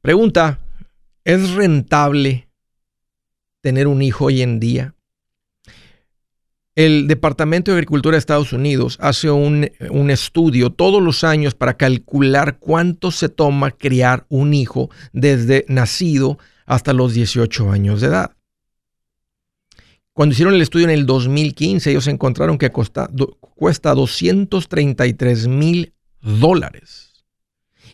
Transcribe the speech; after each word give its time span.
Pregunta 0.00 0.58
¿Es 1.24 1.50
rentable 1.50 2.48
tener 3.60 3.86
un 3.86 4.02
hijo 4.02 4.24
hoy 4.24 4.42
en 4.42 4.58
día? 4.58 4.96
El 6.74 7.06
Departamento 7.06 7.70
de 7.70 7.76
Agricultura 7.76 8.16
de 8.16 8.18
Estados 8.18 8.52
Unidos 8.52 8.98
hace 9.00 9.30
un, 9.30 9.70
estudio 10.10 10.70
todos 10.70 11.00
los 11.00 11.22
años 11.22 11.54
para 11.54 11.76
calcular 11.76 12.58
cuánto 12.58 13.12
se 13.12 13.28
toma 13.28 13.70
criar 13.70 14.26
un 14.30 14.52
hijo 14.52 14.90
desde 15.12 15.64
nacido 15.68 16.38
hasta 16.66 16.92
los 16.92 17.14
18 17.14 17.70
años 17.70 18.00
de 18.00 18.08
edad. 18.08 18.32
Cuando 20.14 20.32
hicieron 20.32 20.54
el 20.54 20.62
estudio 20.62 20.86
en 20.86 20.92
el 20.92 21.06
2015, 21.06 21.90
ellos 21.90 22.08
encontraron 22.08 22.58
que 22.58 22.70
cuesta 22.70 23.08
233 23.94 25.46
mil 25.46 25.92
dólares 26.20 27.11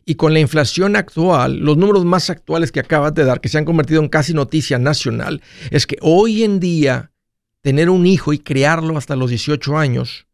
y 0.08 0.14
con 0.14 0.32
la 0.32 0.40
inflación 0.40 0.96
actual, 0.96 1.58
los 1.58 1.76
números 1.76 2.06
más 2.06 2.30
actuales 2.30 2.72
que 2.72 2.80
acabas 2.80 3.12
de 3.12 3.24
dar, 3.24 3.42
que 3.42 3.50
se 3.50 3.58
han 3.58 3.66
convertido 3.66 4.00
en 4.00 4.08
casi 4.08 4.32
noticia 4.32 4.78
nacional, 4.78 5.42
es 5.70 5.86
que 5.86 5.98
hoy 6.00 6.44
en 6.44 6.60
día 6.60 7.12
tener 7.60 7.90
un 7.90 8.06
hijo 8.06 8.32
y 8.32 8.38
criarlo 8.38 8.96
hasta 8.96 9.16
los 9.16 9.28
18 9.28 9.76
años 9.76 10.26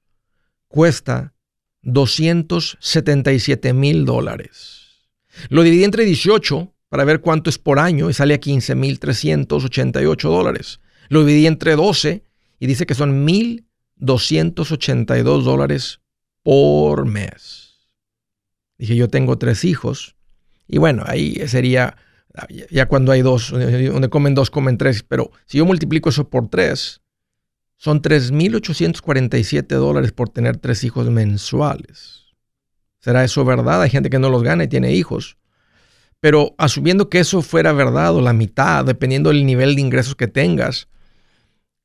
cuesta 0.68 1.34
277 1.82 3.72
mil 3.72 4.04
dólares. 4.04 5.10
Lo 5.48 5.64
dividí 5.64 5.82
entre 5.82 6.04
18 6.04 6.72
para 6.88 7.04
ver 7.04 7.20
cuánto 7.20 7.50
es 7.50 7.58
por 7.58 7.80
año 7.80 8.08
y 8.08 8.14
sale 8.14 8.34
a 8.34 8.38
15 8.38 8.76
mil 8.76 9.00
388 9.00 10.30
dólares. 10.30 10.78
Lo 11.08 11.24
dividí 11.24 11.48
entre 11.48 11.74
12 11.74 12.22
y 12.60 12.66
dice 12.68 12.86
que 12.86 12.94
son 12.94 13.26
1.282 13.26 15.42
dólares 15.42 15.98
por 16.44 17.06
mes. 17.06 17.63
Dije, 18.78 18.96
yo 18.96 19.08
tengo 19.08 19.38
tres 19.38 19.64
hijos. 19.64 20.16
Y 20.66 20.78
bueno, 20.78 21.04
ahí 21.06 21.36
sería, 21.46 21.96
ya 22.70 22.86
cuando 22.86 23.12
hay 23.12 23.22
dos, 23.22 23.50
donde 23.50 24.08
comen 24.08 24.34
dos, 24.34 24.50
comen 24.50 24.78
tres. 24.78 25.02
Pero 25.02 25.30
si 25.46 25.58
yo 25.58 25.66
multiplico 25.66 26.08
eso 26.08 26.28
por 26.28 26.48
tres, 26.48 27.02
son 27.76 28.00
3.847 28.00 29.66
dólares 29.66 30.12
por 30.12 30.30
tener 30.30 30.56
tres 30.56 30.84
hijos 30.84 31.10
mensuales. 31.10 32.34
¿Será 33.00 33.24
eso 33.24 33.44
verdad? 33.44 33.82
Hay 33.82 33.90
gente 33.90 34.08
que 34.08 34.18
no 34.18 34.30
los 34.30 34.42
gana 34.42 34.64
y 34.64 34.68
tiene 34.68 34.94
hijos. 34.94 35.36
Pero 36.20 36.54
asumiendo 36.56 37.10
que 37.10 37.18
eso 37.18 37.42
fuera 37.42 37.72
verdad 37.72 38.14
o 38.14 38.22
la 38.22 38.32
mitad, 38.32 38.86
dependiendo 38.86 39.28
del 39.28 39.44
nivel 39.44 39.74
de 39.74 39.82
ingresos 39.82 40.14
que 40.14 40.28
tengas, 40.28 40.88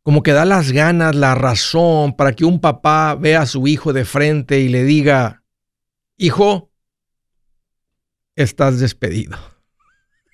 como 0.01 0.23
que 0.23 0.31
da 0.31 0.45
las 0.45 0.71
ganas, 0.71 1.13
la 1.13 1.35
razón 1.35 2.16
para 2.16 2.31
que 2.31 2.45
un 2.45 2.61
papá 2.61 3.16
vea 3.16 3.41
a 3.41 3.45
su 3.45 3.67
hijo 3.67 3.91
de 3.91 4.06
frente 4.06 4.61
y 4.61 4.69
le 4.69 4.85
diga, 4.85 5.44
hijo, 6.16 6.69
estás 8.44 8.79
despedido. 8.79 9.38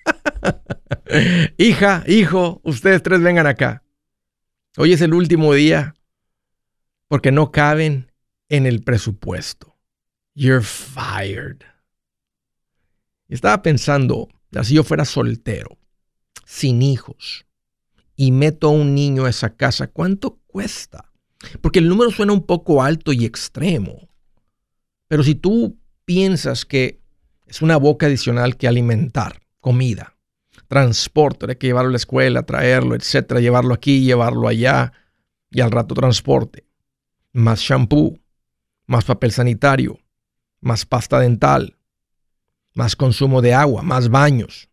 Hija, 1.58 2.04
hijo, 2.08 2.62
ustedes 2.64 3.02
tres 3.02 3.22
vengan 3.22 3.48
acá. 3.48 3.84
Hoy 4.78 4.94
es 4.94 5.02
el 5.02 5.14
último 5.14 5.54
día 5.54 5.96
porque 7.08 7.32
no 7.32 7.52
caben 7.52 8.12
en 8.48 8.68
el 8.68 8.84
presupuesto. 8.84 9.76
You're 10.36 10.64
fired. 10.64 11.62
Estaba 13.28 13.64
pensando, 13.64 14.28
si 14.62 14.76
yo 14.76 14.84
fuera 14.84 15.06
soltero, 15.06 15.80
sin 16.46 16.84
hijos, 16.84 17.48
y 18.16 18.32
meto 18.32 18.68
a 18.68 18.72
un 18.72 18.94
niño 18.94 19.26
a 19.26 19.32
esa 19.32 19.56
casa, 19.56 19.88
¿cuánto 19.88 20.42
cuesta? 20.46 21.12
Porque 21.62 21.80
el 21.80 21.90
número 21.90 22.12
suena 22.12 22.34
un 22.34 22.46
poco 22.46 22.84
alto 22.84 23.12
y 23.14 23.26
extremo. 23.26 24.10
Pero 25.08 25.24
si 25.24 25.34
tú 25.34 25.80
piensas 26.06 26.66
que 26.66 27.05
es 27.56 27.62
una 27.62 27.78
boca 27.78 28.08
adicional 28.08 28.58
que 28.58 28.68
alimentar, 28.68 29.42
comida, 29.62 30.18
transporte, 30.68 31.46
hay 31.48 31.56
que 31.56 31.68
llevarlo 31.68 31.88
a 31.88 31.92
la 31.92 31.98
escuela, 31.98 32.44
traerlo, 32.46 32.96
etcétera, 32.96 33.40
llevarlo 33.40 33.74
aquí, 33.74 34.04
llevarlo 34.04 34.50
allá 34.50 34.92
y 35.50 35.62
al 35.62 35.72
rato 35.72 35.96
transporte. 35.96 36.66
Más 37.32 37.62
shampoo, 37.62 38.20
más 38.88 39.06
papel 39.06 39.32
sanitario, 39.32 39.98
más 40.60 40.86
pasta 40.86 41.18
dental, 41.18 41.78
más 42.74 42.98
consumo 42.98 43.42
de 43.42 43.54
agua, 43.54 43.84
más 43.84 44.10
baños, 44.10 44.68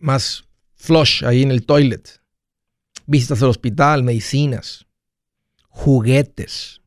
más 0.00 0.48
flush 0.74 1.24
ahí 1.24 1.44
en 1.44 1.52
el 1.52 1.64
toilet, 1.64 2.20
visitas 3.06 3.40
al 3.44 3.50
hospital, 3.50 4.02
medicinas, 4.02 4.88
juguetes. 5.68 6.80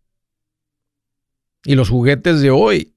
Y 1.64 1.76
los 1.76 1.88
juguetes 1.88 2.42
de 2.42 2.52
hoy 2.52 2.97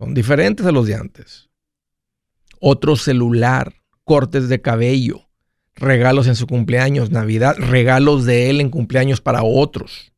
son 0.00 0.14
diferentes 0.14 0.64
a 0.64 0.72
los 0.72 0.86
de 0.86 0.94
antes. 0.94 1.50
Otro 2.58 2.96
celular, 2.96 3.74
cortes 4.02 4.48
de 4.48 4.62
cabello, 4.62 5.28
regalos 5.74 6.26
en 6.26 6.36
su 6.36 6.46
cumpleaños, 6.46 7.10
Navidad, 7.10 7.54
regalos 7.58 8.24
de 8.24 8.48
él 8.48 8.62
en 8.62 8.70
cumpleaños 8.70 9.20
para 9.20 9.42
otros. 9.42 10.14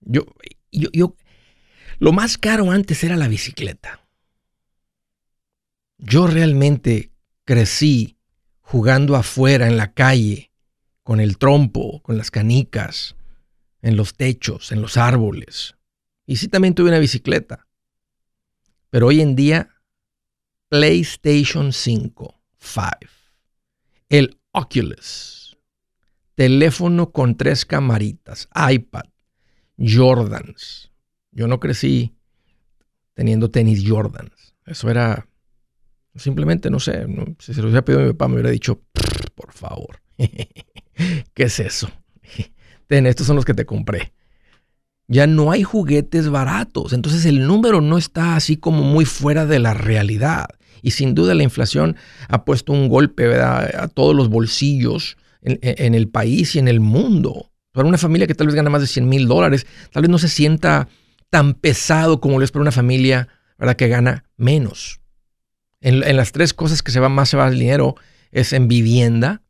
Yo, 0.00 0.22
yo, 0.72 0.88
yo, 0.94 1.14
lo 1.98 2.12
más 2.12 2.38
caro 2.38 2.70
antes 2.70 3.04
era 3.04 3.16
la 3.16 3.28
bicicleta. 3.28 4.08
Yo 5.98 6.26
realmente 6.26 7.12
crecí 7.44 8.16
jugando 8.60 9.14
afuera 9.14 9.66
en 9.66 9.76
la 9.76 9.92
calle, 9.92 10.52
con 11.02 11.20
el 11.20 11.36
trompo, 11.36 12.00
con 12.00 12.16
las 12.16 12.30
canicas, 12.30 13.14
en 13.82 13.94
los 13.98 14.14
techos, 14.14 14.72
en 14.72 14.80
los 14.80 14.96
árboles. 14.96 15.74
Y 16.26 16.36
sí 16.36 16.48
también 16.48 16.74
tuve 16.74 16.88
una 16.88 16.98
bicicleta. 16.98 17.66
Pero 18.90 19.08
hoy 19.08 19.20
en 19.20 19.34
día, 19.34 19.70
PlayStation 20.68 21.72
5, 21.72 22.40
5. 22.58 22.88
El 24.08 24.38
Oculus. 24.52 25.58
Teléfono 26.34 27.12
con 27.12 27.36
tres 27.36 27.64
camaritas. 27.66 28.48
iPad. 28.70 29.04
Jordans. 29.78 30.92
Yo 31.32 31.48
no 31.48 31.58
crecí 31.60 32.16
teniendo 33.14 33.50
tenis 33.50 33.84
Jordans. 33.86 34.54
Eso 34.64 34.90
era 34.90 35.28
simplemente, 36.14 36.70
no 36.70 36.78
sé, 36.78 37.06
si 37.40 37.54
se 37.54 37.60
lo 37.60 37.66
hubiera 37.68 37.84
pedido 37.84 38.02
a 38.02 38.06
mi 38.06 38.12
papá 38.12 38.28
me 38.28 38.34
hubiera 38.34 38.50
dicho, 38.50 38.82
por 39.34 39.52
favor, 39.52 40.00
¿qué 40.16 41.42
es 41.42 41.58
eso? 41.58 41.90
Ten, 42.86 43.06
estos 43.06 43.26
son 43.26 43.34
los 43.36 43.44
que 43.44 43.54
te 43.54 43.66
compré 43.66 44.12
ya 45.08 45.26
no 45.26 45.50
hay 45.50 45.62
juguetes 45.62 46.28
baratos. 46.28 46.92
Entonces 46.92 47.24
el 47.26 47.46
número 47.46 47.80
no 47.80 47.98
está 47.98 48.36
así 48.36 48.56
como 48.56 48.82
muy 48.82 49.04
fuera 49.04 49.46
de 49.46 49.58
la 49.58 49.74
realidad. 49.74 50.46
Y 50.82 50.92
sin 50.92 51.14
duda 51.14 51.34
la 51.34 51.42
inflación 51.42 51.96
ha 52.28 52.44
puesto 52.44 52.72
un 52.72 52.88
golpe 52.88 53.34
a 53.40 53.88
todos 53.88 54.14
los 54.14 54.28
bolsillos 54.28 55.16
en, 55.44 55.94
el 55.94 56.08
país 56.08 56.56
y 56.56 56.58
en 56.58 56.68
el 56.68 56.80
mundo. 56.80 57.50
Para 57.72 57.88
una 57.88 57.98
familia 57.98 58.26
que 58.26 58.34
tal 58.34 58.46
vez 58.46 58.56
gana 58.56 58.70
más 58.70 58.80
de 58.80 58.86
100 58.86 59.08
mil 59.08 59.28
dólares, 59.28 59.66
tal 59.92 60.02
vez 60.02 60.10
no 60.10 60.18
se 60.18 60.28
sienta 60.28 60.88
tan 61.30 61.54
pesado 61.54 62.20
como 62.20 62.38
lo 62.38 62.44
es 62.44 62.50
para 62.50 62.62
una 62.62 62.72
familia 62.72 63.28
¿verdad? 63.58 63.76
que 63.76 63.88
gana 63.88 64.24
menos. 64.36 65.00
En, 65.80 66.00
las 66.16 66.32
tres 66.32 66.54
cosas 66.54 66.82
que 66.82 66.92
se 66.92 67.00
va 67.00 67.08
más 67.08 67.28
se 67.28 67.36
va 67.36 67.48
el 67.48 67.58
dinero 67.58 67.96
es 68.30 68.52
en 68.52 68.68
vivienda, 68.68 69.42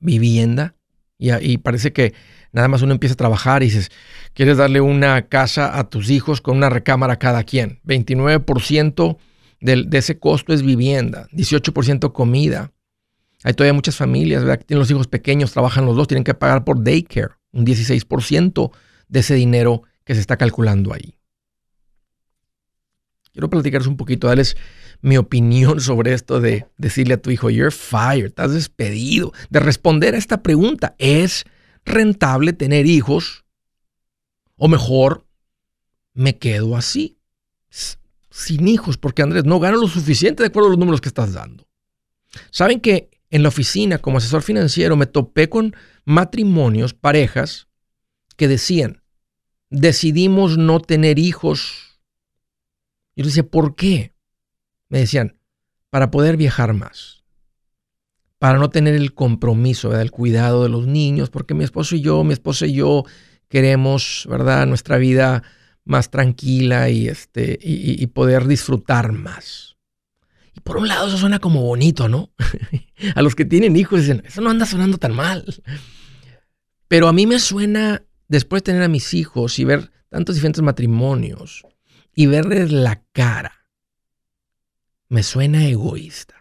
vivienda, 0.00 0.74
y, 1.16 1.32
y 1.32 1.58
parece 1.58 1.92
que 1.92 2.12
Nada 2.52 2.68
más 2.68 2.82
uno 2.82 2.92
empieza 2.92 3.14
a 3.14 3.16
trabajar 3.16 3.62
y 3.62 3.66
dices, 3.66 3.90
quieres 4.34 4.56
darle 4.56 4.80
una 4.80 5.28
casa 5.28 5.78
a 5.78 5.88
tus 5.88 6.10
hijos 6.10 6.40
con 6.40 6.56
una 6.56 6.68
recámara 6.68 7.16
cada 7.16 7.44
quien. 7.44 7.80
29% 7.84 9.18
de 9.60 9.98
ese 9.98 10.18
costo 10.18 10.52
es 10.52 10.62
vivienda, 10.62 11.28
18% 11.32 12.12
comida. 12.12 12.72
Hay 13.42 13.54
todavía 13.54 13.72
muchas 13.72 13.96
familias 13.96 14.44
que 14.44 14.64
tienen 14.64 14.80
los 14.80 14.90
hijos 14.90 15.06
pequeños, 15.06 15.52
trabajan 15.52 15.86
los 15.86 15.96
dos, 15.96 16.08
tienen 16.08 16.24
que 16.24 16.34
pagar 16.34 16.64
por 16.64 16.82
daycare, 16.82 17.34
un 17.52 17.64
16% 17.64 18.70
de 19.08 19.20
ese 19.20 19.34
dinero 19.34 19.82
que 20.04 20.14
se 20.14 20.20
está 20.20 20.36
calculando 20.36 20.92
ahí. 20.92 21.14
Quiero 23.32 23.48
platicaros 23.48 23.86
un 23.86 23.96
poquito, 23.96 24.26
darles 24.26 24.56
mi 25.02 25.16
opinión 25.16 25.80
sobre 25.80 26.12
esto 26.12 26.40
de 26.40 26.66
decirle 26.76 27.14
a 27.14 27.22
tu 27.22 27.30
hijo, 27.30 27.48
you're 27.48 27.70
fired, 27.70 28.26
estás 28.26 28.52
despedido, 28.52 29.32
de 29.50 29.60
responder 29.60 30.14
a 30.14 30.18
esta 30.18 30.42
pregunta, 30.42 30.94
¿es 30.98 31.44
rentable 31.84 32.52
tener 32.52 32.86
hijos? 32.86 33.44
O 34.56 34.68
mejor, 34.68 35.26
me 36.12 36.38
quedo 36.38 36.76
así, 36.76 37.18
sin 38.30 38.68
hijos, 38.68 38.96
porque 38.96 39.22
Andrés, 39.22 39.44
no 39.44 39.60
gano 39.60 39.78
lo 39.78 39.88
suficiente 39.88 40.42
de 40.42 40.48
acuerdo 40.48 40.68
a 40.68 40.70
los 40.70 40.78
números 40.78 41.00
que 41.00 41.08
estás 41.08 41.32
dando. 41.32 41.66
Saben 42.50 42.80
que 42.80 43.10
en 43.30 43.42
la 43.42 43.48
oficina, 43.48 43.98
como 43.98 44.18
asesor 44.18 44.42
financiero, 44.42 44.96
me 44.96 45.06
topé 45.06 45.48
con 45.48 45.74
matrimonios, 46.04 46.94
parejas, 46.94 47.68
que 48.36 48.48
decían, 48.48 49.02
decidimos 49.68 50.58
no 50.58 50.80
tener 50.80 51.18
hijos. 51.18 52.00
Yo 53.14 53.24
decía, 53.24 53.44
¿por 53.44 53.76
qué? 53.76 54.14
Me 54.88 54.98
decían, 54.98 55.38
para 55.90 56.10
poder 56.10 56.36
viajar 56.36 56.72
más, 56.72 57.19
para 58.40 58.58
no 58.58 58.70
tener 58.70 58.94
el 58.94 59.12
compromiso, 59.12 59.90
del 59.90 60.10
cuidado 60.10 60.62
de 60.62 60.70
los 60.70 60.86
niños, 60.86 61.28
porque 61.28 61.52
mi 61.52 61.62
esposo 61.62 61.94
y 61.94 62.00
yo, 62.00 62.24
mi 62.24 62.32
esposa 62.32 62.66
y 62.66 62.72
yo 62.72 63.04
queremos, 63.48 64.26
¿verdad?, 64.30 64.66
nuestra 64.66 64.96
vida 64.96 65.42
más 65.84 66.10
tranquila 66.10 66.88
y, 66.88 67.06
este, 67.06 67.58
y, 67.60 68.06
poder 68.06 68.46
disfrutar 68.46 69.12
más. 69.12 69.76
Y 70.54 70.60
por 70.60 70.78
un 70.78 70.88
lado 70.88 71.08
eso 71.08 71.18
suena 71.18 71.38
como 71.38 71.60
bonito, 71.60 72.08
¿no? 72.08 72.30
a 73.14 73.20
los 73.20 73.34
que 73.34 73.44
tienen 73.44 73.76
hijos 73.76 74.00
dicen, 74.00 74.22
eso 74.24 74.40
no 74.40 74.48
anda 74.48 74.64
sonando 74.64 74.96
tan 74.96 75.14
mal. 75.14 75.44
Pero 76.88 77.08
a 77.08 77.12
mí 77.12 77.26
me 77.26 77.40
suena, 77.40 78.02
después 78.26 78.62
de 78.62 78.72
tener 78.72 78.82
a 78.84 78.88
mis 78.88 79.12
hijos 79.12 79.58
y 79.58 79.64
ver 79.64 79.92
tantos 80.08 80.36
diferentes 80.36 80.62
matrimonios 80.62 81.66
y 82.14 82.24
verles 82.24 82.72
la 82.72 83.02
cara, 83.12 83.66
me 85.10 85.22
suena 85.22 85.66
egoísta. 85.66 86.39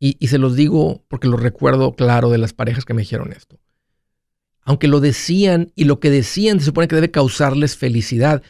Y, 0.00 0.28
se 0.28 0.38
los 0.38 0.54
digo 0.54 1.04
porque 1.08 1.26
lo 1.26 1.36
recuerdo 1.36 1.94
claro 1.94 2.30
de 2.30 2.38
las 2.38 2.52
parejas 2.52 2.84
que 2.84 2.94
me 2.94 3.02
dijeron 3.02 3.32
esto 3.32 3.58
aunque 4.68 4.86
lo 4.86 5.00
decían 5.00 5.72
y 5.76 5.84
lo 5.84 5.98
que 5.98 6.10
decían 6.10 6.58
se 6.60 6.66
supone 6.66 6.88
que 6.88 6.94
debe 6.94 7.10
causarles 7.10 7.78
felicidad, 7.78 8.42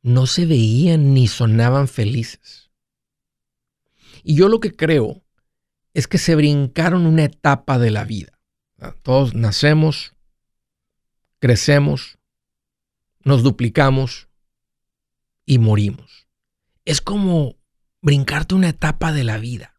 no 0.00 0.26
se 0.26 0.46
veían 0.46 1.12
ni 1.12 1.26
sonaban 1.26 1.88
felices. 1.88 2.70
Y 4.22 4.36
yo 4.36 4.48
lo 4.48 4.60
que 4.60 4.76
creo 4.76 5.24
es 5.92 6.06
que 6.06 6.18
se 6.18 6.36
brincaron 6.36 7.04
una 7.04 7.24
etapa 7.24 7.80
de 7.80 7.90
la 7.90 8.04
vida. 8.04 8.38
Todos 9.02 9.34
nacemos, 9.34 10.14
crecemos, 11.40 12.18
nos 13.24 13.42
duplicamos 13.42 14.28
y 15.44 15.58
morimos. 15.58 16.28
Es 16.84 17.00
como 17.00 17.56
brincarte 18.00 18.54
una 18.54 18.68
etapa 18.68 19.10
de 19.12 19.24
la 19.24 19.38
vida. 19.38 19.74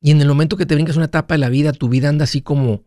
Y 0.00 0.10
en 0.10 0.20
el 0.20 0.28
momento 0.28 0.56
que 0.56 0.66
te 0.66 0.74
brincas 0.74 0.96
una 0.96 1.06
etapa 1.06 1.34
de 1.34 1.38
la 1.38 1.48
vida, 1.48 1.72
tu 1.72 1.88
vida 1.88 2.08
anda 2.08 2.24
así 2.24 2.40
como 2.42 2.84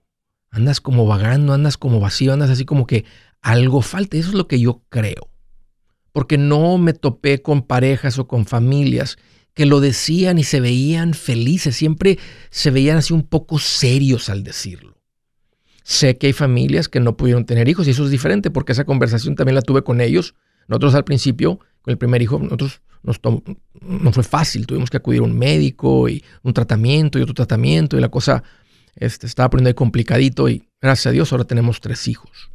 Andas 0.54 0.81
como 0.81 1.07
vagando, 1.07 1.51
andas 1.54 1.77
como 1.77 2.00
vacío, 2.00 2.31
andas 2.31 2.51
así 2.51 2.63
como 2.63 2.86
que 2.86 3.06
algo 3.42 3.81
falta. 3.81 4.18
Eso 4.18 4.30
es 4.30 4.36
lo 4.36 4.48
que 4.48 4.60
yo 4.60 4.83
creo. 4.89 5.31
Porque 6.12 6.38
no 6.38 6.77
me 6.77 6.94
topé 6.94 7.42
con 7.42 7.63
parejas 7.63 8.19
o 8.19 8.27
con 8.27 8.45
familias 8.45 9.18
que 9.56 9.65
lo 9.65 9.80
decían 9.80 10.38
y 10.38 10.44
se 10.44 10.62
veían 10.62 11.15
felices. 11.15 11.75
Siempre 11.75 12.19
se 12.51 12.69
veían 12.69 12.98
así 12.98 13.13
un 13.13 13.24
poco 13.24 13.57
serios 13.57 14.30
al 14.30 14.44
decirlo. 14.44 15.01
Sé 15.81 16.19
que 16.19 16.27
hay 16.27 16.33
familias 16.33 16.88
que 16.88 17.00
no 17.00 17.18
pudieron 17.18 17.48
tener 17.48 17.68
hijos 17.68 17.88
y 17.88 17.92
eso 17.92 18.06
es 18.06 18.12
diferente 18.12 18.51
porque 18.51 18.74
esa 18.74 18.86
conversación 18.86 19.33
también 19.33 19.56
la 19.56 19.63
tuve 19.63 19.83
con 19.83 20.01
ellos. 20.01 20.36
Nosotros 20.68 20.94
al 20.94 21.04
principio, 21.04 21.62
el 21.85 21.97
primer 21.97 22.21
hijo, 22.21 22.39
nosotros 22.39 22.81
nos 23.03 23.19
no 23.81 24.12
fue 24.13 24.24
fácil. 24.24 24.65
Tuvimos 24.65 24.89
que 24.89 24.97
acudir 24.97 25.19
a 25.19 25.24
un 25.24 25.38
médico 25.38 26.07
y 26.07 26.24
un 26.41 26.53
tratamiento 26.53 27.19
y 27.19 27.21
otro 27.21 27.33
tratamiento 27.33 27.97
y 27.97 28.01
la 28.01 28.09
cosa 28.09 28.44
este, 28.95 29.27
estaba 29.27 29.50
poniendo 29.50 29.69
ahí 29.69 29.74
complicadito 29.74 30.50
y 30.50 30.69
gracias 30.81 31.07
a 31.07 31.12
Dios 31.12 31.31
ahora 31.31 31.45
tenemos 31.45 31.81
tres 31.81 32.07
hijos. 32.07 32.50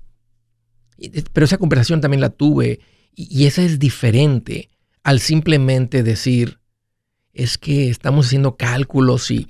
pero 1.32 1.44
esa 1.44 1.58
conversación 1.58 2.00
también 2.00 2.20
la 2.20 2.30
tuve 2.30 2.80
y, 3.14 3.46
esa 3.46 3.62
es 3.62 3.78
diferente 3.78 4.70
al 5.02 5.19
simplemente 5.20 6.02
decir, 6.02 6.60
es 7.32 7.58
que 7.58 7.88
estamos 7.88 8.26
haciendo 8.26 8.56
cálculos 8.56 9.30
y, 9.30 9.48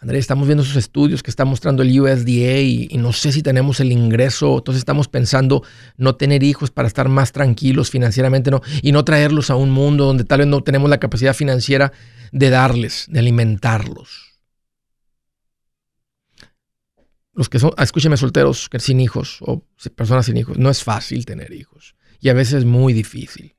Andrés, 0.00 0.20
estamos 0.20 0.46
viendo 0.46 0.62
esos 0.62 0.76
estudios 0.76 1.22
que 1.22 1.30
está 1.30 1.44
mostrando 1.44 1.82
el 1.82 2.00
USDA 2.00 2.60
y, 2.60 2.88
no 2.98 3.12
sé 3.12 3.32
si 3.32 3.42
tenemos 3.42 3.80
el 3.80 3.90
ingreso, 3.90 4.58
entonces 4.58 4.78
estamos 4.78 5.08
pensando 5.08 5.64
no 5.96 6.14
tener 6.14 6.44
hijos 6.44 6.70
para 6.70 6.86
estar 6.86 7.08
más 7.08 7.32
tranquilos 7.32 7.90
financieramente 7.90 8.50
no, 8.50 8.62
y 8.80 8.92
no 8.92 9.04
traerlos 9.04 9.50
a 9.50 9.56
un 9.56 9.70
mundo 9.70 10.04
donde 10.04 10.24
tal 10.24 10.38
vez 10.38 10.46
no 10.46 10.62
tenemos 10.62 10.88
la 10.88 10.98
capacidad 10.98 11.34
financiera 11.34 11.92
de 12.30 12.50
darles, 12.50 13.06
de 13.08 13.18
alimentarlos. 13.18 14.28
los 17.38 17.48
que 17.48 17.60
son, 17.60 17.70
ah, 17.76 17.84
escúcheme 17.84 18.16
solteros 18.16 18.68
que 18.68 18.80
sin 18.80 18.98
hijos 18.98 19.38
o 19.42 19.64
personas 19.94 20.26
sin 20.26 20.36
hijos, 20.36 20.58
no 20.58 20.70
es 20.70 20.82
fácil 20.82 21.24
tener 21.24 21.52
hijos 21.52 21.94
y 22.18 22.30
a 22.30 22.34
veces 22.34 22.54
es 22.54 22.64
muy 22.64 22.92
difícil, 22.92 23.54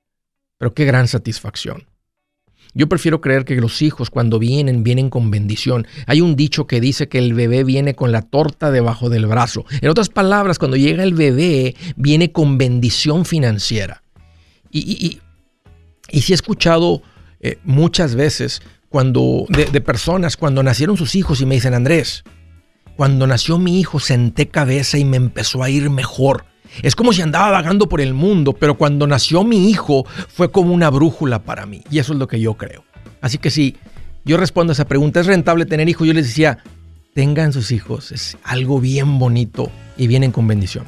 pero 0.57 0.74
qué 0.74 0.83
gran 0.83 1.07
satisfacción. 1.07 1.88
Yo 2.74 2.88
prefiero 2.88 3.19
creer 3.19 3.45
que 3.45 3.56
los 3.56 3.81
hijos 3.81 4.10
cuando 4.10 4.39
vienen, 4.39 4.83
vienen 4.83 5.10
con 5.10 5.31
bendición. 5.31 5.88
Hay 6.06 6.21
un 6.21 6.36
dicho 6.36 6.68
que 6.68 6.80
dice 6.80 7.07
que 7.10 7.18
el 7.18 7.33
bebé 7.33 7.63
viene 7.63 7.95
con 7.95 8.12
la 8.12 8.21
torta 8.21 8.71
debajo 8.71 9.10
del 9.10 9.25
brazo. 9.25 9.66
En 9.81 9.89
otras 9.89 10.10
palabras, 10.10 10.60
cuando 10.60 10.77
llega 10.77 11.04
el 11.04 11.13
bebé, 11.13 11.75
viene 11.95 12.31
con 12.31 12.57
bendición 12.57 13.25
financiera. 13.25 14.04
Y, 14.71 14.80
y, 14.80 15.19
y, 16.12 16.31
he 16.31 16.33
escuchado 16.33 17.01
eh, 17.39 17.57
muchas 17.63 18.13
veces 18.16 18.62
cuando, 18.89 19.45
de 19.50 19.81
personas 19.81 20.38
cuando 20.38 20.62
nacieron 20.62 20.98
sus 20.98 21.15
hijos 21.15 21.42
y 21.42 21.45
me 21.45 21.56
dicen, 21.56 21.74
Andrés, 21.74 22.24
cuando 23.00 23.27
nació 23.27 23.57
mi 23.60 23.80
hijo 23.80 24.01
senté 24.01 24.50
cabeza 24.50 24.98
y 24.98 25.06
me 25.06 25.15
empezó 25.15 25.63
a 25.63 25.69
ir 25.69 25.89
mejor. 25.89 26.44
Es 26.82 26.96
como 26.96 27.14
si 27.14 27.22
andaba 27.22 27.52
vagando 27.52 27.90
por 27.90 28.02
el 28.02 28.14
mundo, 28.14 28.54
pero 28.54 28.78
cuando 28.78 29.08
nació 29.08 29.44
mi 29.44 29.70
hijo 29.70 30.06
fue 30.28 30.52
como 30.52 30.74
una 30.74 30.90
brújula 30.90 31.44
para 31.44 31.66
mí. 31.66 31.84
Y 31.92 32.00
eso 32.00 32.14
es 32.14 32.20
lo 32.20 32.28
que 32.28 32.40
yo 32.40 32.56
creo. 32.56 32.84
Así 33.22 33.38
que 33.38 33.50
si 33.50 33.76
yo 34.26 34.38
respondo 34.38 34.72
a 34.72 34.74
esa 34.74 34.86
pregunta, 34.86 35.20
¿es 35.20 35.26
rentable 35.26 35.66
tener 35.66 35.90
hijos? 35.90 36.08
Yo 36.08 36.14
les 36.14 36.28
decía, 36.28 36.60
tengan 37.14 37.54
sus 37.54 37.72
hijos. 37.72 38.12
Es 38.12 38.38
algo 38.44 38.80
bien 38.80 39.20
bonito 39.20 39.72
y 39.98 40.08
vienen 40.08 40.32
con 40.32 40.48
bendición. 40.48 40.86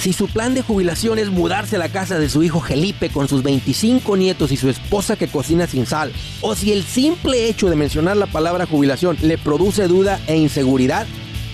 Si 0.00 0.12
su 0.12 0.28
plan 0.28 0.54
de 0.54 0.62
jubilación 0.62 1.18
es 1.18 1.28
mudarse 1.28 1.74
a 1.74 1.80
la 1.80 1.88
casa 1.88 2.20
de 2.20 2.28
su 2.28 2.44
hijo 2.44 2.60
Felipe 2.60 3.10
con 3.10 3.26
sus 3.26 3.42
25 3.42 4.16
nietos 4.16 4.52
y 4.52 4.56
su 4.56 4.68
esposa 4.68 5.16
que 5.16 5.26
cocina 5.26 5.66
sin 5.66 5.86
sal, 5.86 6.12
o 6.40 6.54
si 6.54 6.72
el 6.72 6.84
simple 6.84 7.48
hecho 7.48 7.68
de 7.68 7.74
mencionar 7.74 8.16
la 8.16 8.26
palabra 8.26 8.64
jubilación 8.64 9.18
le 9.20 9.38
produce 9.38 9.88
duda 9.88 10.20
e 10.28 10.36
inseguridad, 10.36 11.06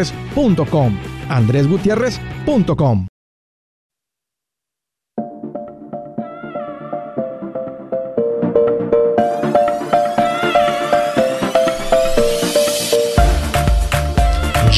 andresgutierrez.com. 0.00 0.96
andresgutierrez.com. 1.28 3.06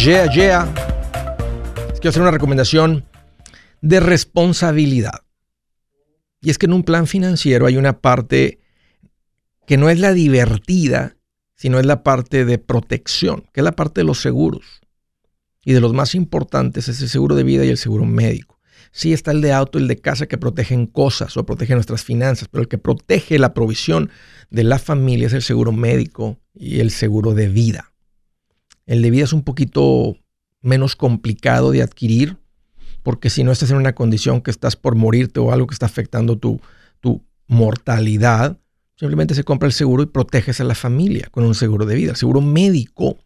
Yeah, 0.05 0.29
yeah. 0.33 0.75
Quiero 1.95 2.09
hacer 2.09 2.23
una 2.23 2.33
recomendación 2.33 3.05
de 3.83 4.01
responsabilidad. 4.01 5.21
Y 6.41 6.51
es 6.51 6.59
que 6.59 6.67
en 6.67 6.73
un 6.73 6.83
plan 6.83 7.07
financiero 7.07 7.67
hay 7.67 7.77
una 7.77 8.01
parte 8.01 8.59
que 9.65 9.77
no 9.77 9.89
es 9.89 10.01
la 10.01 10.13
divertida, 10.13 11.17
sino 11.55 11.79
es 11.79 11.87
la 11.87 12.03
parte 12.03 12.45
de 12.45 12.59
protección, 12.59 13.45
que 13.53 13.61
es 13.61 13.65
la 13.65 13.77
parte 13.77 14.01
de 14.01 14.05
los 14.05 14.21
seguros. 14.21 14.82
Y 15.65 15.73
de 15.73 15.81
los 15.81 15.93
más 15.93 16.15
importantes 16.15 16.89
es 16.89 17.01
el 17.01 17.09
seguro 17.09 17.35
de 17.35 17.45
vida 17.45 17.65
y 17.65 17.69
el 17.69 17.79
seguro 17.79 18.05
médico. 18.05 18.59
Sí 18.91 19.13
está 19.13 19.31
el 19.31 19.41
de 19.41 19.53
auto 19.53 19.79
y 19.79 19.83
el 19.83 19.89
de 19.89 19.97
casa 19.97 20.27
que 20.27 20.37
protegen 20.37 20.87
cosas 20.87 21.37
o 21.37 21.47
protegen 21.47 21.77
nuestras 21.77 22.05
finanzas, 22.05 22.49
pero 22.49 22.63
el 22.63 22.69
que 22.69 22.79
protege 22.79 23.39
la 23.39 23.55
provisión 23.55 24.11
de 24.51 24.65
la 24.65 24.79
familia 24.79 25.29
es 25.29 25.33
el 25.33 25.43
seguro 25.43 25.73
médico 25.73 26.39
y 26.55 26.81
el 26.81 26.91
seguro 26.91 27.33
de 27.33 27.49
vida. 27.49 27.93
El 28.85 29.01
de 29.01 29.11
vida 29.11 29.25
es 29.25 29.33
un 29.33 29.45
poquito 29.45 30.17
menos 30.61 30.97
complicado 30.97 31.71
de 31.71 31.83
adquirir, 31.83 32.37
porque 33.03 33.31
si 33.31 33.45
no 33.45 33.53
estás 33.53 33.71
en 33.71 33.77
una 33.79 33.95
condición 33.95 34.43
que 34.43 34.51
estás 34.51 34.77
por 34.77 34.95
morirte 34.95 35.41
o 35.41 35.53
algo 35.53 35.67
que 35.67 35.75
está 35.75 35.87
afectando 35.87 36.37
tu, 36.37 36.61
tu 37.01 37.25
mortalidad, 37.47 38.59
Simplemente 39.03 39.35
se 39.35 39.43
compra 39.43 39.67
el 39.67 39.73
seguro 39.73 40.05
y 40.05 40.07
proteges 40.07 40.61
a 40.61 40.65
la 40.65 40.77
familia 40.77 41.27
con 41.33 41.43
un 41.43 41.57
seguro 41.57 41.87
de 41.87 41.97
vida. 41.97 42.13
El 42.13 42.17
seguro 42.17 42.41
médico, 42.41 43.19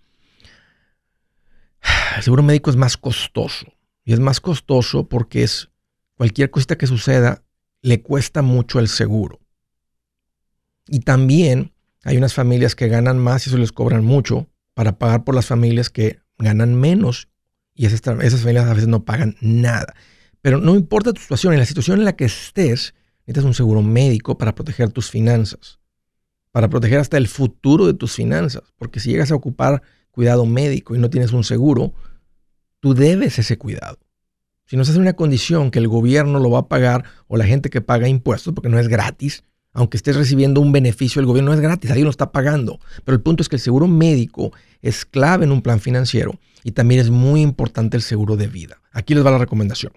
el 2.17 2.23
seguro 2.23 2.43
médico 2.43 2.71
es 2.71 2.77
más 2.77 2.97
costoso. 2.97 3.67
Y 4.05 4.13
es 4.13 4.21
más 4.21 4.41
costoso 4.41 5.09
porque 5.09 5.43
es 5.43 5.71
cualquier 6.15 6.51
cosita 6.51 6.79
que 6.79 6.87
suceda 6.87 7.43
le 7.83 8.03
cuesta 8.03 8.43
mucho 8.43 8.79
el 8.79 8.89
seguro. 8.89 9.41
Y 10.89 11.01
también 11.01 11.73
hay 12.05 12.17
unas 12.17 12.35
familias 12.35 12.75
que 12.75 12.89
ganan 12.89 13.19
más 13.19 13.47
y 13.47 13.51
eso 13.51 13.59
les 13.59 13.73
cobran 13.73 14.05
mucho 14.05 14.49
para 14.75 14.99
pagar 14.99 15.25
por 15.25 15.35
las 15.35 15.47
familias 15.47 15.91
que 15.91 16.21
ganan 16.39 16.75
menos 16.75 17.29
y 17.75 17.87
esas, 17.87 18.01
esas 18.23 18.41
familias 18.41 18.67
a 18.67 18.75
veces 18.75 18.89
no 18.89 19.05
pagan 19.05 19.37
nada. 19.41 19.95
Pero 20.41 20.59
no 20.59 20.77
importa 20.77 21.13
tu 21.13 21.21
situación, 21.21 21.53
en 21.53 21.59
la 21.59 21.67
situación 21.67 21.99
en 21.99 22.05
la 22.05 22.15
que 22.15 22.27
estés, 22.27 22.95
Necesitas 23.27 23.45
un 23.45 23.55
seguro 23.55 23.83
médico 23.83 24.39
para 24.39 24.55
proteger 24.55 24.93
tus 24.93 25.11
finanzas, 25.11 25.81
para 26.53 26.69
proteger 26.69 27.01
hasta 27.01 27.17
el 27.17 27.27
futuro 27.27 27.87
de 27.87 27.95
tus 27.95 28.13
finanzas, 28.13 28.63
porque 28.79 29.01
si 29.01 29.11
llegas 29.11 29.33
a 29.33 29.35
ocupar 29.35 29.83
cuidado 30.13 30.47
médico 30.47 30.95
y 30.95 30.99
no 31.01 31.11
tienes 31.11 31.33
un 31.33 31.43
seguro, 31.43 31.93
tú 32.87 32.95
debes 32.95 33.37
ese 33.41 33.59
cuidado. 33.59 33.99
Si 34.65 34.77
no 34.77 34.83
estás 34.83 34.95
en 34.95 35.03
una 35.03 35.15
condición 35.15 35.73
que 35.73 35.81
el 35.81 35.89
gobierno 35.89 36.39
lo 36.39 36.51
va 36.51 36.61
a 36.61 36.69
pagar 36.69 37.03
o 37.27 37.37
la 37.37 37.45
gente 37.45 37.69
que 37.69 37.81
paga 37.81 38.07
impuestos, 38.07 38.55
porque 38.55 38.69
no 38.69 38.79
es 38.79 38.87
gratis, 38.87 39.43
aunque 39.73 39.97
estés 39.97 40.15
recibiendo 40.15 40.61
un 40.61 40.71
beneficio 40.71 41.19
del 41.19 41.27
gobierno, 41.27 41.51
no 41.51 41.57
es 41.57 41.61
gratis, 41.61 41.91
alguien 41.91 42.05
lo 42.05 42.13
está 42.13 42.31
pagando. 42.31 42.79
Pero 43.05 43.17
el 43.17 43.23
punto 43.23 43.43
es 43.43 43.49
que 43.49 43.57
el 43.57 43.61
seguro 43.61 43.89
médico 43.89 44.53
es 44.83 45.05
clave 45.05 45.47
en 45.47 45.51
un 45.51 45.63
plan 45.63 45.81
financiero 45.81 46.39
y 46.63 46.71
también 46.71 47.01
es 47.01 47.11
muy 47.11 47.41
importante 47.43 47.97
el 47.97 48.05
seguro 48.05 48.37
de 48.37 48.47
vida. 48.47 48.81
Aquí 48.93 49.17
les 49.17 49.27
va 49.27 49.33
la 49.33 49.39
recomendación. 49.39 49.93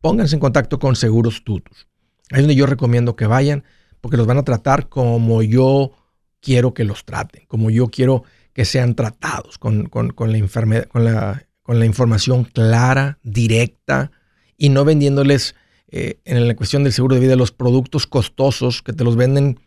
Pónganse 0.00 0.34
en 0.34 0.40
contacto 0.40 0.80
con 0.80 0.96
Seguros 0.96 1.44
Tutus. 1.44 1.86
Ahí 2.32 2.38
es 2.38 2.42
donde 2.42 2.56
yo 2.56 2.66
recomiendo 2.66 3.14
que 3.14 3.26
vayan, 3.26 3.62
porque 4.00 4.16
los 4.16 4.26
van 4.26 4.38
a 4.38 4.42
tratar 4.42 4.88
como 4.88 5.44
yo 5.44 5.92
quiero 6.40 6.74
que 6.74 6.82
los 6.82 7.04
traten, 7.04 7.44
como 7.46 7.70
yo 7.70 7.86
quiero 7.86 8.24
que 8.52 8.64
sean 8.64 8.96
tratados, 8.96 9.58
con, 9.58 9.88
la, 10.18 10.38
enfermedad, 10.38 10.86
con, 10.86 11.04
la, 11.04 11.46
con 11.62 11.78
la 11.78 11.86
información 11.86 12.44
clara, 12.44 13.18
directa, 13.22 14.10
y 14.56 14.68
no 14.68 14.84
vendiéndoles 14.84 15.54
eh, 15.88 16.20
en 16.24 16.46
la 16.46 16.56
cuestión 16.56 16.84
del 16.84 16.92
seguro 16.92 17.14
de 17.14 17.20
vida 17.20 17.36
los 17.36 17.52
productos 17.52 18.06
costosos 18.06 18.82
que 18.82 18.92
te 18.92 19.04
los 19.04 19.16
venden 19.16 19.60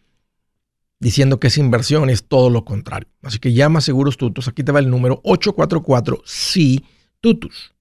diciendo 0.99 1.39
que 1.39 1.47
es 1.47 1.57
inversión, 1.57 2.09
es 2.09 2.25
todo 2.25 2.49
lo 2.49 2.65
contrario. 2.65 3.09
Así 3.21 3.39
que 3.39 3.53
llama 3.53 3.79
a 3.79 3.81
Seguros 3.81 4.17
Tutus, 4.17 4.47
aquí 4.47 4.63
te 4.63 4.71
va 4.71 4.79
el 4.79 4.89
número 4.89 5.21
844 5.23 6.21
sí 6.25 6.85
Tutus. 7.19 7.73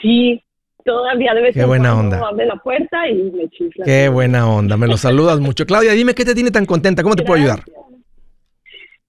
Sí, 0.02 0.42
todavía 0.84 1.34
debe 1.34 1.52
Qué 1.52 1.64
buena 1.64 1.98
onda. 1.98 2.26
Abre 2.26 2.46
la 2.46 2.56
puerta 2.56 3.08
y 3.08 3.14
me 3.14 3.48
chifla. 3.50 3.84
Qué 3.84 4.08
buena 4.08 4.48
onda, 4.48 4.76
me 4.76 4.86
lo 4.86 4.96
saludas 4.96 5.38
mucho. 5.40 5.66
Claudia, 5.66 5.92
dime 5.92 6.14
qué 6.14 6.24
te 6.24 6.34
tiene 6.34 6.50
tan 6.50 6.66
contenta, 6.66 7.02
¿cómo 7.02 7.16
te 7.16 7.22
puedo 7.22 7.40
ayudar? 7.40 7.62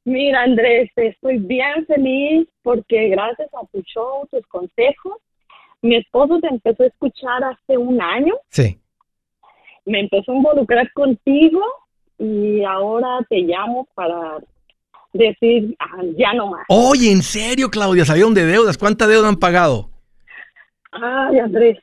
Mira, 0.03 0.43
Andrés, 0.43 0.89
estoy 0.95 1.37
bien 1.37 1.85
feliz 1.85 2.47
porque 2.63 3.09
gracias 3.09 3.49
a 3.53 3.65
tu 3.67 3.81
show, 3.83 4.27
tus 4.31 4.45
consejos, 4.47 5.17
mi 5.81 5.95
esposo 5.95 6.39
te 6.39 6.47
empezó 6.47 6.83
a 6.83 6.87
escuchar 6.87 7.43
hace 7.43 7.77
un 7.77 8.01
año. 8.01 8.35
Sí. 8.49 8.79
Me 9.85 9.99
empezó 9.99 10.31
a 10.31 10.35
involucrar 10.35 10.91
contigo 10.93 11.61
y 12.17 12.63
ahora 12.63 13.19
te 13.29 13.41
llamo 13.41 13.87
para 13.93 14.37
decir, 15.13 15.75
ah, 15.79 16.01
ya 16.17 16.33
no 16.33 16.47
más. 16.47 16.65
Oye, 16.69 17.11
¿en 17.11 17.21
serio, 17.21 17.69
Claudia? 17.69 18.05
¿Salieron 18.05 18.33
de 18.33 18.45
deudas? 18.45 18.77
¿Cuánta 18.77 19.07
deuda 19.07 19.27
han 19.27 19.37
pagado? 19.37 19.89
Ay, 20.91 21.39
Andrés, 21.39 21.77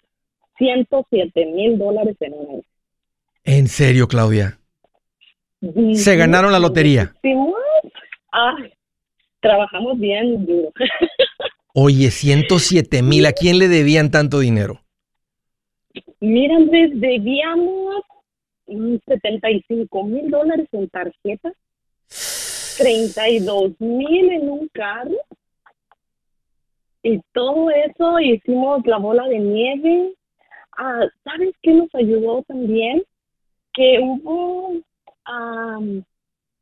107 0.58 1.46
mil 1.46 1.78
dólares 1.78 2.16
en 2.20 2.34
un 2.34 2.50
año. 2.50 2.62
¿En 3.44 3.68
serio, 3.68 4.08
Claudia? 4.08 4.58
Se 5.94 6.16
ganaron 6.16 6.52
la 6.52 6.58
lotería. 6.58 7.14
Ay, 8.30 8.72
trabajamos 9.40 9.98
bien 9.98 10.44
duro. 10.46 10.72
Oye, 11.74 12.10
107 12.10 13.02
mil, 13.02 13.26
¿a 13.26 13.32
quién 13.32 13.58
le 13.58 13.68
debían 13.68 14.10
tanto 14.10 14.40
dinero? 14.40 14.80
Mira, 16.20 16.56
Andrés, 16.56 16.90
debíamos 16.94 18.02
mm, 18.66 18.96
75 19.06 20.04
mil 20.04 20.30
dólares 20.30 20.68
en 20.72 20.88
tarjetas, 20.88 21.54
32 22.78 23.80
mil 23.80 24.32
en 24.32 24.50
un 24.50 24.68
carro. 24.68 25.16
Y 27.02 27.20
todo 27.32 27.70
eso 27.70 28.18
hicimos 28.18 28.84
la 28.84 28.98
bola 28.98 29.28
de 29.28 29.38
nieve. 29.38 30.14
Ah, 30.76 31.06
¿Sabes 31.24 31.54
qué 31.62 31.72
nos 31.72 31.94
ayudó 31.94 32.42
también? 32.42 33.02
Que 33.72 33.98
hubo, 34.00 34.72
am, 35.24 36.04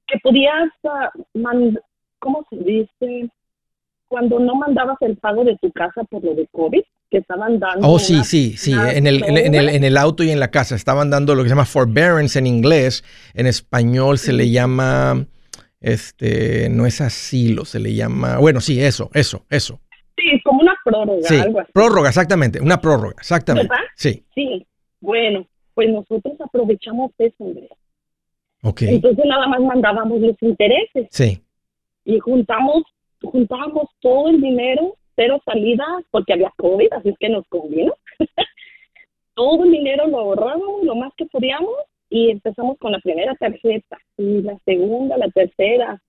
que 0.07 0.19
podías, 0.21 0.69
man- 1.35 1.79
¿cómo 2.19 2.45
se 2.51 2.57
dice? 2.57 3.29
Cuando 4.09 4.39
no 4.39 4.55
mandabas 4.55 4.97
el 5.01 5.17
pago 5.17 5.45
de 5.45 5.57
tu 5.57 5.71
casa 5.73 6.05
por 6.05 6.23
lo 6.25 6.35
de 6.35 6.47
COVID, 6.53 6.83
que 7.11 7.19
estaban 7.19 7.59
dando. 7.59 7.87
Oh, 7.89 7.99
sí, 7.99 8.15
una- 8.15 8.25
sí, 8.25 8.57
sí. 8.57 8.73
En 8.73 9.07
el, 9.07 9.25
en, 9.25 9.55
el, 9.55 9.69
en 9.69 9.85
el 9.85 9.97
auto 9.97 10.23
y 10.23 10.31
en 10.31 10.39
la 10.41 10.51
casa 10.51 10.75
estaban 10.77 11.11
dando 11.11 11.35
lo 11.35 11.43
que 11.43 11.49
se 11.49 11.55
llama 11.55 11.65
forbearance 11.67 12.39
en 12.39 12.47
inglés. 12.47 13.05
En 13.35 13.47
español 13.47 14.19
se 14.19 14.33
le 14.33 14.51
llama, 14.51 15.27
este, 15.81 16.69
no 16.69 16.87
es 16.87 17.01
asilo, 17.01 17.65
se 17.65 17.81
le 17.81 17.95
llama, 17.95 18.39
bueno, 18.39 18.61
sí, 18.61 18.81
eso, 18.81 19.11
eso, 19.15 19.45
eso. 19.51 19.81
Sí, 20.17 20.41
como 20.45 20.63
una 20.63 20.75
prórroga, 20.85 21.23
Sí, 21.29 21.37
algo 21.39 21.61
así. 21.61 21.71
prórroga, 21.73 22.09
exactamente, 22.09 22.61
una 22.61 22.81
prórroga, 22.81 23.15
exactamente. 23.19 23.69
¿Verdad? 23.69 23.85
Sí, 23.97 24.25
Sí, 24.35 24.67
bueno, 25.01 25.47
pues 25.75 25.91
nosotros 25.91 26.35
aprovechamos 26.41 27.13
eso, 27.19 27.35
Andrés. 27.45 27.71
Ok, 28.69 28.83
Entonces 28.83 29.25
nada 29.25 29.47
más 29.47 29.61
mandábamos 29.61 30.21
los 30.21 30.37
intereses 30.41 31.09
sí, 31.11 31.41
y 32.05 32.19
juntamos, 32.19 32.85
juntábamos 33.23 33.89
todo 34.01 34.29
el 34.29 34.41
dinero, 34.41 34.97
cero 35.17 35.41
salidas, 35.45 36.05
porque 36.11 36.35
había 36.35 36.53
COVID, 36.57 36.93
así 36.93 37.09
es 37.11 37.19
que 37.19 37.29
nos 37.29 37.47
convino. 37.49 37.95
todo 39.35 39.65
el 39.65 39.73
dinero 39.73 40.07
lo 40.07 40.19
ahorrábamos 40.19 40.83
lo 40.85 40.97
más 40.97 41.13
que 41.17 41.27
podíamos 41.27 41.75
y 42.09 42.31
empezamos 42.31 42.79
con 42.79 42.93
la 42.93 43.01
primera 43.01 43.35
tarjeta 43.35 43.99
y 44.17 44.43
la 44.43 44.59
segunda, 44.65 45.19
la 45.19 45.29
tercera. 45.29 46.01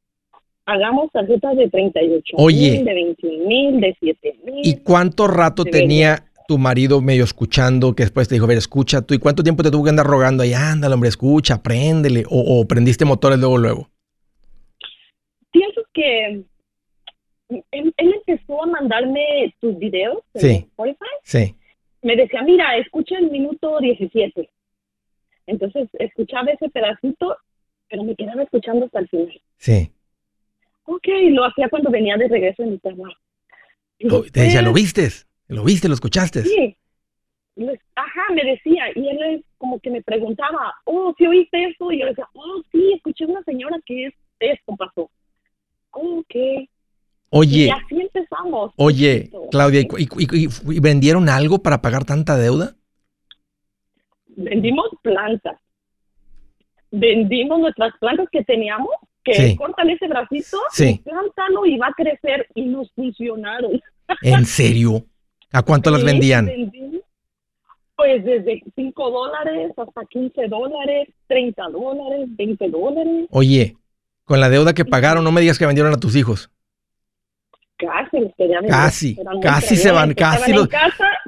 Hagamos 0.65 1.11
tarjetas 1.11 1.55
de 1.55 1.69
38 1.69 2.35
Oye. 2.37 2.71
mil, 2.71 2.85
de 2.85 2.93
21 2.93 3.47
mil, 3.47 3.81
de 3.81 3.97
7 3.99 4.39
mil. 4.43 4.61
¿Y 4.63 4.83
cuánto 4.83 5.27
rato 5.27 5.63
tenía 5.63 6.26
tu 6.47 6.57
marido 6.57 7.01
medio 7.01 7.23
escuchando 7.23 7.93
que 7.93 8.03
después 8.03 8.27
te 8.27 8.35
dijo, 8.35 8.45
a 8.45 8.49
ver, 8.49 8.57
escucha 8.57 9.01
tú? 9.01 9.13
¿Y 9.13 9.19
cuánto 9.19 9.43
tiempo 9.43 9.63
te 9.63 9.71
tuvo 9.71 9.83
que 9.83 9.89
andar 9.89 10.05
rogando 10.07 10.43
ahí? 10.43 10.53
Ándale, 10.53 10.93
hombre, 10.93 11.09
escucha, 11.09 11.61
préndele. 11.61 12.23
O, 12.29 12.59
o 12.61 12.65
prendiste 12.67 13.05
motores 13.05 13.37
luego, 13.39 13.57
luego. 13.57 13.89
pienso 15.51 15.81
que 15.93 16.25
él, 16.29 16.45
él 17.71 17.93
empezó 18.25 18.63
a 18.63 18.67
mandarme 18.67 19.53
tus 19.59 19.77
videos 19.77 20.19
en 20.35 20.41
Sí. 20.41 20.47
Spotify. 20.69 21.05
Sí, 21.23 21.55
Me 22.01 22.15
decía, 22.15 22.41
mira, 22.43 22.77
escucha 22.77 23.17
el 23.17 23.29
minuto 23.31 23.79
17. 23.79 24.49
Entonces 25.47 25.87
escuchaba 25.93 26.51
ese 26.51 26.69
pedacito, 26.69 27.37
pero 27.89 28.03
me 28.03 28.15
quedaba 28.15 28.43
escuchando 28.43 28.85
hasta 28.85 28.99
el 28.99 29.07
final. 29.09 29.41
sí. 29.57 29.91
Ok, 30.89 31.05
lo 31.31 31.43
hacía 31.43 31.67
cuando 31.67 31.89
venía 31.91 32.15
de 32.15 32.29
regreso 32.29 32.63
en 32.63 32.69
mi 32.71 32.77
trabajo. 32.77 33.11
Te 34.31 34.39
decía, 34.39 34.61
¿lo 34.61 34.71
después, 34.71 34.73
viste? 34.73 35.09
¿Lo 35.47 35.63
viste? 35.63 35.87
¿Lo 35.87 35.93
escuchaste? 35.93 36.43
Sí. 36.43 36.77
Ajá, 37.95 38.33
me 38.35 38.43
decía, 38.43 38.83
y 38.95 39.07
él 39.09 39.17
es 39.35 39.41
como 39.57 39.79
que 39.79 39.89
me 39.89 40.01
preguntaba, 40.03 40.75
oh, 40.85 41.13
¿sí 41.17 41.25
oíste 41.25 41.63
eso? 41.65 41.91
Y 41.91 41.99
yo 41.99 42.05
le 42.05 42.11
decía, 42.11 42.27
oh, 42.33 42.61
sí, 42.71 42.93
escuché 42.95 43.25
una 43.25 43.41
señora 43.43 43.77
que 43.85 44.05
es, 44.07 44.13
esto 44.39 44.75
pasó. 44.75 45.09
Ok. 45.91 46.35
Oye, 47.29 47.65
Y 47.65 47.69
así 47.69 47.99
empezamos. 47.99 48.71
oye. 48.77 49.31
Claudia, 49.51 49.81
¿y, 49.81 49.85
y- 50.19 50.45
y- 50.45 50.75
y 50.75 50.79
vendieron 50.79 51.27
algo 51.29 51.59
para 51.59 51.81
pagar 51.81 52.05
tanta 52.05 52.37
deuda? 52.37 52.73
vendimos 54.39 54.85
plantas. 55.01 55.57
Vendimos 56.91 57.59
nuestras 57.59 57.91
plantas 57.99 58.27
que 58.31 58.43
teníamos, 58.43 58.91
que 59.23 59.33
Sí. 59.33 59.55
cortan 59.55 59.89
ese 59.89 60.07
bracito, 60.07 60.57
Sí. 60.71 60.89
y 60.89 61.09
plántalo 61.09 61.65
y 61.65 61.77
va 61.77 61.87
a 61.87 61.93
crecer 61.93 62.47
y 62.53 62.65
nos 62.65 62.91
funcionaron. 62.93 63.81
¿En 64.21 64.45
serio? 64.45 65.03
¿A 65.51 65.61
cuánto 65.63 65.89
las 65.91 66.01
Sí, 66.01 66.05
vendían? 66.05 66.49
Pues 67.95 68.23
desde 68.23 68.61
5 68.75 69.09
dólares 69.09 69.71
hasta 69.75 70.01
15 70.09 70.47
dólares, 70.47 71.07
30 71.27 71.63
dólares, 71.69 72.27
20 72.37 72.69
dólares, 72.69 73.25
Oye, 73.31 73.75
con 74.23 74.39
la 74.39 74.49
deuda 74.49 74.73
que 74.73 74.85
pagaron, 74.85 75.23
no 75.23 75.31
me 75.31 75.41
digas 75.41 75.57
que 75.57 75.65
vendieron 75.65 75.93
a 75.93 75.97
tus 75.97 76.15
hijos. 76.15 76.51
casi 77.77 78.19
los. 78.19 78.31
Casi, 78.69 79.17
casi 79.41 79.75
se 79.77 79.91
van, 79.91 80.13
casi 80.13 80.51
los- 80.53 80.67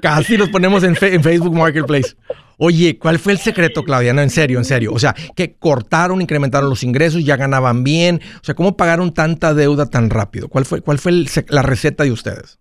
Casi 0.02 0.38
los 0.38 0.50
ponemos 0.50 0.84
en, 0.84 0.96
fe- 0.96 1.14
en 1.16 1.24
Facebook 1.24 1.54
Marketplace. 1.56 2.16
Oye, 2.58 2.98
¿cuál 3.00 3.20
fue 3.20 3.34
el 3.34 3.40
secreto, 3.40 3.84
Claudia? 3.84 4.14
No, 4.14 4.22
en 4.22 4.30
serio, 4.30 4.58
en 4.60 4.66
serio. 4.66 4.92
O 4.94 5.00
sea, 5.00 5.16
que 5.36 5.56
cortaron, 5.56 6.22
incrementaron 6.22 6.70
los 6.70 6.84
ingresos, 6.84 7.24
ya 7.24 7.36
ganaban 7.38 7.84
bien. 7.84 8.20
O 8.42 8.44
sea, 8.44 8.54
¿cómo 8.56 8.76
pagaron 8.78 9.14
tanta 9.14 9.54
deuda 9.54 9.86
tan 9.90 10.10
rápido? 10.10 10.50
¿Cuál 10.50 10.66
fue, 10.66 10.82
cuál 10.82 11.00
fue 11.00 11.12
el 11.14 11.28
la 11.50 11.62
receta 11.62 12.04
de 12.04 12.12
ustedes? 12.12 12.59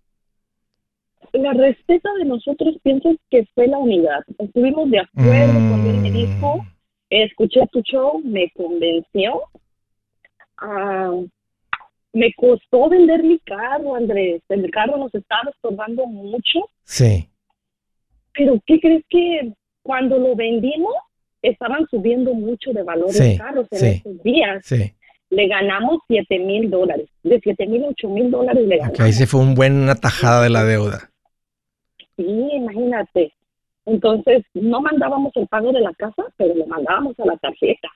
La 1.33 1.53
receta 1.53 2.09
de 2.17 2.25
nosotros 2.25 2.75
pienso 2.83 3.15
que 3.29 3.45
fue 3.55 3.67
la 3.67 3.77
unidad. 3.77 4.21
Estuvimos 4.37 4.89
de 4.91 4.99
acuerdo 4.99 5.53
cuando 5.53 5.89
él 5.89 5.97
me 5.97 6.11
dijo, 6.11 6.57
Mm, 6.57 6.67
escuché 7.09 7.61
tu 7.71 7.81
show, 7.81 8.21
me 8.23 8.49
convenció. 8.55 9.41
Ah, 10.57 11.11
me 12.13 12.33
costó 12.33 12.89
vender 12.89 13.23
mi 13.23 13.39
carro, 13.39 13.95
Andrés. 13.95 14.41
El 14.49 14.69
carro 14.71 14.97
nos 14.97 15.13
estaba 15.13 15.49
estorbando 15.51 16.05
mucho. 16.07 16.59
Sí, 16.83 17.29
Pero 18.33 18.59
¿qué 18.65 18.79
crees 18.79 19.03
que 19.09 19.53
cuando 19.83 20.17
lo 20.17 20.35
vendimos 20.35 20.93
estaban 21.41 21.85
subiendo 21.89 22.33
mucho 22.33 22.71
de 22.73 22.83
valor 22.83 23.11
Sí, 23.11 23.29
los 23.29 23.37
carros 23.37 23.67
en 23.71 23.79
sí. 23.79 23.85
esos 23.87 24.23
días? 24.23 24.65
sí. 24.65 24.93
Le 25.31 25.47
ganamos 25.47 25.99
7 26.07 26.39
mil 26.39 26.71
dólares. 26.71 27.07
De 27.21 27.39
7 27.39 27.67
mil 27.67 27.83
a 27.83 27.89
8 27.89 28.09
mil 28.09 28.31
dólares 28.31 28.65
le 28.65 28.77
ganamos. 28.77 28.99
Ok, 28.99 29.05
ahí 29.05 29.13
se 29.13 29.27
fue 29.27 29.39
un 29.41 29.53
buen 29.53 29.75
una 29.75 29.93
tajada 29.93 30.41
de 30.41 30.49
la 30.49 30.63
deuda. 30.63 31.11
Sí, 32.19 32.49
imagínate. 32.53 33.31
Entonces, 33.85 34.43
no 34.53 34.81
mandábamos 34.81 35.31
el 35.35 35.47
pago 35.47 35.71
de 35.71 35.79
la 35.79 35.93
casa, 35.93 36.23
pero 36.35 36.53
le 36.53 36.65
mandábamos 36.65 37.17
a 37.17 37.25
la 37.25 37.37
tarjeta. 37.37 37.87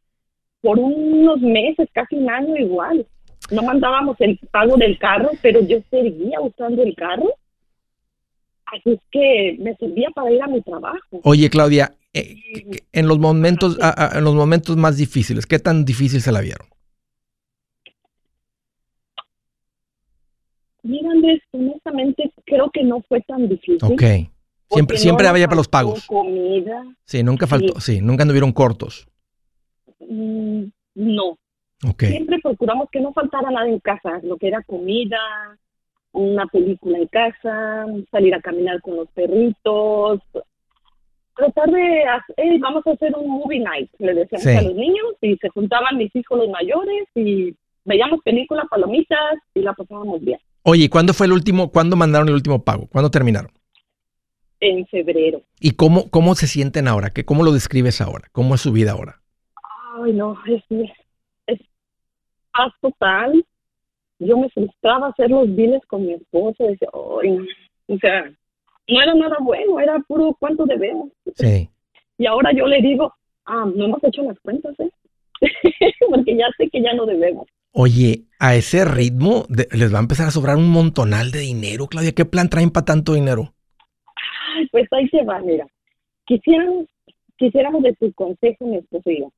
Por 0.61 0.79
unos 0.79 1.41
meses, 1.41 1.89
casi 1.91 2.15
un 2.15 2.29
año 2.29 2.55
igual. 2.55 3.05
No 3.51 3.63
mandábamos 3.63 4.15
el 4.21 4.39
pago 4.49 4.77
del 4.77 4.97
carro, 4.97 5.31
pero 5.41 5.59
yo 5.61 5.79
seguía 5.91 6.39
usando 6.39 6.83
el 6.83 6.95
carro. 6.95 7.29
Así 8.67 8.91
es 8.93 8.99
que 9.11 9.57
me 9.59 9.75
servía 9.75 10.09
para 10.15 10.31
ir 10.31 10.41
a 10.41 10.47
mi 10.47 10.61
trabajo. 10.61 11.19
Oye, 11.25 11.49
Claudia, 11.49 11.93
eh, 12.13 12.37
en 12.93 13.07
los 13.07 13.19
momentos, 13.19 13.77
a- 13.81 14.15
a- 14.15 14.17
en 14.17 14.23
los 14.23 14.35
momentos 14.35 14.77
más 14.77 14.95
difíciles, 14.95 15.45
¿qué 15.45 15.59
tan 15.59 15.83
difícil 15.83 16.21
se 16.21 16.31
la 16.31 16.39
vieron? 16.39 16.65
Mira, 20.83 21.11
Andrés, 21.11 21.41
honestamente 21.51 22.31
creo 22.45 22.69
que 22.71 22.83
no 22.83 23.01
fue 23.07 23.21
tan 23.21 23.47
difícil. 23.47 23.77
Ok. 23.83 24.03
Siempre, 24.69 24.97
siempre 24.97 25.23
no 25.25 25.29
había 25.31 25.47
para 25.47 25.57
los 25.57 25.67
pagos. 25.67 26.05
comida. 26.07 26.83
Sí, 27.05 27.21
nunca 27.23 27.45
faltó, 27.47 27.79
sí, 27.79 28.01
nunca 28.01 28.23
anduvieron 28.23 28.51
cortos. 28.51 29.07
Mm, 29.99 30.63
no, 30.95 31.37
Ok. 31.89 32.03
siempre 32.05 32.39
procuramos 32.41 32.89
que 32.91 32.99
no 32.99 33.13
faltara 33.13 33.49
nada 33.51 33.67
en 33.67 33.79
casa, 33.79 34.19
lo 34.23 34.37
que 34.37 34.47
era 34.47 34.61
comida, 34.63 35.17
una 36.11 36.45
película 36.47 36.97
en 36.97 37.07
casa, 37.07 37.85
salir 38.11 38.33
a 38.35 38.41
caminar 38.41 38.81
con 38.81 38.95
los 38.97 39.09
perritos, 39.11 40.19
tratar 41.35 41.69
de, 41.71 42.03
hacer, 42.03 42.35
"Hey, 42.37 42.57
vamos 42.59 42.85
a 42.85 42.91
hacer 42.91 43.13
un 43.15 43.27
movie 43.29 43.59
night, 43.59 43.89
le 43.99 44.13
decíamos 44.13 44.43
Sí. 44.43 44.49
a 44.57 44.61
los 44.61 44.75
niños, 44.75 45.05
y 45.21 45.35
se 45.37 45.49
juntaban 45.49 45.97
mis 45.97 46.15
hijos 46.15 46.37
los 46.37 46.49
mayores 46.49 47.07
y 47.15 47.55
veíamos 47.85 48.21
películas, 48.23 48.65
palomitas 48.69 49.35
y 49.53 49.61
la 49.61 49.73
pasábamos 49.73 50.21
bien. 50.21 50.39
Oye, 50.63 50.85
¿y 50.85 50.89
cuándo 50.89 51.13
fue 51.13 51.25
el 51.25 51.33
último, 51.33 51.71
cuándo 51.71 51.95
mandaron 51.97 52.29
el 52.29 52.35
último 52.35 52.63
pago? 52.63 52.87
¿Cuándo 52.87 53.11
terminaron? 53.11 53.51
En 54.61 54.87
febrero. 54.87 55.41
¿Y 55.59 55.71
cómo, 55.71 56.09
cómo 56.09 56.35
se 56.35 56.47
sienten 56.47 56.87
ahora? 56.87 57.09
¿Qué, 57.09 57.25
¿Cómo 57.25 57.43
lo 57.43 57.51
describes 57.51 57.99
ahora? 57.99 58.29
¿Cómo 58.31 58.55
es 58.55 58.61
su 58.61 58.71
vida 58.71 58.93
ahora? 58.93 59.19
Ay, 60.01 60.13
no, 60.13 60.37
es, 60.45 60.63
es 61.47 61.59
paz 62.53 62.71
total. 62.81 63.45
Yo 64.19 64.37
me 64.37 64.49
frustraba 64.49 65.09
hacer 65.09 65.29
los 65.29 65.53
biles 65.53 65.81
con 65.87 66.05
mi 66.05 66.13
esposo. 66.13 66.63
Decía, 66.63 66.87
ay, 67.21 67.31
no". 67.31 67.45
o 67.87 67.97
sea, 67.97 68.31
no 68.87 69.01
era 69.01 69.13
nada 69.15 69.35
bueno, 69.41 69.81
era 69.81 69.99
puro 70.07 70.33
cuánto 70.39 70.65
debemos. 70.65 71.09
Sí. 71.35 71.69
Y 72.17 72.25
ahora 72.25 72.53
yo 72.53 72.67
le 72.67 72.81
digo, 72.81 73.13
ah, 73.45 73.65
no 73.75 73.85
hemos 73.85 74.03
hecho 74.05 74.23
las 74.23 74.39
cuentas, 74.39 74.79
¿eh? 74.79 74.89
Porque 76.09 76.37
ya 76.37 76.47
sé 76.57 76.69
que 76.69 76.81
ya 76.81 76.93
no 76.93 77.05
debemos. 77.05 77.47
Oye, 77.73 78.25
a 78.39 78.55
ese 78.55 78.85
ritmo 78.85 79.45
de- 79.49 79.67
les 79.71 79.91
va 79.93 79.97
a 79.97 80.01
empezar 80.01 80.27
a 80.27 80.31
sobrar 80.31 80.57
un 80.57 80.69
montonal 80.69 81.31
de 81.31 81.39
dinero, 81.39 81.87
Claudia. 81.87 82.11
¿Qué 82.13 82.23
plan 82.25 82.49
traen 82.49 82.69
para 82.69 82.85
tanto 82.85 83.13
dinero? 83.15 83.53
Ay, 84.55 84.67
pues 84.71 84.87
ahí 84.91 85.07
se 85.09 85.23
va, 85.23 85.39
mira. 85.39 85.65
Quisiéramos, 86.25 86.85
quisiéramos 87.37 87.81
de 87.83 87.93
tu 87.93 88.13
consejo, 88.13 88.65
mi 88.67 88.77
esposo 88.77 89.09
y 89.09 89.21
yo. 89.21 89.31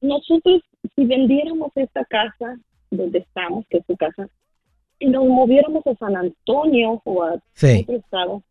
Nosotros, 0.00 0.62
si 0.96 1.04
vendiéramos 1.04 1.70
esta 1.74 2.04
casa 2.06 2.56
donde 2.90 3.18
estamos, 3.18 3.66
que 3.68 3.78
es 3.78 3.86
tu 3.86 3.96
casa, 3.96 4.26
y 4.98 5.08
nos 5.08 5.26
moviéramos 5.26 5.86
a 5.86 5.94
San 5.96 6.16
Antonio 6.16 7.02
o 7.04 7.22
a 7.24 7.34
Sí. 7.52 7.80
otro 7.82 7.96
estado, 7.96 8.42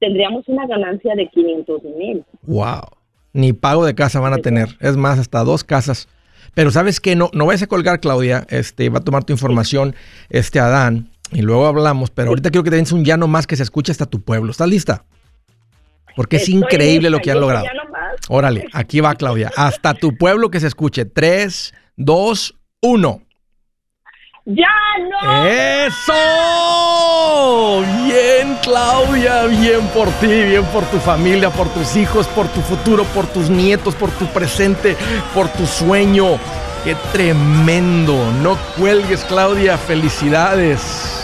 tendríamos 0.00 0.48
una 0.48 0.66
ganancia 0.66 1.14
de 1.14 1.28
500 1.28 1.82
mil. 1.84 2.24
Wow. 2.42 2.82
Ni 3.32 3.52
pago 3.52 3.84
de 3.84 3.94
casa 3.94 4.20
van 4.20 4.32
a 4.32 4.38
tener. 4.38 4.68
Es 4.80 4.96
más, 4.96 5.18
hasta 5.18 5.44
dos 5.44 5.62
casas. 5.64 6.08
Pero 6.54 6.70
sabes 6.70 7.00
que 7.00 7.16
no, 7.16 7.30
no 7.32 7.46
vayas 7.46 7.62
a 7.62 7.66
colgar, 7.66 8.00
Claudia. 8.00 8.46
Este, 8.48 8.88
va 8.88 8.98
a 8.98 9.02
tomar 9.02 9.24
tu 9.24 9.32
información, 9.32 9.94
este 10.30 10.60
Adán, 10.60 11.10
y 11.32 11.42
luego 11.42 11.66
hablamos. 11.66 12.10
Pero 12.10 12.30
ahorita 12.30 12.50
quiero 12.50 12.64
que 12.64 12.70
te 12.70 12.76
des 12.76 12.92
un 12.92 13.04
llano 13.04 13.26
más 13.26 13.46
que 13.46 13.56
se 13.56 13.62
escuche 13.62 13.92
hasta 13.92 14.06
tu 14.06 14.22
pueblo. 14.22 14.50
¿Estás 14.50 14.68
lista? 14.68 15.04
Porque 16.16 16.36
es 16.36 16.48
increíble 16.48 17.10
lo 17.10 17.18
que 17.18 17.32
han 17.32 17.40
logrado. 17.40 17.66
Órale, 18.28 18.66
aquí 18.72 19.00
va 19.00 19.14
Claudia. 19.16 19.50
Hasta 19.56 19.94
tu 19.94 20.16
pueblo 20.16 20.50
que 20.50 20.60
se 20.60 20.68
escuche. 20.68 21.04
3, 21.04 21.74
2, 21.96 22.54
1. 22.80 23.22
¡Ya 24.46 24.66
no! 25.08 25.46
¡Eso! 25.46 26.12
Bien, 28.04 28.58
Claudia, 28.62 29.44
bien 29.44 29.86
por 29.94 30.10
ti, 30.20 30.26
bien 30.26 30.64
por 30.66 30.84
tu 30.84 30.98
familia, 30.98 31.48
por 31.48 31.66
tus 31.70 31.96
hijos, 31.96 32.26
por 32.26 32.48
tu 32.48 32.60
futuro, 32.60 33.04
por 33.04 33.26
tus 33.26 33.48
nietos, 33.48 33.94
por 33.94 34.10
tu 34.10 34.26
presente, 34.26 34.98
por 35.32 35.48
tu 35.48 35.66
sueño. 35.66 36.38
¡Qué 36.84 36.94
tremendo! 37.12 38.14
No 38.42 38.58
cuelgues, 38.76 39.24
Claudia. 39.24 39.78
Felicidades. 39.78 41.23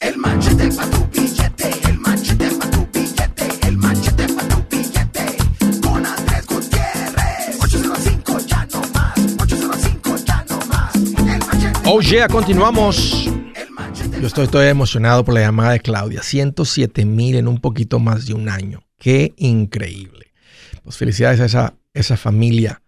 El 0.00 0.16
machete 0.16 0.68
pa' 0.76 0.86
tu 0.90 1.08
billete, 1.12 1.70
el 1.88 1.98
machete 1.98 2.50
pa' 2.50 2.70
tu 2.70 2.86
billete, 2.92 3.66
el 3.66 3.76
machete 3.76 4.28
pa' 4.28 4.48
tu 4.48 4.64
billete. 4.70 5.36
Con 5.82 6.06
Andrés 6.06 6.46
Gutiérrez. 6.46 7.58
805 7.60 8.38
ya 8.46 8.68
no 8.72 8.80
más, 8.94 9.18
805 9.40 10.16
ya 10.24 10.44
no 10.48 10.58
más. 10.66 10.94
El 10.94 11.72
Oh 11.86 12.00
yeah, 12.00 12.28
continuamos. 12.28 13.28
Yo 14.20 14.26
estoy 14.26 14.46
todavía 14.46 14.70
emocionado 14.70 15.24
por 15.24 15.34
la 15.34 15.40
llamada 15.40 15.72
de 15.72 15.80
Claudia. 15.80 16.22
107 16.22 17.04
mil 17.04 17.34
en 17.34 17.48
un 17.48 17.60
poquito 17.60 17.98
más 17.98 18.26
de 18.26 18.34
un 18.34 18.48
año. 18.48 18.84
Qué 18.98 19.34
increíble. 19.36 20.32
Pues 20.84 20.96
felicidades 20.96 21.40
a 21.40 21.44
esa, 21.46 21.74
esa 21.92 22.16
familia. 22.16 22.82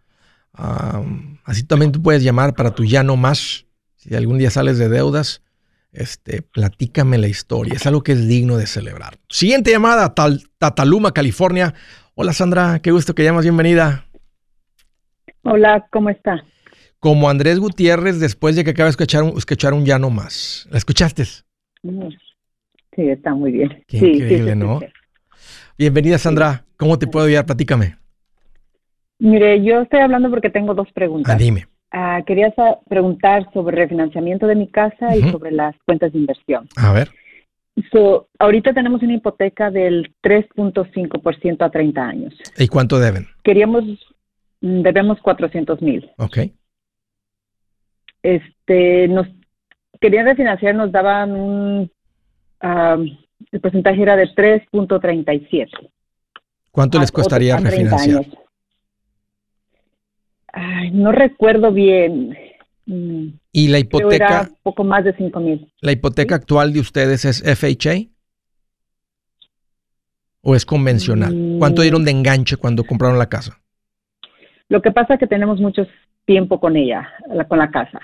Am, 0.53 1.39
así 1.45 1.65
también 1.65 1.91
tú 1.91 2.01
puedes 2.01 2.23
llamar 2.23 2.55
para 2.55 2.73
tu 2.73 2.85
ya 2.85 3.03
no 3.03 3.17
más. 3.17 3.67
Si 3.97 4.15
algún 4.15 4.39
día 4.39 4.51
sales 4.51 4.79
de 4.79 4.89
deudas, 4.89 5.43
este, 5.93 6.43
platícame 6.43 7.19
la 7.19 7.29
historia. 7.29 7.75
Es 7.75 7.87
algo 7.87 8.03
que 8.03 8.13
es 8.13 8.29
digno 8.29 8.57
de 8.57 8.67
celebrar. 8.67 9.19
Siguiente 9.29 9.71
llamada, 9.71 10.15
Tal- 10.15 10.43
Tataluma, 10.59 11.13
California. 11.13 11.75
Hola 12.15 12.33
Sandra, 12.33 12.81
qué 12.81 12.91
gusto 12.91 13.15
que 13.15 13.25
llamas. 13.25 13.45
Bienvenida. 13.45 14.05
Hola, 15.43 15.87
¿cómo 15.91 16.11
está? 16.11 16.45
Como 16.99 17.31
Andrés 17.31 17.59
Gutiérrez, 17.59 18.21
después 18.21 18.57
de 18.57 18.65
que 18.65 18.71
acaba 18.71 18.87
de 18.87 18.91
escuchar 18.91 19.23
un, 19.23 19.37
escuchar 19.39 19.73
un 19.73 19.87
ya 19.87 19.99
no 19.99 20.11
más. 20.11 20.69
¿La 20.71 20.77
escuchaste? 20.79 21.25
Sí, 21.25 21.43
está 22.97 23.35
muy 23.35 23.53
bien. 23.53 23.83
Qué 23.87 23.99
Sí, 23.99 24.07
increíble, 24.07 24.53
sí, 24.53 24.59
¿no? 24.59 24.81
Bienvenida, 25.79 26.19
Sandra. 26.19 26.65
¿Cómo 26.77 26.99
te 26.99 27.07
puedo 27.07 27.27
ayudar? 27.27 27.47
Platícame. 27.47 27.97
Mire, 29.19 29.63
yo 29.65 29.81
estoy 29.83 30.01
hablando 30.01 30.29
porque 30.31 30.51
tengo 30.51 30.75
dos 30.75 30.89
Ah, 30.89 30.93
preguntas. 30.95 31.39
dime. 31.39 31.69
Ah, 31.93 32.23
quería 32.27 32.55
preguntar 32.89 33.51
sobre 33.53 33.77
refinanciamiento 33.77 34.47
de 34.47 34.55
mi 34.55 34.69
casa 34.69 35.17
y 35.17 35.23
sobre 35.31 35.51
las 35.51 35.75
cuentas 35.85 36.13
de 36.13 36.19
inversión. 36.21 36.69
A 36.77 36.93
ver. 36.93 37.11
So, 37.91 38.29
ahorita 38.39 38.73
tenemos 38.75 39.03
una 39.03 39.15
hipoteca 39.15 39.71
del 39.71 40.15
3.5% 40.23 41.65
a 41.65 41.71
30 41.71 42.03
años. 42.03 42.35
¿Y 42.59 42.69
cuánto 42.69 42.99
deben? 43.01 43.27
Queríamos, 43.43 43.85
mm, 44.61 44.83
debemos 44.83 45.19
400 45.21 45.81
mil. 45.83 46.11
Ok. 46.19 46.39
Este, 48.23 49.09
nos 49.09 49.27
querían 50.01 50.27
refinanciar, 50.27 50.75
nos 50.75 50.93
daban 50.93 51.33
un, 51.33 51.91
ah, 52.61 52.99
el 53.53 53.61
porcentaje 53.61 54.03
era 54.03 54.17
de 54.17 54.27
3.37. 54.35 55.69
¿Cuánto 56.71 56.99
les 57.01 57.11
a- 57.11 57.13
costaría 57.13 57.55
a 57.55 57.59
30 57.59 57.71
refinanciar? 57.71 58.19
años. 58.19 58.35
No 60.93 61.13
recuerdo 61.13 61.73
bien. 61.73 62.37
¿Y 62.87 63.69
la 63.69 63.79
era 63.79 63.87
hipoteca, 63.87 64.51
poco 64.63 64.83
más 64.85 65.05
de 65.05 65.15
5 65.15 65.39
mil. 65.41 65.73
la 65.81 65.93
hipoteca 65.93 66.35
actual 66.35 66.73
de 66.73 66.81
ustedes 66.81 67.25
es 67.25 67.43
FHA? 67.43 68.09
¿O 70.43 70.55
es 70.57 70.65
convencional? 70.65 71.35
Mm. 71.35 71.59
¿Cuánto 71.59 71.83
dieron 71.83 72.05
de 72.05 72.11
enganche 72.11 72.57
cuando 72.57 72.85
compraron 72.85 73.19
la 73.19 73.29
casa? 73.29 73.61
Lo 74.69 74.81
que 74.81 74.91
pasa 74.91 75.15
es 75.15 75.21
que 75.21 75.27
tenemos 75.27 75.61
mucho 75.61 75.87
tiempo 76.25 76.59
con 76.61 76.77
ella, 76.77 77.09
la- 77.29 77.47
con 77.47 77.59
la 77.59 77.71
casa. 77.71 78.01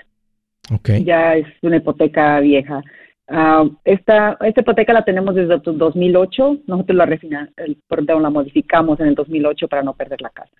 Ok. 0.72 0.90
Ya 1.04 1.34
es 1.36 1.46
una 1.62 1.76
hipoteca 1.76 2.38
vieja. 2.40 2.82
Ah, 3.28 3.64
esta, 3.84 4.36
esta 4.40 4.60
hipoteca 4.60 4.92
la 4.92 5.04
tenemos 5.04 5.34
desde 5.34 5.54
el 5.54 5.62
2008. 5.78 6.58
Nosotros 6.66 6.96
la, 6.96 7.06
refina- 7.06 7.50
el- 7.56 7.78
perdón, 7.88 8.22
la 8.22 8.30
modificamos 8.30 9.00
en 9.00 9.06
el 9.08 9.14
2008 9.14 9.66
para 9.68 9.82
no 9.82 9.94
perder 9.94 10.20
la 10.20 10.30
casa. 10.30 10.54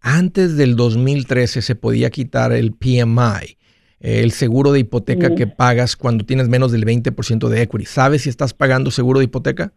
Antes 0.00 0.56
del 0.56 0.76
2013 0.76 1.62
se 1.62 1.74
podía 1.74 2.10
quitar 2.10 2.52
el 2.52 2.72
PMI, 2.72 3.56
el 4.00 4.30
seguro 4.32 4.72
de 4.72 4.80
hipoteca 4.80 5.34
que 5.34 5.46
pagas 5.46 5.96
cuando 5.96 6.24
tienes 6.24 6.48
menos 6.48 6.70
del 6.72 6.84
20% 6.84 7.48
de 7.48 7.62
equity. 7.62 7.84
¿Sabes 7.84 8.22
si 8.22 8.28
estás 8.28 8.54
pagando 8.54 8.90
seguro 8.90 9.18
de 9.18 9.24
hipoteca? 9.24 9.72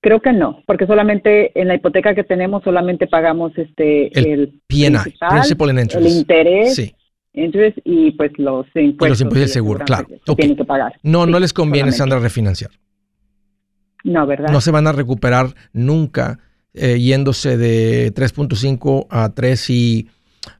Creo 0.00 0.20
que 0.20 0.32
no, 0.32 0.62
porque 0.66 0.86
solamente 0.86 1.58
en 1.60 1.68
la 1.68 1.76
hipoteca 1.76 2.14
que 2.14 2.24
tenemos 2.24 2.64
solamente 2.64 3.06
pagamos 3.06 3.52
este 3.56 4.08
El 4.18 4.26
el, 4.26 4.60
PNI, 4.66 4.98
principal, 5.30 5.70
and 5.70 5.78
el 5.78 5.84
Interest. 5.84 6.16
interés, 6.16 6.74
Sí. 6.74 6.94
interest 7.34 7.78
y 7.84 8.10
pues 8.12 8.32
los 8.36 8.66
impuestos. 8.74 9.20
impuestos 9.20 9.20
y 9.20 9.24
el 9.24 9.28
de 9.46 9.48
seguro, 9.48 9.84
aseguranza 9.84 10.04
claro. 10.08 10.20
que 10.26 10.34
tienen 10.34 10.56
que 10.56 10.64
pagar. 10.64 10.94
No, 11.04 11.26
no 11.26 11.38
les 11.38 11.52
conviene, 11.52 11.92
solamente. 11.92 11.98
Sandra, 11.98 12.18
refinanciar. 12.18 12.70
No, 14.02 14.26
¿verdad? 14.26 14.48
No 14.50 14.60
se 14.60 14.72
van 14.72 14.88
a 14.88 14.92
recuperar 14.92 15.54
nunca 15.72 16.40
eh, 16.74 16.98
yéndose 16.98 17.56
de 17.56 18.12
3.5 18.14 19.06
a 19.10 19.30
3 19.34 19.70
y, 19.70 20.08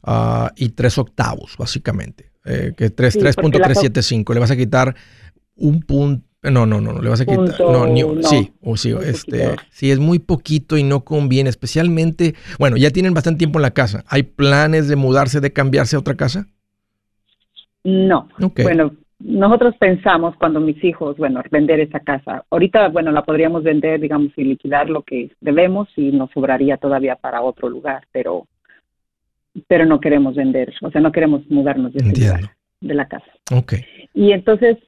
ah, 0.02 0.52
y 0.56 0.70
3 0.70 0.98
octavos, 0.98 1.56
básicamente. 1.58 2.30
Eh, 2.44 2.72
que 2.76 2.90
3, 2.90 3.14
Sí, 3.14 3.20
porque 3.40 3.58
la 3.58 3.68
3.375. 3.68 4.34
Le 4.34 4.40
vas 4.40 4.50
a 4.50 4.56
quitar 4.56 4.94
un 5.56 5.80
punto. 5.82 6.26
No, 6.44 6.66
no, 6.66 6.80
no, 6.80 6.92
no, 6.92 7.00
le 7.00 7.08
vas 7.08 7.20
a 7.20 7.24
quitar. 7.24 7.38
Punto, 7.56 7.72
no, 7.72 7.86
ni- 7.86 8.02
no. 8.02 8.20
sí, 8.24 8.52
o 8.62 8.76
sí, 8.76 8.92
Muy 8.92 9.04
este, 9.04 9.44
poquito. 9.44 9.62
sí, 9.70 9.90
es 9.92 10.00
muy 10.00 10.18
poquito 10.18 10.76
y 10.76 10.82
no 10.82 11.04
conviene, 11.04 11.48
especialmente. 11.50 12.34
Bueno, 12.58 12.76
ya 12.76 12.90
tienen 12.90 13.14
bastante 13.14 13.38
tiempo 13.38 13.60
en 13.60 13.62
la 13.62 13.70
casa. 13.70 14.02
¿Hay 14.08 14.24
planes 14.24 14.88
de 14.88 14.96
mudarse, 14.96 15.40
de 15.40 15.52
cambiarse 15.52 15.94
a 15.94 16.00
otra 16.00 16.16
casa? 16.16 16.48
No. 17.84 18.28
Bueno, 18.56 18.92
nosotros 19.24 19.74
pensamos 19.78 20.34
cuando 20.36 20.60
mis 20.60 20.82
hijos, 20.82 21.16
bueno, 21.16 21.42
vender 21.50 21.80
esa 21.80 22.00
casa. 22.00 22.44
Ahorita, 22.50 22.88
bueno, 22.88 23.12
la 23.12 23.22
podríamos 23.22 23.62
vender, 23.62 24.00
digamos, 24.00 24.32
y 24.36 24.44
liquidar 24.44 24.90
lo 24.90 25.02
que 25.02 25.30
debemos 25.40 25.88
y 25.96 26.10
nos 26.12 26.30
sobraría 26.30 26.76
todavía 26.76 27.16
para 27.16 27.42
otro 27.42 27.68
lugar, 27.68 28.04
pero 28.12 28.46
pero 29.68 29.84
no 29.84 30.00
queremos 30.00 30.34
vender, 30.34 30.72
o 30.80 30.90
sea, 30.90 31.00
no 31.00 31.12
queremos 31.12 31.42
mudarnos 31.50 31.92
de 31.92 31.98
ese 31.98 32.20
lugar, 32.20 32.56
de 32.80 32.94
la 32.94 33.06
casa. 33.06 33.26
Ok. 33.50 33.74
Y 34.14 34.32
entonces, 34.32 34.78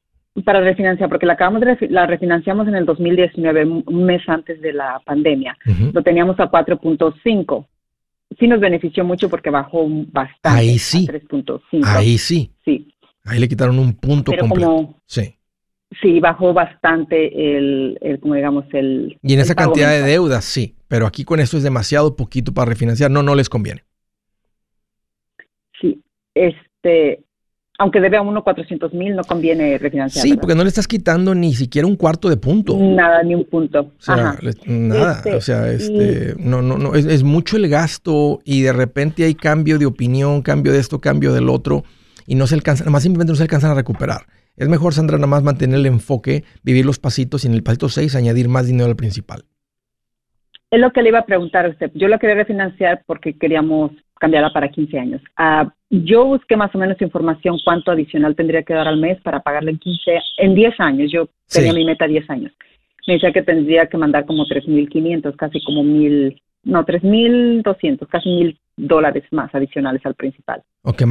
para 0.44 0.60
refinanciar, 0.60 1.08
porque 1.08 1.26
la 1.26 1.34
acabamos 1.34 1.60
de 1.60 1.88
la 1.90 2.06
refinanciamos 2.06 2.66
en 2.66 2.74
el 2.74 2.86
2019, 2.86 3.64
un 3.64 4.04
mes 4.04 4.22
antes 4.26 4.60
de 4.60 4.72
la 4.72 5.00
pandemia. 5.04 5.56
Lo 5.92 6.02
teníamos 6.02 6.40
a 6.40 6.50
4.5. 6.50 7.66
Sí 8.38 8.48
nos 8.48 8.58
benefició 8.58 9.04
mucho 9.04 9.28
porque 9.28 9.50
bajó 9.50 9.86
bastante. 9.86 10.58
Ahí 10.60 10.78
sí. 10.78 11.06
A 11.08 11.12
3.5. 11.12 11.84
Ahí 11.84 12.18
sí. 12.18 12.50
Sí. 12.64 12.93
Ahí 13.24 13.38
le 13.38 13.48
quitaron 13.48 13.78
un 13.78 13.94
punto 13.94 14.30
pero 14.32 14.42
completo. 14.42 14.70
como 14.70 15.00
Sí. 15.06 15.36
sí 16.02 16.20
bajó 16.20 16.52
bastante 16.52 17.56
el, 17.56 17.98
el 18.02 18.20
como 18.20 18.34
digamos 18.34 18.66
el 18.72 19.18
Y 19.22 19.32
en 19.32 19.38
el 19.38 19.44
esa 19.44 19.54
cantidad 19.54 19.90
de 19.90 20.02
deudas, 20.02 20.44
sí. 20.44 20.74
Pero 20.88 21.06
aquí 21.06 21.24
con 21.24 21.40
esto 21.40 21.56
es 21.56 21.62
demasiado 21.62 22.16
poquito 22.16 22.52
para 22.52 22.66
refinanciar. 22.68 23.10
No, 23.10 23.22
no 23.22 23.34
les 23.34 23.48
conviene. 23.48 23.82
Sí, 25.80 26.02
este, 26.34 27.24
aunque 27.78 28.00
debe 28.00 28.16
a 28.18 28.22
uno 28.22 28.44
400 28.44 28.92
mil, 28.94 29.16
no 29.16 29.24
conviene 29.24 29.76
refinanciar. 29.78 30.22
Sí, 30.22 30.30
¿verdad? 30.30 30.40
porque 30.42 30.54
no 30.54 30.62
le 30.62 30.68
estás 30.68 30.86
quitando 30.86 31.34
ni 31.34 31.54
siquiera 31.54 31.88
un 31.88 31.96
cuarto 31.96 32.28
de 32.28 32.36
punto. 32.36 32.76
Nada, 32.78 33.22
ni 33.22 33.34
un 33.34 33.44
punto. 33.44 33.80
O 33.80 33.92
sea, 34.02 34.14
Ajá. 34.14 34.38
le- 34.42 34.52
nada, 34.66 35.14
Este, 35.16 35.34
o 35.34 35.40
sea, 35.40 35.70
este, 35.72 36.34
no, 36.38 36.62
no, 36.62 36.78
no, 36.78 36.94
es, 36.94 37.06
es 37.06 37.22
mucho 37.24 37.56
el 37.56 37.68
gasto 37.68 38.40
y 38.44 38.62
de 38.62 38.72
repente 38.72 39.24
hay 39.24 39.34
cambio 39.34 39.78
de 39.78 39.86
opinión, 39.86 40.42
cambio 40.42 40.72
de 40.72 40.78
esto, 40.78 41.00
cambio 41.00 41.32
del 41.32 41.48
otro 41.48 41.82
y 42.26 42.34
no 42.34 42.46
se 42.46 42.54
alcanza, 42.54 42.88
más 42.90 43.02
simplemente 43.02 43.32
no 43.32 43.36
se 43.36 43.42
alcanzan 43.42 43.70
a 43.72 43.74
recuperar. 43.74 44.22
Es 44.56 44.68
mejor, 44.68 44.92
Sandra, 44.94 45.16
nada 45.16 45.26
más 45.26 45.42
mantener 45.42 45.80
el 45.80 45.86
enfoque, 45.86 46.44
vivir 46.62 46.86
los 46.86 46.98
pasitos 46.98 47.44
y 47.44 47.48
en 47.48 47.54
el 47.54 47.62
pasito 47.62 47.88
6 47.88 48.14
añadir 48.14 48.48
más 48.48 48.66
dinero 48.66 48.88
al 48.88 48.96
principal. 48.96 49.44
Es 50.70 50.80
lo 50.80 50.90
que 50.92 51.02
le 51.02 51.10
iba 51.10 51.20
a 51.20 51.26
preguntar 51.26 51.66
a 51.66 51.68
usted. 51.70 51.90
Yo 51.94 52.08
lo 52.08 52.18
quería 52.18 52.36
refinanciar 52.36 53.02
porque 53.06 53.36
queríamos 53.38 53.92
cambiarla 54.18 54.52
para 54.52 54.68
15 54.70 54.98
años. 54.98 55.22
Ah, 55.36 55.72
yo 55.90 56.24
busqué 56.24 56.56
más 56.56 56.74
o 56.74 56.78
menos 56.78 57.00
información 57.00 57.58
cuánto 57.64 57.90
adicional 57.90 58.34
tendría 58.34 58.62
que 58.62 58.74
dar 58.74 58.88
al 58.88 58.96
mes 58.98 59.20
para 59.22 59.40
pagarle 59.40 59.72
en 59.72 59.78
15, 59.78 60.18
en 60.38 60.54
10 60.54 60.80
años. 60.80 61.12
Yo 61.12 61.28
tenía 61.48 61.72
Sí. 61.72 61.76
mi 61.78 61.84
meta 61.84 62.06
10 62.06 62.28
años. 62.30 62.52
Me 63.06 63.14
decía 63.14 63.32
que 63.32 63.42
tendría 63.42 63.86
que 63.86 63.98
mandar 63.98 64.24
como 64.24 64.46
3.500, 64.46 65.36
casi 65.36 65.62
como 65.62 65.84
mil, 65.84 66.40
no, 66.62 66.84
3.200, 66.86 68.08
casi 68.08 68.28
mil 68.30 68.58
dólares 68.76 69.24
más 69.30 69.54
adicionales 69.54 70.04
al 70.04 70.14
principal. 70.14 70.62
Ok, 70.82 71.02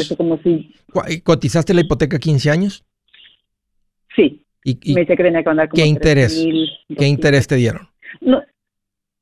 eso 0.00 0.16
como 0.16 0.38
si, 0.42 0.72
¿Cu- 0.92 1.02
¿Cotizaste 1.24 1.74
la 1.74 1.80
hipoteca 1.82 2.18
15 2.18 2.50
años? 2.50 2.84
sí, 4.14 4.44
¿Y, 4.64 4.78
y 4.90 4.94
me 4.94 5.00
decía 5.02 5.16
que 5.16 5.22
tenía 5.22 5.42
que 5.42 5.48
mandar 5.48 5.68
como 5.68 5.82
qué 5.82 5.88
interés? 5.88 6.32
3,200. 6.34 6.96
qué 6.98 7.06
interés 7.06 7.46
te 7.46 7.56
dieron? 7.56 7.88
No, 8.20 8.42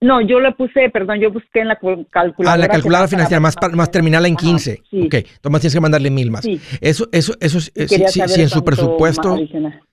no, 0.00 0.20
yo 0.20 0.40
le 0.40 0.52
puse, 0.52 0.90
perdón, 0.90 1.20
yo 1.20 1.30
busqué 1.30 1.60
en 1.60 1.68
la 1.68 1.76
cu- 1.78 2.06
calculadora. 2.10 2.54
Ah, 2.54 2.56
la 2.66 2.68
calculadora 2.68 3.08
financiera, 3.08 3.40
más, 3.40 3.56
más 3.72 3.88
o 3.88 3.90
terminarla 3.90 4.28
en 4.28 4.34
menos. 4.34 4.42
15. 4.64 4.72
Ajá, 4.72 4.82
sí, 4.90 5.00
Ok, 5.06 5.14
entonces 5.14 5.60
tienes 5.60 5.74
que 5.74 5.80
mandarle 5.80 6.10
mil 6.10 6.30
más. 6.30 6.44
sí. 6.44 6.60
Eso, 6.80 7.08
eso, 7.12 7.34
eso, 7.40 7.58
es- 7.58 7.72
eh, 7.74 7.88
si, 7.88 8.20
en 8.20 8.48
su 8.48 8.64
presupuesto, 8.64 9.38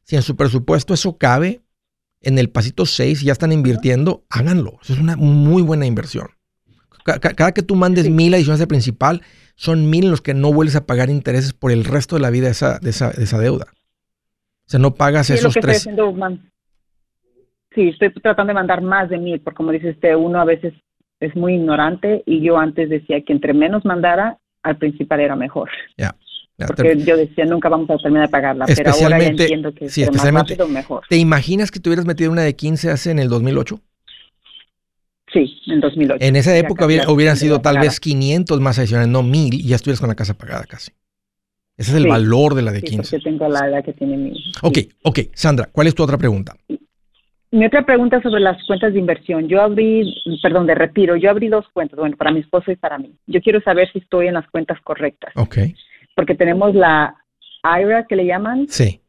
si 0.04 0.16
en 0.16 0.22
su 0.22 0.36
presupuesto 0.36 0.94
eso 0.94 1.18
cabe, 1.18 1.62
en 2.22 2.38
el 2.40 2.50
pasito 2.50 2.86
6 2.86 3.22
ya 3.22 3.34
están 3.34 3.52
invirtiendo, 3.52 4.24
háganlo. 4.30 4.80
Eso 4.82 4.94
es 4.94 5.00
una 5.00 5.16
muy 5.18 5.62
buena 5.62 5.86
inversión. 5.86 6.28
Ca- 7.04 7.20
ca- 7.20 7.34
Cada, 7.34 7.52
que 7.52 7.62
tú 7.62 7.76
mandes 7.76 8.06
Sí. 8.06 8.12
mil 8.12 8.34
adicionales 8.34 8.62
al 8.62 8.68
principal, 8.68 9.22
son 9.56 9.90
mil 9.90 10.06
en 10.06 10.12
los 10.12 10.22
que 10.22 10.34
no 10.34 10.52
vuelves 10.54 10.76
a 10.76 10.86
pagar 10.86 11.10
intereses 11.10 11.54
por 11.54 11.72
el 11.72 11.84
resto 11.86 12.16
de 12.16 12.22
la 12.22 12.30
vida 12.30 12.46
de 12.46 12.52
esa, 12.52 12.80
de 12.80 12.90
esa, 12.90 13.12
de 13.12 13.24
esa 13.24 13.38
deuda. 13.40 13.68
O 14.66 14.70
sea, 14.70 14.80
no 14.80 14.96
pagas 14.96 15.28
Sí, 15.28 15.34
es 15.34 15.44
lo 15.44 15.50
esos 15.50 15.54
que 15.56 15.60
estoy 15.60 15.72
tres. 15.72 15.82
haciendo, 15.82 16.12
man. 16.14 16.50
Sí, 17.76 17.90
estoy 17.90 18.12
tratando 18.22 18.52
de 18.52 18.56
mandar 18.56 18.82
más 18.82 19.10
de 19.10 19.18
mil, 19.18 19.40
porque 19.42 19.58
como 19.58 19.72
dice 19.72 19.90
usted, 19.92 20.16
uno 20.16 20.40
a 20.40 20.46
veces 20.46 20.74
es 21.20 21.36
muy 21.36 21.56
ignorante 21.56 22.22
y 22.26 22.42
yo 22.42 22.58
antes 22.58 22.90
decía 22.90 23.22
que 23.26 23.34
entre 23.34 23.54
menos 23.54 23.84
mandara, 23.86 24.38
al 24.62 24.78
principal 24.78 25.20
era 25.20 25.36
mejor. 25.36 25.70
Ya, 25.98 26.16
Porque 26.68 26.96
yo 27.04 27.18
decía, 27.18 27.46
nunca 27.46 27.68
vamos 27.68 27.90
a 27.90 27.98
terminar 27.98 28.28
de 28.28 28.32
pagarla, 28.32 28.66
pero 28.68 28.78
ahora 28.78 28.86
ya 28.86 28.92
Especialmente- 29.18 29.44
entiendo 29.44 29.74
que 29.74 29.90
sí, 29.90 30.04
entre 30.04 30.32
más 30.32 30.48
rápido, 30.50 30.68
mejor. 30.68 31.04
¿Te 31.10 31.18
imaginas 31.18 31.72
que 31.72 31.80
te 31.80 31.90
hubieras 31.90 32.06
metido 32.06 32.32
una 32.32 32.44
de 32.44 32.56
15 32.56 32.92
hace 32.92 33.10
en 33.12 33.20
el 33.20 33.28
2008? 33.28 33.80
Sí, 35.34 35.60
en 35.68 35.80
2008. 35.82 36.24
En 36.24 36.36
esa 36.36 36.56
época 36.56 36.86
hubiera- 36.86 37.10
hubieran 37.12 37.36
sido 37.38 37.56
tal 37.56 37.74
pagada. 37.76 37.82
vez 37.90 38.00
500 38.00 38.60
más 38.62 38.78
adicionales, 38.78 39.10
no 39.12 39.24
1000, 39.24 39.56
y 39.56 39.68
ya 39.68 39.76
estuvieras 39.76 40.00
con 40.00 40.10
la 40.10 40.16
casa 40.16 40.36
pagada 40.38 40.64
casi. 40.66 40.92
Ese 41.76 41.92
es 41.92 41.98
el 41.98 42.04
Sí. 42.04 42.10
valor 42.10 42.54
de 42.54 42.62
la 42.62 42.72
de 42.72 42.82
Sí, 42.82 42.86
15. 42.86 43.18
porque 43.18 43.30
tengo 43.32 43.50
la 43.50 43.68
edad 43.68 43.84
que 43.84 43.94
tiene 43.94 44.16
mi... 44.16 44.32
Ok, 44.62 44.78
ok. 45.04 45.20
Sandra, 45.34 45.68
¿cuál 45.72 45.88
es 45.88 45.96
tu 45.96 46.04
otra 46.04 46.20
pregunta? 46.20 46.56
Mi 47.50 47.66
otra 47.66 47.84
pregunta 47.86 48.18
es 48.18 48.24
sobre 48.24 48.42
las 48.42 48.64
cuentas 48.68 48.94
de 48.94 49.00
inversión. 49.00 49.48
Yo 49.48 49.62
abrí, 49.62 50.14
perdón, 50.42 50.68
de 50.68 50.76
retiro. 50.76 51.16
Yo 51.16 51.30
abrí 51.32 51.48
dos 51.50 51.66
cuentas, 51.74 51.98
bueno, 52.00 52.16
para 52.16 52.32
mi 52.32 52.40
esposo 52.42 52.72
y 52.72 52.76
para 52.76 52.98
mí. 53.00 53.12
Yo 53.28 53.42
quiero 53.42 53.60
saber 53.62 53.92
si 53.92 54.00
estoy 54.00 54.28
en 54.28 54.36
las 54.36 54.48
cuentas 54.50 54.80
correctas, 54.82 55.32
Ok, 55.36 55.58
porque 56.16 56.36
tenemos 56.36 56.74
la 56.76 57.16
IRA 57.64 58.06
que 58.08 58.16
le 58.16 58.26
llaman, 58.26 58.68
sí, 58.70 59.02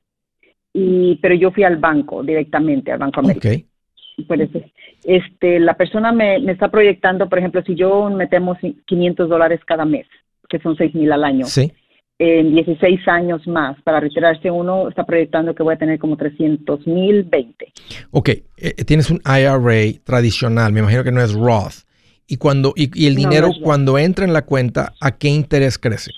y 0.72 1.16
pero 1.16 1.34
yo 1.34 1.50
fui 1.52 1.64
al 1.64 1.76
banco 1.76 2.22
directamente, 2.22 2.92
al 2.92 2.98
Banco 2.98 3.20
América. 3.20 3.48
ok. 3.50 4.26
Por 4.28 4.40
eso, 4.40 4.60
este, 5.04 5.60
la 5.60 5.74
persona 5.74 6.12
me, 6.12 6.38
me 6.40 6.52
está 6.52 6.68
proyectando, 6.68 7.28
por 7.28 7.38
ejemplo, 7.38 7.62
si 7.62 7.74
yo 7.74 8.10
metemos 8.10 8.58
500 8.86 9.28
dólares 9.28 9.60
cada 9.64 9.84
mes, 9.84 10.06
que 10.48 10.58
son 10.58 10.76
6 10.76 10.94
mil 10.94 11.12
al 11.12 11.24
año, 11.24 11.46
Sí, 11.46 11.72
en 12.18 12.54
16 12.54 13.08
años 13.08 13.46
más, 13.46 13.80
para 13.82 14.00
retirarse 14.00 14.50
uno 14.50 14.88
está 14.88 15.04
proyectando 15.04 15.54
que 15.54 15.62
voy 15.62 15.74
a 15.74 15.78
tener 15.78 15.98
como 15.98 16.16
300 16.16 16.86
mil 16.86 17.24
20. 17.24 17.72
ok. 18.12 18.28
Eh, 18.56 18.84
tienes 18.84 19.10
un 19.10 19.20
IRA 19.24 20.00
tradicional, 20.04 20.72
me 20.72 20.80
imagino 20.80 21.02
que 21.02 21.12
no 21.12 21.20
es 21.20 21.34
Roth. 21.34 21.84
Y, 22.26 22.38
cuando, 22.38 22.72
y, 22.76 22.90
y 22.98 23.06
el 23.06 23.16
dinero 23.16 23.48
no 23.48 23.54
cuando 23.62 23.98
entra 23.98 24.24
en 24.24 24.32
la 24.32 24.42
cuenta, 24.42 24.94
¿a 25.00 25.18
qué 25.18 25.28
interés 25.28 25.78
crece? 25.78 26.12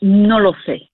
No 0.00 0.40
lo 0.40 0.52
sé. 0.66 0.90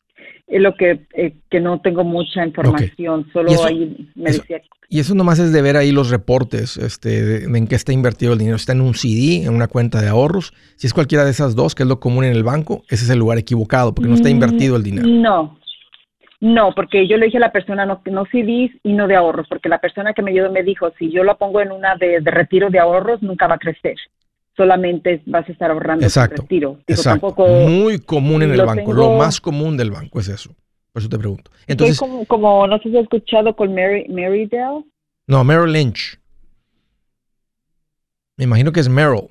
Es 0.49 0.61
lo 0.63 0.75
que, 0.75 1.07
eh, 1.15 1.35
que 1.51 1.61
no 1.61 1.81
tengo 1.81 2.05
mucha 2.05 2.45
información, 2.45 3.27
solo 3.33 3.53
eso- 3.53 3.67
ahí 3.67 4.11
me 4.15 4.31
eso- 4.31 4.41
decía, 4.43 4.61
Y 4.91 5.01
eso 5.01 5.15
nomás 5.15 5.39
es 5.39 5.53
de 5.53 5.61
ver 5.61 5.77
ahí 5.77 5.93
los 5.93 6.09
reportes, 6.09 6.79
este, 6.79 7.23
de- 7.23 7.59
en 7.59 7.67
qué 7.67 7.75
está 7.75 7.93
invertido 7.93 8.33
el 8.33 8.39
dinero. 8.39 8.57
Si 8.57 8.63
está 8.63 8.73
en 8.73 8.81
un 8.81 8.95
CD, 8.95 9.45
en 9.45 9.55
una 9.55 9.67
cuenta 9.69 10.01
de 10.01 10.09
ahorros. 10.09 10.55
Si 10.77 10.87
es 10.87 10.95
cualquiera 10.95 11.27
de 11.27 11.31
esas 11.33 11.55
dos, 11.55 11.75
que 11.75 11.83
es 11.83 11.89
lo 11.91 12.01
común 12.01 12.25
en 12.25 12.33
el 12.33 12.43
banco, 12.43 12.83
ese 12.89 13.05
es 13.05 13.11
el 13.11 13.19
lugar 13.19 13.37
equivocado, 13.37 13.95
porque 13.95 14.09
no 14.09 14.15
está 14.15 14.31
Mm, 14.31 14.33
invertido 14.33 14.77
el 14.77 14.83
dinero. 14.83 15.07
No, 15.07 15.59
no, 16.41 16.73
porque 16.75 17.07
yo 17.07 17.19
le 17.19 17.27
dije 17.27 17.37
a 17.37 17.41
la 17.41 17.53
persona 17.53 17.85
no, 17.85 18.01
no 18.11 18.25
CDs 18.33 18.71
y 18.83 18.95
no 18.95 19.07
de 19.07 19.17
ahorros, 19.17 19.47
porque 19.49 19.69
la 19.69 19.79
persona 19.79 20.15
que 20.15 20.23
me 20.23 20.31
ayudó 20.31 20.51
me 20.51 20.63
dijo, 20.63 20.91
si 20.99 21.11
yo 21.11 21.23
lo 21.23 21.37
pongo 21.37 21.61
en 21.61 21.71
una 21.71 21.97
de, 21.97 22.21
de 22.23 22.31
retiro 22.31 22.71
de 22.71 22.79
ahorros, 22.79 23.21
nunca 23.23 23.47
va 23.47 23.57
a 23.57 23.59
crecer. 23.59 23.97
Solamente 24.59 25.23
vas 25.25 25.49
a 25.49 25.53
estar 25.53 25.71
ahorrando 25.71 26.01
tu 26.01 26.07
Exacto, 26.07 26.43
retiro. 26.43 26.71
Digo, 26.87 27.01
Exacto. 27.01 27.35
Muy 27.47 28.01
común 28.01 28.43
en 28.43 28.51
el 28.51 28.67
banco. 28.67 28.93
Lo 28.93 29.13
más 29.13 29.41
común 29.41 29.77
del 29.77 29.93
banco 29.93 30.19
es 30.21 30.29
eso. 30.29 30.55
Por 30.93 31.01
eso 31.01 31.09
te 31.09 31.19
pregunto. 31.19 31.51
Entonces, 31.67 31.97
como, 31.99 32.27
como, 32.27 32.67
no 32.67 32.77
sé 32.79 32.91
si 32.91 32.97
has 32.97 33.05
escuchado 33.05 33.55
con 33.55 33.73
Mary, 33.73 34.07
Marydale. 34.09 34.85
no, 35.29 35.45
Merrill 35.45 35.73
Lynch. 35.73 36.19
Me 38.37 38.45
imagino 38.45 38.73
que 38.73 38.81
es 38.81 38.89
Merrill. 38.89 39.29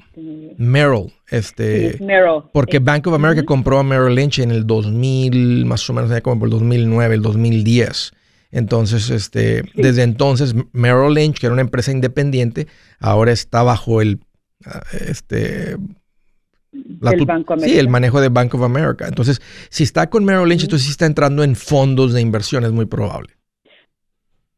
Merrill. 0.58 1.14
Este, 1.30 1.88
es 1.88 2.02
Merrill. 2.02 2.44
porque 2.54 2.80
Bank 2.80 3.06
of 3.08 3.14
America 3.14 3.44
compró 3.46 3.80
a 3.80 3.84
Merrill 3.84 4.16
Lynch 4.16 4.40
en 4.40 4.52
el 4.52 4.66
2000, 4.66 5.66
más 5.66 5.90
o 5.90 5.94
menos, 5.94 6.22
como 6.22 6.40
por 6.40 6.48
el 6.48 6.52
2009, 6.52 7.16
el 7.16 7.22
2010. 7.22 8.14
Entonces, 8.52 9.10
este, 9.10 9.64
desde 9.76 10.04
entonces, 10.04 10.56
Merrill 10.72 11.14
Lynch, 11.14 11.38
que 11.38 11.48
era 11.48 11.54
una 11.54 11.62
empresa 11.62 11.92
independiente, 11.92 12.68
ahora 13.00 13.32
está 13.32 13.62
bajo 13.64 14.02
el, 14.02 14.20
este, 15.10 15.78
la 17.02 17.12
tut- 17.14 17.26
Banco 17.28 17.58
Sí, 17.60 17.78
el 17.78 17.90
manejo 17.90 18.20
de 18.22 18.30
Bank 18.30 18.54
of 18.56 18.64
America. 18.64 19.08
Entonces, 19.08 19.42
si 19.70 19.84
está 19.84 20.10
con 20.10 20.26
Merrill 20.26 20.50
Lynch, 20.50 20.64
entonces 20.64 20.86
sí 20.86 20.92
está 20.92 21.06
entrando 21.06 21.44
en 21.44 21.56
fondos 21.56 22.14
de 22.14 22.22
inversión, 22.22 22.64
es 22.66 22.72
muy 22.72 22.86
probable. 22.86 23.34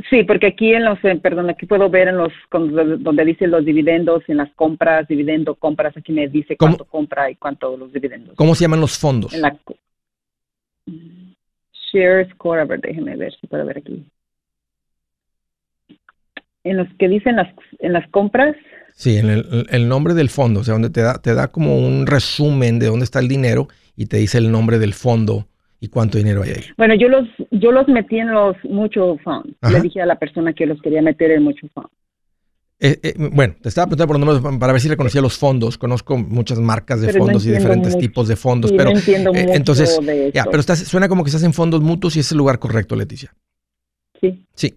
Sí, 0.10 0.24
porque 0.24 0.48
aquí 0.48 0.74
en 0.74 0.86
los, 0.86 0.98
eh, 1.04 1.18
perdón, 1.22 1.50
aquí 1.50 1.66
puedo 1.66 1.90
ver 1.90 2.08
en 2.08 2.18
los, 2.18 2.32
donde 2.52 3.26
dice 3.26 3.48
los 3.48 3.66
dividendos, 3.66 4.24
en 4.30 4.38
las 4.38 4.50
compras, 4.56 5.06
dividendo, 5.10 5.56
compras, 5.56 5.96
aquí 5.98 6.14
me 6.14 6.28
dice 6.30 6.56
¿Cómo? 6.56 6.72
cuánto 6.78 6.86
compra 6.86 7.30
y 7.30 7.36
cuánto 7.36 7.76
los 7.76 7.92
dividendos. 7.92 8.36
¿Cómo 8.38 8.56
se 8.56 8.62
llaman 8.64 8.80
los 8.80 8.98
fondos? 8.98 9.34
En 9.34 9.42
la 9.42 9.56
co- 9.58 9.76
Share 11.92 12.30
Score, 12.32 12.62
a 12.62 12.66
ver, 12.66 12.80
déjeme 12.82 13.16
ver 13.18 13.34
si 13.40 13.46
puedo 13.48 13.66
ver 13.66 13.80
aquí. 13.80 14.06
En 16.64 16.78
los 16.78 16.88
que 16.98 17.08
dicen 17.08 17.36
las, 17.36 17.54
en 17.80 17.94
las 17.94 18.08
compras, 18.10 18.56
Sí, 19.00 19.16
en 19.16 19.30
el, 19.30 19.66
el 19.70 19.88
nombre 19.88 20.14
del 20.14 20.28
fondo, 20.28 20.60
o 20.60 20.64
sea, 20.66 20.74
donde 20.74 20.90
te 20.90 21.00
da, 21.02 21.22
te 21.22 21.34
da 21.34 21.48
como 21.48 21.78
un 21.78 22.06
resumen 22.06 22.80
de 22.80 22.88
dónde 22.88 23.06
está 23.06 23.20
el 23.20 23.30
dinero 23.30 23.70
y 23.96 24.08
te 24.08 24.18
dice 24.18 24.38
el 24.40 24.52
nombre 24.52 24.78
del 24.78 24.94
fondo 24.94 25.48
y 25.80 25.88
cuánto 25.88 26.18
dinero 26.18 26.44
hay 26.44 26.50
ahí. 26.50 26.64
bueno, 26.78 26.96
yo 26.96 27.08
los, 27.08 27.26
yo 27.52 27.72
los 27.72 27.88
metí 27.88 28.18
en 28.20 28.34
los 28.34 28.58
mutual 28.66 29.18
funds. 29.24 29.56
Ajá. 29.62 29.72
Le 29.72 29.82
dije 29.84 30.02
a 30.02 30.06
la 30.06 30.20
persona 30.20 30.52
que 30.52 30.66
los 30.66 30.82
quería 30.82 31.02
meter 31.02 31.32
en 31.32 31.44
mutual 31.44 31.72
funds. 31.74 31.90
Eh, 32.82 33.00
eh, 33.02 33.14
bueno, 33.32 33.56
te 33.62 33.70
estaba 33.70 33.88
preguntando 33.88 34.08
por 34.08 34.20
números 34.20 34.60
para 34.60 34.74
ver 34.74 34.82
si 34.82 34.90
reconocía 34.90 35.22
los 35.22 35.38
fondos. 35.38 35.78
Conozco 35.78 36.18
muchas 36.18 36.60
marcas 36.60 37.00
de 37.00 37.08
Pero 37.08 37.20
no 37.20 37.26
fondos 37.26 37.46
y 37.46 37.52
diferentes 37.52 37.94
mucho. 37.96 38.06
tipos 38.06 38.28
de 38.28 38.36
fondos, 38.36 38.72
Sí, 38.72 38.78
pero 38.78 38.92
no 38.92 38.98
entiendo 38.98 39.32
eh, 39.34 39.44
mucho 39.44 39.54
entonces, 39.56 39.98
de 40.06 40.32
ya, 40.34 40.44
pero 40.44 40.60
estás, 40.60 40.80
suena 40.80 41.08
como 41.08 41.24
que 41.24 41.30
estás 41.30 41.44
en 41.44 41.54
fondos 41.54 41.80
mutuos 41.82 42.18
y 42.18 42.20
es 42.20 42.30
el 42.34 42.38
lugar 42.38 42.60
correcto, 42.60 42.98
Leticia. 42.98 43.34
Sí, 44.20 44.46
Sí. 44.56 44.76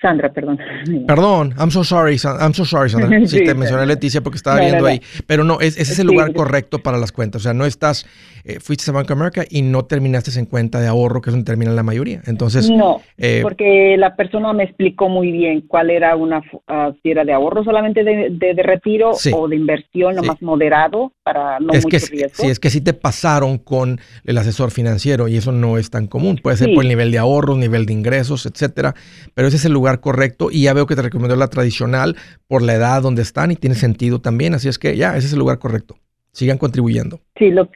Sandra, 0.00 0.32
perdón. 0.32 0.58
Perdón, 1.06 1.54
I'm 1.58 1.70
so 1.70 1.84
sorry, 1.84 2.16
I'm 2.40 2.54
so 2.54 2.64
sorry, 2.64 2.88
Sandra. 2.90 3.10
Sí, 3.26 3.38
Sí, 3.38 3.44
te 3.44 3.54
mencioné 3.54 3.86
Leticia 3.86 4.20
porque 4.22 4.36
estaba 4.36 4.56
No, 4.56 4.62
viendo 4.64 4.84
no. 4.84 4.90
ahí. 4.90 5.00
Pero 5.26 5.44
no, 5.44 5.60
es, 5.60 5.76
ese 5.78 5.92
es 5.92 5.98
el 5.98 6.06
Sí, 6.08 6.12
lugar 6.12 6.28
sí. 6.28 6.34
correcto 6.34 6.78
para 6.78 6.98
las 6.98 7.12
cuentas. 7.12 7.42
O 7.42 7.44
sea, 7.44 7.52
no 7.54 7.66
estás, 7.66 8.06
eh, 8.44 8.60
fuiste 8.60 8.90
a 8.90 8.94
Bank 8.94 9.06
of 9.10 9.16
America 9.18 9.44
y 9.48 9.62
no 9.62 9.84
terminaste 9.84 10.30
en 10.38 10.46
cuenta 10.46 10.80
de 10.80 10.86
ahorro, 10.88 11.20
que 11.20 11.30
es 11.30 11.34
donde 11.34 11.44
terminan 11.46 11.76
la 11.76 11.82
mayoría. 11.82 12.22
Entonces, 12.26 12.70
no, 12.70 13.02
eh, 13.18 13.40
porque 13.42 13.96
la 13.98 14.14
persona 14.16 14.52
me 14.52 14.64
explicó 14.64 15.08
muy 15.08 15.32
bien 15.32 15.62
cuál 15.62 15.90
era 15.90 16.16
una, 16.16 16.42
ah, 16.68 16.92
si 17.02 17.10
era 17.10 17.24
de 17.24 17.32
ahorro 17.32 17.64
solamente 17.64 18.04
de, 18.04 18.28
de- 18.30 18.54
de 18.54 18.62
retiro 18.62 19.12
o 19.34 19.48
de 19.48 19.56
inversión, 19.56 20.14
lo 20.16 20.22
más 20.22 20.40
moderado, 20.40 21.12
para 21.32 21.60
no 21.60 21.72
es 21.72 21.84
mucho 21.84 21.98
que, 21.98 22.06
riesgo. 22.06 22.42
sí, 22.44 22.48
es 22.50 22.58
que 22.60 22.70
sí 22.70 22.80
te 22.80 22.92
pasaron 22.92 23.58
con 23.58 24.00
el 24.24 24.38
asesor 24.38 24.70
financiero 24.70 25.28
y 25.28 25.36
eso 25.36 25.52
no 25.52 25.78
es 25.78 25.90
tan 25.90 26.06
común. 26.06 26.38
Puede 26.42 26.56
ser 26.56 26.68
Sí. 26.68 26.74
por 26.74 26.84
el 26.84 26.88
nivel 26.88 27.10
de 27.10 27.18
ahorros, 27.18 27.56
nivel 27.58 27.86
de 27.86 27.92
ingresos, 27.92 28.46
etcétera. 28.46 28.94
Pero 29.34 29.48
ese 29.48 29.56
es 29.58 29.64
el 29.64 29.72
lugar 29.72 30.00
correcto 30.00 30.48
y 30.50 30.62
ya 30.62 30.72
veo 30.74 30.86
que 30.86 30.96
te 30.96 31.02
recomendó 31.02 31.36
la 31.36 31.48
tradicional 31.48 32.16
por 32.48 32.62
la 32.62 32.74
edad 32.74 33.02
donde 33.02 33.22
están 33.22 33.50
y 33.50 33.56
tiene 33.56 33.76
sentido 33.76 34.20
también. 34.20 34.54
Así 34.54 34.68
es 34.68 34.78
que 34.78 34.96
ya, 34.96 35.16
ese 35.16 35.26
es 35.28 35.32
el 35.32 35.38
lugar 35.38 35.58
correcto. 35.58 35.96
Sigan 36.32 36.58
contribuyendo. 36.58 37.20
Sí, 37.38 37.50
lo, 37.50 37.68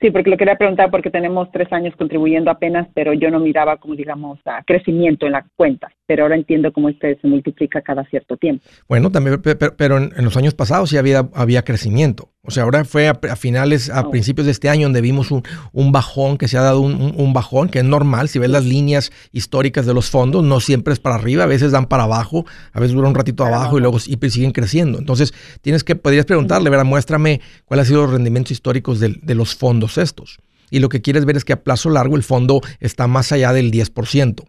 sí, 0.00 0.10
porque 0.10 0.30
lo 0.30 0.36
quería 0.36 0.56
preguntar 0.56 0.90
porque 0.90 1.10
tenemos 1.10 1.50
tres 1.52 1.72
años 1.72 1.94
contribuyendo 1.96 2.50
apenas, 2.50 2.88
pero 2.94 3.12
yo 3.14 3.30
no 3.30 3.40
miraba 3.40 3.76
como, 3.78 3.94
digamos, 3.94 4.38
a 4.44 4.62
crecimiento 4.64 5.26
en 5.26 5.32
la 5.32 5.46
cuenta. 5.56 5.90
Pero 6.10 6.24
ahora 6.24 6.34
entiendo 6.34 6.72
cómo 6.72 6.88
este 6.88 7.16
se 7.20 7.28
multiplica 7.28 7.82
cada 7.82 8.04
cierto 8.06 8.36
tiempo. 8.36 8.64
Bueno, 8.88 9.12
también, 9.12 9.40
pe- 9.40 9.54
pe- 9.54 9.70
pero 9.70 9.96
en, 9.96 10.12
en 10.16 10.24
los 10.24 10.36
años 10.36 10.54
pasados 10.54 10.90
sí 10.90 10.96
había, 10.96 11.28
había 11.34 11.62
crecimiento. 11.62 12.32
O 12.42 12.50
sea, 12.50 12.64
ahora 12.64 12.84
fue 12.84 13.06
a, 13.06 13.12
a 13.30 13.36
finales, 13.36 13.90
a 13.90 14.00
Oh. 14.00 14.10
principios 14.10 14.46
de 14.46 14.50
este 14.50 14.68
año 14.68 14.86
donde 14.86 15.02
vimos 15.02 15.30
un, 15.30 15.44
un 15.72 15.92
bajón, 15.92 16.36
que 16.36 16.48
se 16.48 16.58
ha 16.58 16.62
dado 16.62 16.80
un, 16.80 17.14
un- 17.16 17.32
bajón, 17.32 17.68
que 17.68 17.78
es 17.78 17.84
normal. 17.84 18.28
Si 18.28 18.40
ves 18.40 18.50
las 18.50 18.64
líneas 18.64 19.12
históricas 19.30 19.86
de 19.86 19.94
los 19.94 20.10
fondos, 20.10 20.42
no 20.42 20.58
siempre 20.58 20.92
es 20.92 20.98
para 20.98 21.14
arriba, 21.14 21.44
a 21.44 21.46
veces 21.46 21.70
dan 21.70 21.86
para 21.86 22.02
abajo, 22.02 22.44
a 22.72 22.80
veces 22.80 22.96
dura 22.96 23.06
un 23.06 23.14
ratito 23.14 23.44
Para 23.44 23.54
abajo 23.54 23.76
y 23.78 23.80
abajo. 23.82 23.92
luego 23.92 23.98
y 24.04 24.16
pues 24.16 24.32
siguen 24.32 24.50
creciendo. 24.50 24.98
Entonces, 24.98 25.32
tienes 25.60 25.84
que, 25.84 25.94
podrías 25.94 26.26
preguntarle, 26.26 26.70
¿verdad? 26.70 26.86
Muéstrame 26.86 27.40
cuáles 27.66 27.86
han 27.86 27.88
sido 27.90 28.02
los 28.02 28.10
rendimientos 28.14 28.50
históricos 28.50 28.98
del- 28.98 29.20
de, 29.22 29.36
los 29.36 29.54
fondos 29.54 29.96
estos. 29.96 30.38
Y 30.72 30.80
lo 30.80 30.88
que 30.88 31.02
quieres 31.02 31.24
ver 31.24 31.36
es 31.36 31.44
que 31.44 31.52
a 31.52 31.62
plazo 31.62 31.88
largo 31.88 32.16
el 32.16 32.24
fondo 32.24 32.60
está 32.80 33.06
más 33.06 33.30
allá 33.30 33.52
del 33.52 33.70
10%. 33.70 34.42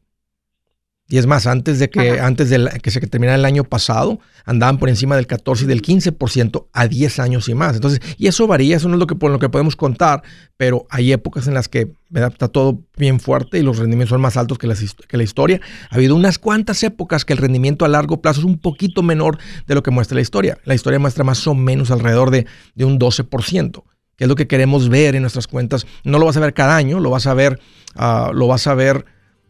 Y 1.12 1.17
es 1.17 1.28
más, 1.28 1.45
antes 1.45 1.78
de 1.78 1.89
que, 1.89 2.12
Ajá. 2.12 2.26
antes 2.26 2.50
de 2.50 2.58
la- 2.58 2.71
que 2.71 2.89
se 2.89 3.02
terminara 3.02 3.36
el 3.38 3.43
año 3.43 3.65
pasado, 3.65 4.21
andaban 4.45 4.78
por 4.78 4.88
encima 4.88 5.17
del 5.17 5.28
14 5.28 5.65
y 5.65 5.67
del 5.67 5.82
15% 5.82 6.69
a 6.71 6.88
10 6.88 7.19
años 7.19 7.50
y 7.50 7.54
más. 7.54 7.76
Entonces, 7.76 8.00
y 8.17 8.28
eso 8.28 8.47
varía, 8.47 8.78
eso 8.78 8.88
no 8.88 8.95
es 8.95 9.00
lo 9.00 9.08
que, 9.08 9.15
por 9.15 9.30
lo 9.30 9.38
que 9.38 9.50
podemos 9.50 9.76
contar, 9.76 10.24
pero 10.56 10.88
hay 10.89 11.12
épocas 11.12 11.47
en 11.47 11.54
las 11.54 11.67
que 11.67 11.91
¿verdad? 12.08 12.32
está 12.32 12.47
todo 12.47 12.80
bien 12.95 13.19
fuerte 13.19 13.60
y 13.60 13.62
los 13.62 13.78
rendimientos 13.78 14.12
son 14.12 14.21
más 14.21 14.38
altos 14.38 14.58
que, 14.58 14.67
hist- 14.67 15.06
que 15.06 15.17
la 15.17 15.24
historia. 15.24 15.60
Ha 15.89 15.95
habido 15.95 16.15
unas 16.15 16.39
cuantas 16.39 16.82
épocas 16.84 17.26
que 17.26 17.34
el 17.34 17.39
rendimiento 17.39 17.84
a 17.84 17.89
largo 17.89 18.21
plazo 18.21 18.39
es 18.39 18.45
un 18.45 18.58
poquito 18.58 19.04
menor 19.04 19.38
de 19.67 19.76
lo 19.76 19.84
que 19.84 19.91
muestra 19.91 20.15
la 20.15 20.21
historia. 20.21 20.60
La 20.63 20.76
historia 20.76 20.97
muestra 20.97 21.26
más 21.26 21.45
o 21.45 21.54
menos 21.54 21.91
alrededor 21.91 22.32
de, 22.32 22.47
de 22.74 22.86
un 22.86 22.97
12%, 23.00 23.84
que 24.15 24.24
es 24.24 24.28
lo 24.30 24.36
que 24.36 24.47
queremos 24.47 24.88
ver 24.88 25.15
en 25.15 25.24
nuestras 25.24 25.47
cuentas. 25.47 25.86
No 26.06 26.19
lo 26.19 26.26
vas 26.26 26.38
a 26.38 26.39
ver 26.39 26.54
cada 26.54 26.78
año, 26.78 27.02
lo 27.02 27.10
vas 27.10 27.28
a 27.28 27.34
ver, 27.34 27.60
ah, 27.95 28.32
lo 28.34 28.47
vas 28.47 28.65
a 28.67 28.76
ver 28.76 29.04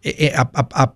eh, 0.04 0.15
eh, 0.17 0.34
a- 0.36 0.50
a- 0.56 0.84
a 0.84 0.95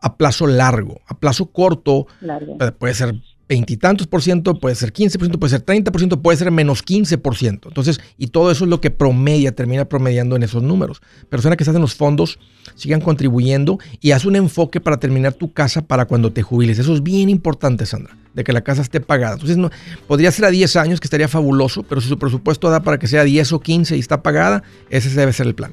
a 0.00 0.16
plazo 0.16 0.46
largo. 0.46 1.00
A 1.06 1.18
plazo 1.18 1.46
corto 1.46 2.06
Largo. 2.20 2.56
puede 2.78 2.94
ser 2.94 3.14
veintitantos 3.48 4.06
por 4.06 4.22
ciento, 4.22 4.58
puede 4.58 4.74
ser 4.74 4.92
15 4.92 5.18
por 5.18 5.26
ciento, 5.26 5.40
puede 5.40 5.50
ser 5.50 5.62
30 5.62 5.90
por 5.90 6.00
ciento, 6.00 6.20
puede 6.20 6.36
ser 6.36 6.50
menos 6.50 6.82
15 6.82 7.16
por 7.18 7.34
ciento. 7.34 7.68
Entonces, 7.68 7.98
y 8.18 8.28
todo 8.28 8.50
eso 8.50 8.64
es 8.64 8.70
lo 8.70 8.80
que 8.80 8.90
promedia, 8.90 9.52
termina 9.52 9.86
promediando 9.86 10.36
en 10.36 10.42
esos 10.42 10.62
números. 10.62 11.00
Personas 11.30 11.56
que 11.56 11.64
están 11.64 11.76
en 11.76 11.82
los 11.82 11.94
fondos 11.94 12.38
sigan 12.74 13.00
contribuyendo 13.00 13.78
y 14.00 14.10
haz 14.10 14.26
un 14.26 14.36
enfoque 14.36 14.80
para 14.80 14.98
terminar 14.98 15.32
tu 15.32 15.52
casa 15.52 15.82
para 15.82 16.04
cuando 16.04 16.32
te 16.32 16.42
jubiles. 16.42 16.78
Eso 16.78 16.92
es 16.92 17.02
bien 17.02 17.30
importante, 17.30 17.86
Sandra, 17.86 18.16
de 18.34 18.44
que 18.44 18.52
la 18.52 18.60
casa 18.60 18.82
esté 18.82 19.00
pagada. 19.00 19.34
Entonces, 19.34 19.56
no, 19.56 19.70
podría 20.06 20.30
ser 20.30 20.44
a 20.44 20.50
10 20.50 20.76
años, 20.76 21.00
que 21.00 21.06
estaría 21.06 21.28
fabuloso, 21.28 21.82
pero 21.84 22.02
si 22.02 22.08
su 22.08 22.18
presupuesto 22.18 22.68
da 22.68 22.80
para 22.80 22.98
que 22.98 23.06
sea 23.06 23.24
10 23.24 23.54
o 23.54 23.60
15 23.60 23.96
y 23.96 24.00
está 24.00 24.22
pagada, 24.22 24.62
ese 24.90 25.08
debe 25.08 25.32
ser 25.32 25.46
el 25.46 25.54
plan. 25.54 25.72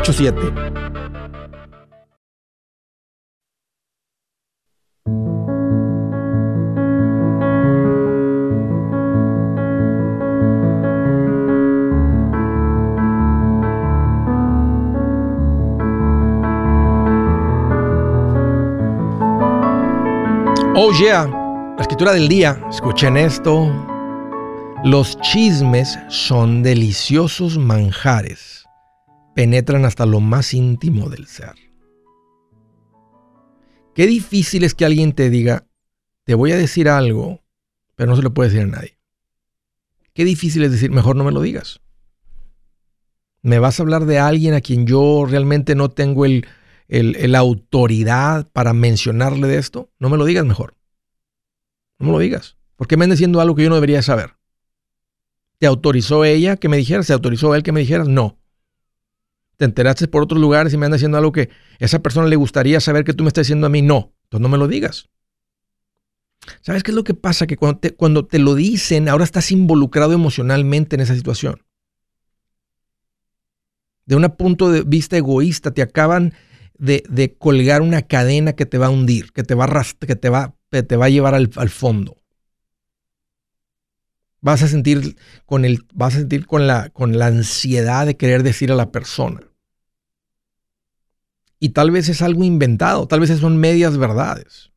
Oh 20.73 20.91
yeah, 20.99 21.27
la 21.27 21.81
escritura 21.81 22.13
del 22.13 22.27
día, 22.27 22.59
escuchen 22.71 23.15
esto. 23.17 23.71
Los 24.83 25.15
chismes 25.21 25.99
son 26.09 26.63
deliciosos 26.63 27.57
manjares, 27.59 28.60
penetran 29.41 29.85
hasta 29.85 30.05
lo 30.05 30.19
más 30.19 30.53
íntimo 30.53 31.09
del 31.09 31.25
ser. 31.25 31.55
Qué 33.95 34.05
difícil 34.05 34.63
es 34.63 34.75
que 34.75 34.85
alguien 34.85 35.13
te 35.13 35.31
diga, 35.31 35.65
te 36.25 36.35
voy 36.35 36.51
a 36.51 36.57
decir 36.57 36.87
algo, 36.87 37.41
pero 37.95 38.07
no 38.11 38.15
se 38.15 38.21
lo 38.21 38.35
puede 38.35 38.51
decir 38.51 38.67
a 38.67 38.69
nadie. 38.69 38.99
Qué 40.13 40.25
difícil 40.25 40.61
es 40.63 40.71
decir, 40.71 40.91
mejor 40.91 41.15
no 41.15 41.23
me 41.23 41.31
lo 41.31 41.41
digas. 41.41 41.81
Me 43.41 43.57
vas 43.57 43.79
a 43.79 43.81
hablar 43.81 44.05
de 44.05 44.19
alguien 44.19 44.53
a 44.53 44.61
quien 44.61 44.85
yo 44.85 45.25
realmente 45.27 45.73
no 45.73 45.89
tengo 45.89 46.25
el, 46.25 46.45
el- 46.87 47.33
autoridad 47.33 48.47
para 48.51 48.73
mencionarle 48.73 49.47
de 49.47 49.57
esto, 49.57 49.89
no 49.97 50.09
me 50.09 50.17
lo 50.17 50.25
digas 50.25 50.45
mejor. 50.45 50.75
No 51.97 52.05
me 52.05 52.11
lo 52.11 52.19
digas. 52.19 52.57
¿Por 52.75 52.87
qué 52.87 52.95
me 52.95 53.05
andas 53.05 53.17
diciendo 53.17 53.41
algo 53.41 53.55
que 53.55 53.63
yo 53.63 53.69
no 53.69 53.75
debería 53.75 54.03
saber? 54.03 54.35
¿Te 55.57 55.65
autorizó 55.65 56.25
ella 56.25 56.57
que 56.57 56.69
me 56.69 56.77
dijeras? 56.77 57.07
¿Se 57.07 57.13
autorizó 57.13 57.55
él 57.55 57.63
que 57.63 57.71
me 57.71 57.79
dijeras? 57.79 58.07
No. 58.07 58.37
¿Te 59.61 59.65
enteraste 59.65 60.07
por 60.07 60.23
otros 60.23 60.41
lugares 60.41 60.73
y 60.73 60.77
me 60.77 60.87
andas 60.87 61.01
diciendo 61.01 61.19
algo 61.19 61.31
que 61.31 61.51
esa 61.77 61.99
persona 61.99 62.25
le 62.25 62.35
gustaría 62.35 62.79
saber 62.79 63.03
que 63.03 63.13
tú 63.13 63.23
me 63.23 63.27
estás 63.27 63.45
diciendo 63.45 63.67
a 63.67 63.69
mí? 63.69 63.83
No. 63.83 64.11
Entonces 64.23 64.41
no 64.41 64.49
me 64.49 64.57
lo 64.57 64.67
digas. 64.67 65.07
¿Sabes 66.61 66.81
qué 66.81 66.89
es 66.89 66.95
lo 66.95 67.03
que 67.03 67.13
pasa? 67.13 67.45
Que 67.45 67.57
cuando 67.57 67.79
te, 67.79 67.93
cuando 67.93 68.25
te 68.25 68.39
lo 68.39 68.55
dicen, 68.55 69.07
ahora 69.07 69.23
estás 69.23 69.51
involucrado 69.51 70.13
emocionalmente 70.13 70.95
en 70.95 71.01
esa 71.01 71.13
situación. 71.13 71.61
De 74.07 74.15
un 74.15 74.27
punto 74.35 74.71
de 74.71 74.81
vista 74.81 75.15
egoísta, 75.15 75.69
te 75.69 75.83
acaban 75.83 76.33
de, 76.79 77.03
de 77.07 77.35
colgar 77.35 77.83
una 77.83 78.01
cadena 78.01 78.53
que 78.53 78.65
te 78.65 78.79
va 78.79 78.87
a 78.87 78.89
hundir, 78.89 79.31
que 79.31 79.43
te 79.43 79.53
va 79.53 79.65
a, 79.65 79.85
que 79.99 80.15
te 80.15 80.29
va, 80.29 80.55
que 80.71 80.81
te 80.81 80.95
va 80.95 81.05
a 81.05 81.09
llevar 81.09 81.35
al, 81.35 81.51
al 81.55 81.69
fondo. 81.69 82.17
Vas 84.39 84.63
a 84.63 84.67
sentir 84.67 85.17
con 85.45 85.65
el, 85.65 85.85
vas 85.93 86.15
a 86.15 86.17
sentir 86.17 86.47
con 86.47 86.65
la, 86.65 86.89
con 86.89 87.19
la 87.19 87.27
ansiedad 87.27 88.07
de 88.07 88.17
querer 88.17 88.41
decir 88.41 88.71
a 88.71 88.75
la 88.75 88.91
persona. 88.91 89.41
Y 91.63 91.69
tal 91.69 91.91
vez 91.91 92.09
es 92.09 92.23
algo 92.23 92.43
inventado, 92.43 93.07
tal 93.07 93.19
vez 93.19 93.29
son 93.39 93.55
medias 93.55 93.95
verdades. 93.95 94.71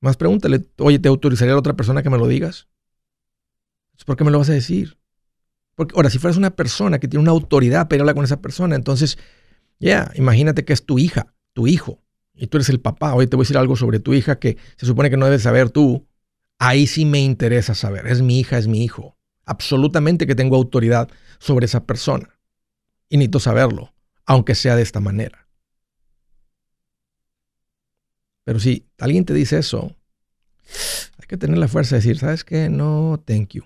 Más 0.00 0.16
pregúntale, 0.16 0.66
oye, 0.78 0.98
¿te 0.98 1.08
autorizaría 1.08 1.54
a 1.54 1.56
otra 1.56 1.74
persona 1.74 2.02
que 2.02 2.10
me 2.10 2.18
lo 2.18 2.26
digas? 2.26 2.66
¿Por 4.04 4.16
qué 4.16 4.24
me 4.24 4.32
lo 4.32 4.40
vas 4.40 4.50
a 4.50 4.54
decir? 4.54 4.98
Porque 5.76 5.94
ahora, 5.94 6.10
si 6.10 6.18
fueras 6.18 6.36
una 6.36 6.50
persona 6.50 6.98
que 6.98 7.06
tiene 7.06 7.22
una 7.22 7.30
autoridad 7.30 7.88
para 7.88 8.02
hablar 8.02 8.16
con 8.16 8.24
esa 8.24 8.40
persona, 8.40 8.74
entonces, 8.74 9.18
ya, 9.78 10.10
imagínate 10.16 10.64
que 10.64 10.72
es 10.72 10.84
tu 10.84 10.98
hija, 10.98 11.32
tu 11.52 11.68
hijo, 11.68 12.02
y 12.34 12.48
tú 12.48 12.56
eres 12.56 12.68
el 12.70 12.80
papá. 12.80 13.14
Oye, 13.14 13.28
te 13.28 13.36
voy 13.36 13.44
a 13.44 13.46
decir 13.46 13.56
algo 13.56 13.76
sobre 13.76 14.00
tu 14.00 14.14
hija 14.14 14.40
que 14.40 14.58
se 14.76 14.84
supone 14.84 15.10
que 15.10 15.16
no 15.16 15.26
debes 15.26 15.42
saber 15.42 15.70
tú. 15.70 16.08
Ahí 16.58 16.88
sí 16.88 17.04
me 17.04 17.20
interesa 17.20 17.76
saber. 17.76 18.08
Es 18.08 18.20
mi 18.20 18.40
hija, 18.40 18.58
es 18.58 18.66
mi 18.66 18.82
hijo. 18.84 19.16
Absolutamente 19.44 20.26
que 20.26 20.34
tengo 20.34 20.56
autoridad 20.56 21.08
sobre 21.38 21.66
esa 21.66 21.86
persona. 21.86 22.40
Y 23.08 23.16
necesito 23.16 23.38
saberlo, 23.38 23.93
aunque 24.26 24.54
sea 24.54 24.76
de 24.76 24.82
esta 24.82 25.00
manera. 25.00 25.48
Pero 28.44 28.58
si 28.60 28.86
alguien 28.98 29.24
te 29.24 29.34
dice 29.34 29.58
eso, 29.58 29.96
hay 31.18 31.26
que 31.26 31.36
tener 31.36 31.58
la 31.58 31.68
fuerza 31.68 31.94
de 31.94 32.00
decir, 32.00 32.18
¿sabes 32.18 32.44
qué? 32.44 32.68
No, 32.68 33.22
thank 33.26 33.54
you 33.54 33.64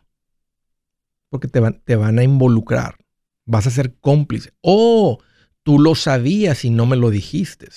porque 1.28 1.48
te 1.48 1.60
van, 1.60 1.80
te 1.84 1.96
van 1.96 2.18
a 2.18 2.22
involucrar. 2.22 2.96
Vas 3.44 3.66
a 3.66 3.70
ser 3.70 3.96
cómplice. 3.98 4.52
Oh, 4.60 5.18
tú 5.62 5.78
lo 5.78 5.94
sabías 5.94 6.64
y 6.64 6.70
no 6.70 6.86
me 6.86 6.96
lo 6.96 7.10
dijiste. 7.10 7.68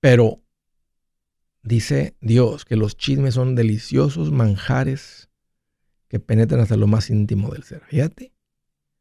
Pero 0.00 0.42
dice 1.62 2.16
Dios 2.20 2.64
que 2.64 2.76
los 2.76 2.96
chismes 2.96 3.34
son 3.34 3.54
deliciosos 3.54 4.30
manjares 4.32 5.30
que 6.08 6.20
penetran 6.20 6.60
hasta 6.60 6.76
lo 6.76 6.86
más 6.86 7.10
íntimo 7.10 7.50
del 7.52 7.64
ser. 7.64 7.82
Fíjate 7.86 8.33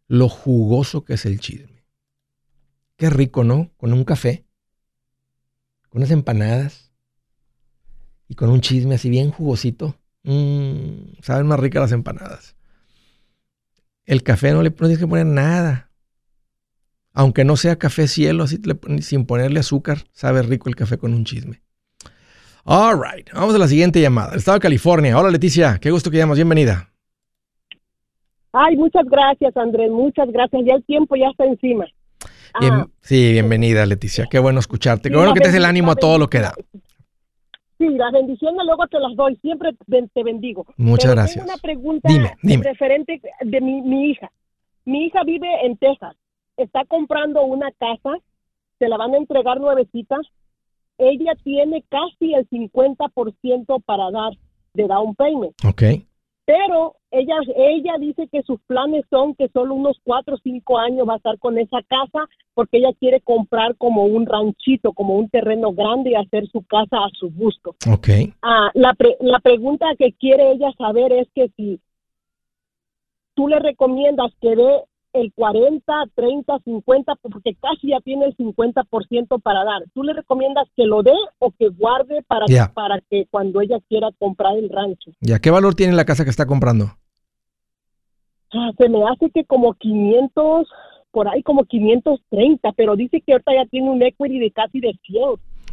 lo 0.07 0.29
jugoso 0.29 1.05
que 1.05 1.13
es 1.13 1.25
el 1.25 1.39
chisme. 1.39 1.85
Qué 2.97 3.09
rico, 3.09 3.43
¿no? 3.43 3.71
Con 3.77 3.93
un 3.93 4.03
café, 4.03 4.45
con 5.89 5.99
unas 6.01 6.11
empanadas 6.11 6.91
y 8.27 8.35
con 8.35 8.49
un 8.49 8.61
chisme 8.61 8.95
así 8.95 9.09
bien 9.09 9.31
jugosito. 9.31 9.97
Mmm, 10.23 11.21
saben 11.21 11.47
más 11.47 11.59
ricas 11.59 11.81
las 11.81 11.91
empanadas. 11.91 12.55
El 14.05 14.23
café 14.23 14.51
no 14.51 14.61
le 14.61 14.71
tienes 14.71 14.99
que 14.99 15.07
poner 15.07 15.25
nada. 15.25 15.91
Aunque 17.13 17.45
no 17.45 17.57
sea 17.57 17.77
café 17.77 18.07
cielo, 18.07 18.43
así 18.43 18.59
sin 19.01 19.25
ponerle 19.25 19.59
azúcar, 19.59 20.05
sabe 20.11 20.41
rico 20.41 20.67
el 20.67 20.75
café 20.75 20.97
con 20.97 21.13
un 21.13 21.25
chisme. 21.25 21.61
All 22.65 22.99
right, 22.99 23.29
vamos 23.33 23.53
a 23.55 23.57
la 23.57 23.67
siguiente 23.67 24.01
llamada. 24.01 24.31
El 24.31 24.39
estado 24.39 24.57
de 24.57 24.61
California. 24.61 25.17
Hola 25.17 25.29
Leticia, 25.29 25.79
qué 25.79 25.91
gusto 25.91 26.09
que 26.09 26.17
llamas. 26.17 26.37
Bienvenida. 26.37 26.92
Ay, 28.53 28.77
muchas 28.77 29.05
gracias, 29.05 29.55
Andrés, 29.57 29.89
muchas 29.91 30.29
gracias. 30.31 30.61
Ya 30.65 30.75
el 30.75 30.83
tiempo 30.85 31.15
ya 31.15 31.27
está 31.29 31.45
encima. 31.45 31.85
Bien- 32.59 32.73
Ah, 32.73 32.87
sí, 33.01 33.31
bienvenida 33.31 33.83
Leticia. 33.85 34.27
Qué 34.29 34.37
bueno 34.37 34.59
escucharte. 34.59 35.09
Qué 35.09 35.15
bueno 35.15 35.33
que 35.33 35.39
te 35.39 35.47
des 35.47 35.57
el 35.57 35.65
ánimo 35.65 35.91
a 35.91 35.95
todo 35.95 36.19
lo 36.19 36.29
que 36.29 36.39
da. 36.39 36.53
sí, 37.79 37.89
las 37.89 38.11
bendiciones 38.13 38.61
luego 38.65 38.85
te 38.87 38.99
las 38.99 39.15
doy, 39.15 39.35
siempre 39.37 39.71
te, 39.89 40.07
te 40.13 40.23
bendigo. 40.23 40.65
Muchas 40.77 41.05
Pero 41.05 41.15
gracias. 41.15 41.43
Tengo 41.45 41.53
una 41.53 41.61
pregunta 41.61 42.07
Dime, 42.09 42.35
dime. 42.43 42.63
referente 42.63 43.19
de 43.41 43.59
mi, 43.61 43.81
mi 43.81 44.11
hija. 44.11 44.31
Mi 44.85 45.05
hija 45.07 45.23
vive 45.23 45.47
en 45.65 45.75
Texas, 45.77 46.15
está 46.57 46.85
comprando 46.85 47.43
una 47.43 47.71
casa, 47.71 48.11
se 48.77 48.87
la 48.87 48.97
van 48.97 49.13
a 49.15 49.17
entregar 49.17 49.59
nuevecita. 49.59 50.17
Ella 50.99 51.33
tiene 51.43 51.83
casi 51.89 52.35
el 52.35 52.47
50% 52.49 53.81
para 53.83 54.11
dar 54.11 54.33
de 54.75 54.87
down 54.87 55.15
payment. 55.15 55.53
Ok. 55.65 55.81
Pero 56.45 56.95
ella 57.11 57.35
ella 57.55 57.93
dice 57.99 58.27
que 58.27 58.43
sus 58.43 58.59
planes 58.67 59.05
son 59.09 59.35
que 59.35 59.47
solo 59.49 59.75
unos 59.75 59.97
cuatro 60.03 60.35
o 60.35 60.39
cinco 60.43 60.77
años 60.77 61.07
va 61.07 61.13
a 61.13 61.17
estar 61.17 61.39
con 61.39 61.57
esa 61.57 61.81
casa 61.83 62.27
porque 62.53 62.77
ella 62.77 62.91
quiere 62.99 63.21
comprar 63.21 63.75
como 63.77 64.03
un 64.05 64.25
ranchito, 64.25 64.93
como 64.93 65.15
un 65.15 65.29
terreno 65.29 65.71
grande 65.73 66.11
y 66.11 66.15
hacer 66.15 66.47
su 66.47 66.61
casa 66.63 66.97
a 66.97 67.09
su 67.13 67.31
gusto. 67.31 67.75
Ok. 67.91 68.09
Ah, 68.41 68.69
la, 68.73 68.93
pre- 68.93 69.17
la 69.21 69.39
pregunta 69.39 69.87
que 69.97 70.11
quiere 70.13 70.51
ella 70.51 70.71
saber 70.77 71.13
es 71.13 71.27
que 71.33 71.49
si 71.55 71.79
tú 73.35 73.47
le 73.47 73.59
recomiendas 73.59 74.31
que 74.41 74.55
dé 74.55 74.83
el 75.13 75.31
40, 75.33 75.93
30, 76.15 76.59
50, 76.65 77.15
porque 77.21 77.55
casi 77.61 77.89
ya 77.89 77.99
tiene 78.01 78.25
el 78.25 78.35
50% 78.35 79.39
para 79.41 79.63
dar. 79.63 79.83
¿Tú 79.93 80.03
le 80.03 80.13
recomiendas 80.13 80.67
que 80.75 80.85
lo 80.85 81.03
dé 81.03 81.13
o 81.39 81.51
que 81.51 81.69
guarde 81.69 82.23
para, 82.27 82.45
Ya. 82.47 82.71
para 82.73 82.99
que 83.09 83.25
cuando 83.29 83.61
ella 83.61 83.77
quiera 83.87 84.09
comprar 84.17 84.57
el 84.57 84.69
rancho? 84.69 85.11
¿Ya 85.21 85.39
qué 85.39 85.51
valor 85.51 85.75
tiene 85.75 85.93
la 85.93 86.05
casa 86.05 86.23
que 86.23 86.29
está 86.31 86.45
comprando? 86.47 86.97
Ah, 88.51 88.71
se 88.77 88.89
me 88.89 88.99
hace 89.07 89.29
que 89.31 89.45
como 89.45 89.73
500, 89.73 90.67
por 91.11 91.27
ahí 91.27 91.41
como 91.43 91.63
530, 91.65 92.71
pero 92.73 92.95
dice 92.95 93.21
que 93.21 93.33
ahorita 93.33 93.51
ya 93.55 93.65
tiene 93.69 93.89
un 93.89 94.01
equity 94.01 94.39
de 94.39 94.51
casi 94.51 94.79
de 94.79 94.93
100, 95.05 95.23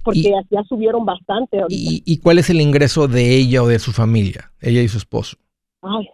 porque 0.02 0.18
Y- 0.20 0.32
ya, 0.50 0.62
subieron 0.68 1.04
bastante 1.04 1.60
ahorita. 1.60 1.78
¿Y, 1.92 2.02
y 2.06 2.18
cuál 2.20 2.38
es 2.38 2.48
el 2.50 2.60
ingreso 2.60 3.06
de 3.08 3.36
ella 3.36 3.62
o 3.62 3.68
de 3.68 3.78
su 3.78 3.92
familia? 3.92 4.52
Ella 4.60 4.80
y 4.82 4.88
su 4.88 4.96
esposo. 4.98 5.36
Ay, 5.82 6.08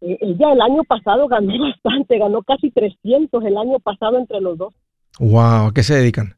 ella 0.00 0.52
el 0.52 0.60
año 0.60 0.82
pasado 0.84 1.28
ganó 1.28 1.52
bastante, 1.58 2.18
ganó 2.18 2.42
casi 2.42 2.70
300 2.70 3.44
el 3.44 3.56
año 3.56 3.78
pasado 3.80 4.18
entre 4.18 4.40
los 4.40 4.56
dos. 4.58 4.74
Wow, 5.18 5.68
¿a 5.68 5.72
qué 5.74 5.82
se 5.82 5.94
dedican? 5.94 6.34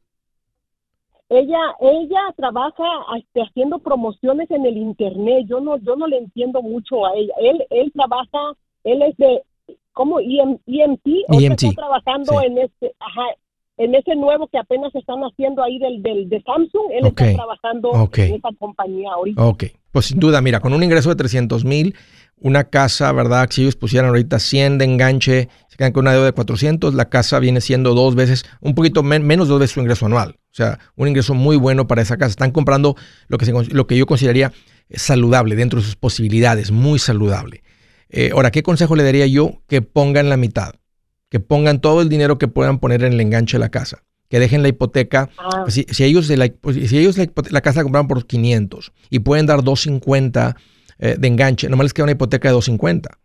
Ella 1.28 1.60
ella 1.80 2.20
trabaja 2.36 2.84
este, 3.16 3.40
haciendo 3.40 3.78
promociones 3.78 4.50
en 4.50 4.66
el 4.66 4.76
internet. 4.76 5.46
Yo 5.48 5.60
no 5.60 5.78
yo 5.78 5.96
no 5.96 6.06
le 6.06 6.18
entiendo 6.18 6.60
mucho 6.60 7.06
a 7.06 7.14
ella. 7.14 7.32
Él 7.40 7.64
él 7.70 7.90
trabaja, 7.94 8.52
él 8.84 9.02
es 9.02 9.16
de 9.16 9.42
¿cómo 9.92 10.20
EM, 10.20 10.58
EMT? 10.66 11.06
Ahorita 11.28 11.52
EMT, 11.52 11.62
está 11.62 11.82
trabajando 11.82 12.32
sí. 12.32 12.46
en 12.46 12.58
este 12.58 12.92
ajá, 12.98 13.22
en 13.78 13.94
ese 13.94 14.14
nuevo 14.16 14.48
que 14.48 14.58
apenas 14.58 14.94
están 14.94 15.20
haciendo 15.22 15.62
ahí 15.62 15.78
del, 15.78 16.02
del 16.02 16.28
de 16.28 16.42
Samsung. 16.42 16.90
Él 16.92 17.06
está 17.06 17.32
trabajando 17.34 17.90
ok. 17.90 18.18
en 18.18 18.34
esa 18.34 18.48
compañía 18.58 19.10
ahorita. 19.14 19.42
Ok, 19.42 19.64
pues 19.90 20.06
sin 20.06 20.20
duda, 20.20 20.40
mira, 20.40 20.60
con 20.60 20.72
un 20.72 20.82
ingreso 20.82 21.08
de 21.08 21.16
300 21.16 21.64
mil, 21.64 21.94
una 22.38 22.64
casa, 22.64 23.12
¿verdad? 23.12 23.48
Si 23.50 23.62
ellos 23.62 23.76
pusieran 23.76 24.08
ahorita 24.08 24.38
100 24.38 24.78
de 24.78 24.84
enganche, 24.84 25.48
se 25.68 25.76
quedan 25.76 25.92
con 25.92 26.02
una 26.04 26.12
deuda 26.12 26.26
de 26.26 26.32
400, 26.32 26.94
la 26.94 27.08
casa 27.08 27.38
viene 27.38 27.60
siendo 27.60 27.94
dos 27.94 28.14
veces, 28.14 28.44
un 28.60 28.74
poquito 28.74 29.02
men- 29.02 29.24
menos 29.26 29.48
dos 29.48 29.60
veces 29.60 29.74
su 29.74 29.80
ingreso 29.80 30.06
anual. 30.06 30.36
O 30.50 30.54
sea, 30.54 30.78
un 30.96 31.08
ingreso 31.08 31.34
muy 31.34 31.56
bueno 31.56 31.86
para 31.86 32.02
esa 32.02 32.16
casa. 32.18 32.30
Están 32.30 32.50
comprando 32.50 32.94
lo 33.28 33.38
que, 33.38 33.46
se 33.46 33.52
lo 33.52 33.86
que 33.86 33.96
yo 33.96 34.06
consideraría 34.06 34.52
saludable, 34.90 35.54
dentro 35.56 35.78
de 35.78 35.84
sus 35.86 35.96
posibilidades, 35.96 36.70
muy 36.70 36.98
saludable. 36.98 37.62
Eh, 38.10 38.30
ahora, 38.34 38.50
¿qué 38.50 38.62
consejo 38.62 38.94
le 38.96 39.04
daría 39.04 39.26
yo? 39.26 39.62
Que 39.68 39.80
pongan 39.80 40.28
la 40.28 40.36
mitad, 40.36 40.74
que 41.32 41.40
pongan 41.40 41.80
todo 41.80 42.02
el 42.02 42.10
dinero 42.10 42.36
que 42.36 42.46
puedan 42.46 42.78
poner 42.78 43.02
en 43.04 43.14
el 43.14 43.20
enganche 43.22 43.56
de 43.56 43.60
la 43.60 43.70
casa, 43.70 44.02
que 44.28 44.38
dejen 44.38 44.60
la 44.60 44.68
hipoteca 44.68 45.30
Ah, 45.38 45.64
si, 45.66 45.86
si 45.88 46.04
ellos, 46.04 46.28
la, 46.28 46.46
pues 46.60 46.76
si 46.90 46.98
ellos 46.98 47.16
la, 47.16 47.60
casa 47.62 47.80
la 47.80 47.84
compraron 47.84 48.06
por 48.06 48.26
500 48.26 48.92
y 49.08 49.20
pueden 49.20 49.46
dar 49.46 49.64
250 49.64 50.56
eh, 50.98 51.16
de 51.18 51.28
enganche, 51.28 51.70
nomás 51.70 51.86
les 51.86 51.94
queda 51.94 52.04
una 52.04 52.12
hipoteca 52.12 52.48
de 52.48 52.52
250. 52.52 53.18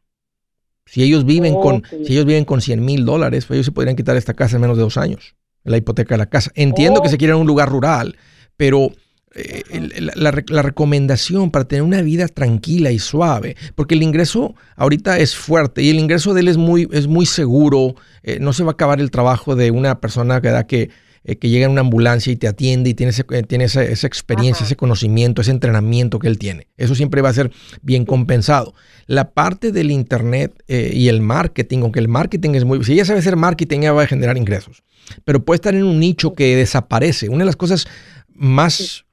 Si 0.85 1.03
ellos 1.03 1.25
viven 1.25 1.55
con, 1.55 1.83
si 2.05 2.13
ellos 2.13 2.23
viven 2.23 2.45
con 2.45 2.61
100 2.61 2.85
mil 2.85 3.03
dólares, 3.03 3.45
pues 3.45 3.57
ellos 3.57 3.65
se 3.65 3.73
podrían 3.73 3.97
quitar 3.97 4.15
esta 4.15 4.33
casa 4.33 4.55
en 4.55 4.61
menos 4.61 4.77
de 4.77 4.83
dos 4.83 4.95
años, 4.95 5.35
la 5.65 5.75
hipoteca 5.75 6.13
de 6.15 6.19
la 6.19 6.27
casa. 6.27 6.49
Entiendo 6.55 7.01
que 7.01 7.09
Oh. 7.09 7.11
se 7.11 7.17
quieren 7.17 7.35
un 7.35 7.45
lugar 7.45 7.67
rural, 7.67 8.15
pero 8.55 8.91
eh, 9.37 9.63
el- 9.71 10.05
la, 10.07 10.13
la 10.15 10.31
rec- 10.31 10.49
la 10.49 10.61
recomendación 10.61 11.51
para 11.51 11.65
tener 11.65 11.83
una 11.83 12.01
vida 12.01 12.27
tranquila 12.27 12.91
y 12.91 12.99
suave, 12.99 13.55
porque 13.75 13.95
el 13.95 14.03
ingreso 14.03 14.55
ahorita 14.75 15.19
es 15.19 15.35
fuerte 15.35 15.81
y 15.83 15.89
el 15.89 15.99
ingreso 15.99 16.33
de 16.33 16.41
él 16.41 16.47
es 16.47 16.57
muy, 16.57 16.87
es 16.91 17.07
muy 17.07 17.25
seguro, 17.25 17.95
eh, 18.23 18.39
no 18.41 18.51
se 18.53 18.63
va 18.63 18.71
a 18.71 18.73
acabar 18.73 18.99
el 18.99 19.11
trabajo 19.11 19.55
de 19.55 19.71
una 19.71 19.99
persona 20.01 20.41
que 20.41 20.49
da 20.49 20.65
que, 20.67 20.89
eh, 21.23 21.35
que 21.37 21.49
llega 21.49 21.65
en 21.65 21.71
una 21.71 21.81
ambulancia 21.81 22.31
y 22.31 22.35
te 22.37 22.47
atiende 22.47 22.89
y 22.89 22.93
tiene, 22.93 23.11
ese- 23.11 23.23
tiene 23.47 23.65
esa, 23.65 23.83
esa 23.83 24.07
experiencia, 24.07 24.63
Ajá. 24.63 24.65
ese 24.65 24.75
conocimiento, 24.75 25.41
ese 25.41 25.51
entrenamiento 25.51 26.19
que 26.19 26.27
él 26.27 26.37
tiene. 26.37 26.67
Eso 26.77 26.95
siempre 26.95 27.21
va 27.21 27.29
a 27.29 27.33
ser 27.33 27.51
bien 27.81 28.05
compensado. 28.05 28.73
La 29.07 29.31
parte 29.31 29.71
del 29.71 29.91
Internet 29.91 30.63
y 30.67 31.07
el 31.09 31.21
marketing, 31.21 31.79
aunque 31.83 31.99
el 31.99 32.07
marketing 32.07 32.51
es 32.55 32.65
muy... 32.65 32.83
Si 32.83 32.93
ella 32.93 33.05
sabe 33.05 33.19
hacer 33.19 33.35
marketing, 33.35 33.79
ella 33.79 33.93
va 33.93 34.03
a 34.03 34.07
generar 34.07 34.37
ingresos. 34.37 34.83
Pero 35.23 35.43
puede 35.45 35.57
estar 35.57 35.75
en 35.75 35.83
un 35.83 35.99
nicho 35.99 36.33
que 36.33 36.55
desaparece. 36.55 37.29
Una 37.29 37.39
de 37.39 37.45
las 37.45 37.55
cosas 37.55 37.87
más 38.33 39.05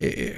eh, 0.00 0.36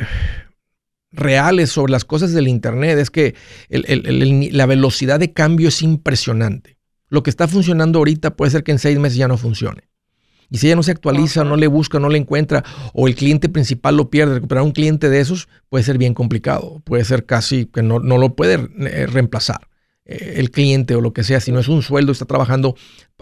reales 1.10 1.70
sobre 1.70 1.92
las 1.92 2.04
cosas 2.04 2.32
del 2.32 2.48
Internet 2.48 2.98
es 2.98 3.10
que 3.10 3.34
el- 3.68 3.84
el- 3.88 4.06
el- 4.06 4.56
la 4.56 4.66
velocidad 4.66 5.18
de 5.18 5.32
cambio 5.32 5.68
es 5.68 5.82
impresionante. 5.82 6.76
Lo 7.08 7.22
que 7.22 7.30
está 7.30 7.48
funcionando 7.48 7.98
ahorita 7.98 8.36
puede 8.36 8.50
ser 8.50 8.62
que 8.62 8.72
en 8.72 8.78
seis 8.78 8.98
meses 8.98 9.16
ya 9.16 9.28
no 9.28 9.38
funcione. 9.38 9.88
Y 10.50 10.58
si 10.58 10.66
ella 10.66 10.76
no 10.76 10.82
se 10.82 10.92
actualiza, 10.92 11.44
no 11.44 11.56
le 11.56 11.66
busca, 11.66 11.98
no 11.98 12.08
le 12.08 12.18
encuentra, 12.18 12.64
o 12.94 13.06
el 13.06 13.14
cliente 13.14 13.48
principal 13.50 13.96
lo 13.96 14.08
pierde, 14.08 14.34
recuperar 14.34 14.64
un 14.64 14.72
cliente 14.72 15.10
de 15.10 15.20
esos 15.20 15.48
puede 15.68 15.84
ser 15.84 15.98
bien 15.98 16.14
complicado. 16.14 16.80
Puede 16.84 17.04
ser 17.04 17.26
casi 17.26 17.66
que 17.66 17.82
no, 17.82 17.98
no 18.00 18.16
lo 18.16 18.34
puede 18.34 18.54
eh, 18.54 19.06
reemplazar 19.06 19.68
eh, 20.06 20.34
el 20.36 20.50
cliente 20.50 20.94
o 20.94 21.02
lo 21.02 21.12
que 21.12 21.22
sea. 21.24 21.40
Si 21.40 21.52
no 21.52 21.60
es 21.60 21.68
un 21.68 21.82
sueldo, 21.82 22.12
está 22.12 22.24
trabajando 22.24 22.76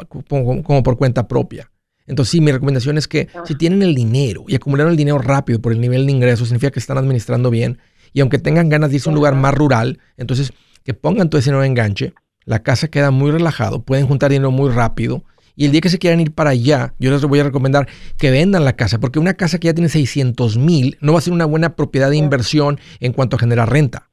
como 0.09 0.83
por 0.83 0.97
cuenta 0.97 1.27
propia. 1.27 1.71
Entonces, 2.07 2.31
sí, 2.31 2.41
mi 2.41 2.53
recomendación 2.53 2.99
es 2.99 3.09
que 3.09 3.29
si 3.45 3.55
tienen 3.55 3.83
el 3.83 3.95
dinero 3.95 4.45
y 4.47 4.55
acumularon 4.55 4.93
el 4.93 4.97
dinero 4.97 5.19
rápido 5.19 5.61
por 5.61 5.73
el 5.73 5.81
nivel 5.81 6.07
de 6.07 6.13
ingresos, 6.13 6.49
significa 6.49 6.71
que 6.71 6.79
están 6.79 6.99
administrando 6.99 7.51
bien. 7.51 7.79
Y 8.13 8.21
aunque 8.21 8.39
tengan 8.39 8.69
ganas 8.69 8.91
de 8.91 8.97
irse 8.97 9.09
a 9.09 9.11
un 9.11 9.17
lugar 9.17 9.35
más 9.35 9.55
rural, 9.55 9.99
entonces 10.17 10.53
que 10.85 10.95
pongan 10.95 11.29
todo 11.29 11.41
ese 11.41 11.51
nuevo 11.51 11.65
enganche, 11.65 12.15
la 12.45 12.63
casa 12.63 12.89
queda 12.89 13.11
muy 13.11 13.33
relajado, 13.33 13.83
pueden 13.83 14.07
juntar 14.07 14.31
dinero 14.31 14.51
muy 14.51 14.71
rápido. 14.71 15.25
Y 15.57 15.65
el 15.65 15.73
día 15.73 15.81
que 15.81 15.89
se 15.89 15.99
quieran 15.99 16.21
ir 16.21 16.33
para 16.33 16.51
allá, 16.51 16.95
yo 16.99 17.11
les 17.11 17.23
voy 17.23 17.41
a 17.41 17.45
recomendar 17.45 17.89
que 18.19 18.31
vendan 18.31 18.65
la 18.65 18.77
casa, 18.77 19.01
porque 19.01 19.19
una 19.19 19.35
casa 19.35 19.59
que 19.59 19.67
ya 19.67 19.75
tiene 19.75 19.89
600 19.89 20.59
mil 20.59 20.99
no 21.01 21.13
va 21.13 21.19
a 21.19 21.23
ser 21.23 21.33
una 21.33 21.47
buena 21.47 21.75
propiedad 21.77 22.11
de 22.11 22.17
inversión 22.17 22.79
en 23.01 23.13
cuanto 23.13 23.37
a 23.37 23.39
generar 23.39 23.71
renta. 23.71 24.11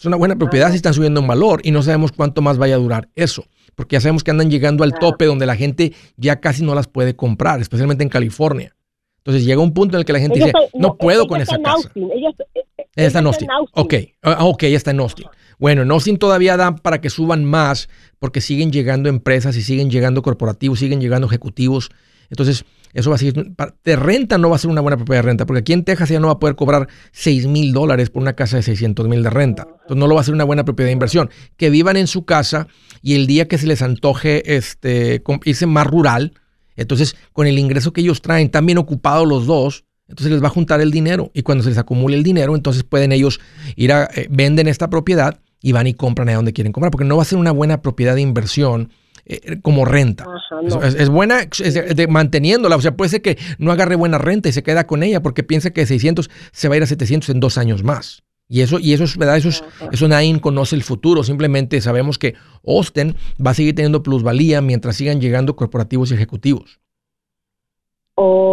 Es 0.00 0.06
una 0.06 0.16
buena 0.16 0.34
propiedad 0.36 0.70
si 0.70 0.76
están 0.76 0.94
subiendo 0.94 1.20
en 1.20 1.26
valor 1.26 1.60
y 1.62 1.72
no 1.72 1.82
sabemos 1.82 2.10
cuánto 2.10 2.40
más 2.40 2.56
vaya 2.56 2.76
a 2.76 2.78
durar 2.78 3.10
eso, 3.16 3.44
porque 3.74 3.96
ya 3.96 4.00
sabemos 4.00 4.24
que 4.24 4.30
andan 4.30 4.50
llegando 4.50 4.82
al 4.82 4.94
tope 4.94 5.26
donde 5.26 5.44
la 5.44 5.56
gente 5.56 5.92
ya 6.16 6.40
casi 6.40 6.64
no 6.64 6.74
las 6.74 6.88
puede 6.88 7.14
comprar, 7.14 7.60
especialmente 7.60 8.02
en 8.02 8.08
California. 8.08 8.74
Entonces 9.18 9.44
llega 9.44 9.60
un 9.60 9.74
punto 9.74 9.96
en 9.96 10.00
el 10.00 10.04
que 10.06 10.14
la 10.14 10.20
gente 10.20 10.38
dice, 10.38 10.52
no, 10.72 10.96
puedo 10.96 11.26
con 11.26 11.42
esa 11.42 11.58
casa. 11.58 11.74
Austin, 11.74 12.08
ella 12.14 12.30
está- 12.30 12.44
eh, 12.54 12.64
En 12.78 12.84
Ella 12.96 13.06
está 13.08 13.18
en 13.18 13.26
Austin. 13.26 13.48
Ok, 13.74 13.94
ah, 14.22 14.44
ok, 14.46 14.62
ella 14.62 14.76
está 14.78 14.90
en 14.90 15.00
Austin. 15.00 15.26
Bueno, 15.58 15.82
en 15.82 15.90
Austin 15.90 16.16
todavía 16.16 16.56
dan 16.56 16.78
para 16.78 17.02
que 17.02 17.10
suban 17.10 17.44
más 17.44 17.90
porque 18.18 18.40
siguen 18.40 18.72
llegando 18.72 19.10
empresas 19.10 19.54
y 19.56 19.62
siguen 19.62 19.90
llegando 19.90 20.22
corporativos, 20.22 20.78
siguen 20.78 21.02
llegando 21.02 21.26
ejecutivos. 21.26 21.90
Entonces, 22.30 22.64
eso 22.92 23.10
va 23.10 23.16
a 23.16 23.18
seguir. 23.18 23.54
De 23.84 23.96
renta 23.96 24.38
no 24.38 24.50
va 24.50 24.56
a 24.56 24.58
ser 24.58 24.70
una 24.70 24.80
buena 24.80 24.96
propiedad 24.96 25.18
de 25.18 25.28
renta 25.28 25.46
porque 25.46 25.60
aquí 25.60 25.72
en 25.72 25.84
Texas 25.84 26.08
ya 26.08 26.20
no 26.20 26.28
va 26.28 26.34
a 26.34 26.38
poder 26.38 26.56
cobrar 26.56 26.88
6 27.12 27.46
mil 27.46 27.72
dólares 27.72 28.10
por 28.10 28.22
una 28.22 28.34
casa 28.34 28.56
de 28.56 28.62
600 28.62 29.08
mil 29.08 29.22
de 29.22 29.30
renta. 29.30 29.66
Entonces, 29.68 29.96
no 29.96 30.06
lo 30.06 30.14
va 30.14 30.20
a 30.20 30.24
ser 30.24 30.34
una 30.34 30.44
buena 30.44 30.64
propiedad 30.64 30.88
de 30.88 30.92
inversión. 30.92 31.30
Que 31.56 31.70
vivan 31.70 31.96
en 31.96 32.06
su 32.06 32.24
casa 32.24 32.68
y 33.02 33.14
el 33.14 33.26
día 33.26 33.48
que 33.48 33.58
se 33.58 33.66
les 33.66 33.82
antoje 33.82 34.56
este, 34.56 35.22
irse 35.44 35.66
más 35.66 35.86
rural, 35.86 36.34
entonces 36.76 37.16
con 37.32 37.46
el 37.46 37.58
ingreso 37.58 37.92
que 37.92 38.00
ellos 38.00 38.22
traen, 38.22 38.50
tan 38.50 38.66
bien 38.66 38.78
ocupados 38.78 39.26
los 39.28 39.46
dos, 39.46 39.84
entonces 40.08 40.32
les 40.32 40.42
va 40.42 40.48
a 40.48 40.50
juntar 40.50 40.80
el 40.80 40.90
dinero 40.90 41.30
y 41.34 41.42
cuando 41.42 41.62
se 41.62 41.70
les 41.70 41.78
acumule 41.78 42.16
el 42.16 42.22
dinero, 42.22 42.56
entonces 42.56 42.82
pueden 42.82 43.12
ellos 43.12 43.40
ir 43.76 43.92
a, 43.92 44.08
eh, 44.14 44.26
venden 44.30 44.66
esta 44.66 44.90
propiedad 44.90 45.40
y 45.62 45.72
van 45.72 45.86
y 45.86 45.94
compran 45.94 46.28
ahí 46.28 46.34
donde 46.34 46.52
quieren 46.52 46.72
comprar, 46.72 46.90
porque 46.90 47.04
no 47.04 47.16
va 47.16 47.22
a 47.22 47.26
ser 47.26 47.38
una 47.38 47.52
buena 47.52 47.82
propiedad 47.82 48.14
de 48.14 48.22
inversión 48.22 48.90
eh, 49.26 49.58
como 49.62 49.84
renta. 49.84 50.24
Ajá, 50.24 50.60
Es, 50.66 50.74
no. 50.74 50.82
es- 50.82 50.94
es 50.94 51.08
buena 51.08 51.40
es 51.42 51.74
de- 51.74 51.94
de 51.94 52.06
manteniéndola, 52.08 52.76
o 52.76 52.80
sea, 52.80 52.96
puede 52.96 53.08
ser 53.10 53.22
que 53.22 53.38
no 53.58 53.72
agarre 53.72 53.94
buena 53.96 54.18
renta 54.18 54.48
y 54.48 54.52
se 54.52 54.62
queda 54.62 54.86
con 54.86 55.02
ella 55.02 55.22
porque 55.22 55.42
piensa 55.42 55.70
que 55.70 55.82
de 55.82 55.86
600 55.86 56.30
se 56.52 56.68
va 56.68 56.74
a 56.74 56.76
ir 56.78 56.82
a 56.82 56.86
700 56.86 57.28
en 57.30 57.40
dos 57.40 57.58
años 57.58 57.82
más. 57.82 58.22
Y 58.52 58.62
eso, 58.62 58.80
y 58.80 58.92
eso 58.94 59.04
es 59.04 59.16
verdad, 59.16 59.36
eso, 59.36 59.48
es, 59.50 59.62
eso 59.92 60.08
nadie 60.08 60.40
conoce 60.40 60.74
el 60.74 60.82
futuro, 60.82 61.22
simplemente 61.22 61.80
sabemos 61.80 62.18
que 62.18 62.34
Austin 62.66 63.14
va 63.44 63.52
a 63.52 63.54
seguir 63.54 63.76
teniendo 63.76 64.02
plusvalía 64.02 64.60
mientras 64.60 64.96
sigan 64.96 65.20
llegando 65.20 65.54
corporativos 65.54 66.10
y 66.10 66.14
ejecutivos. 66.14 66.80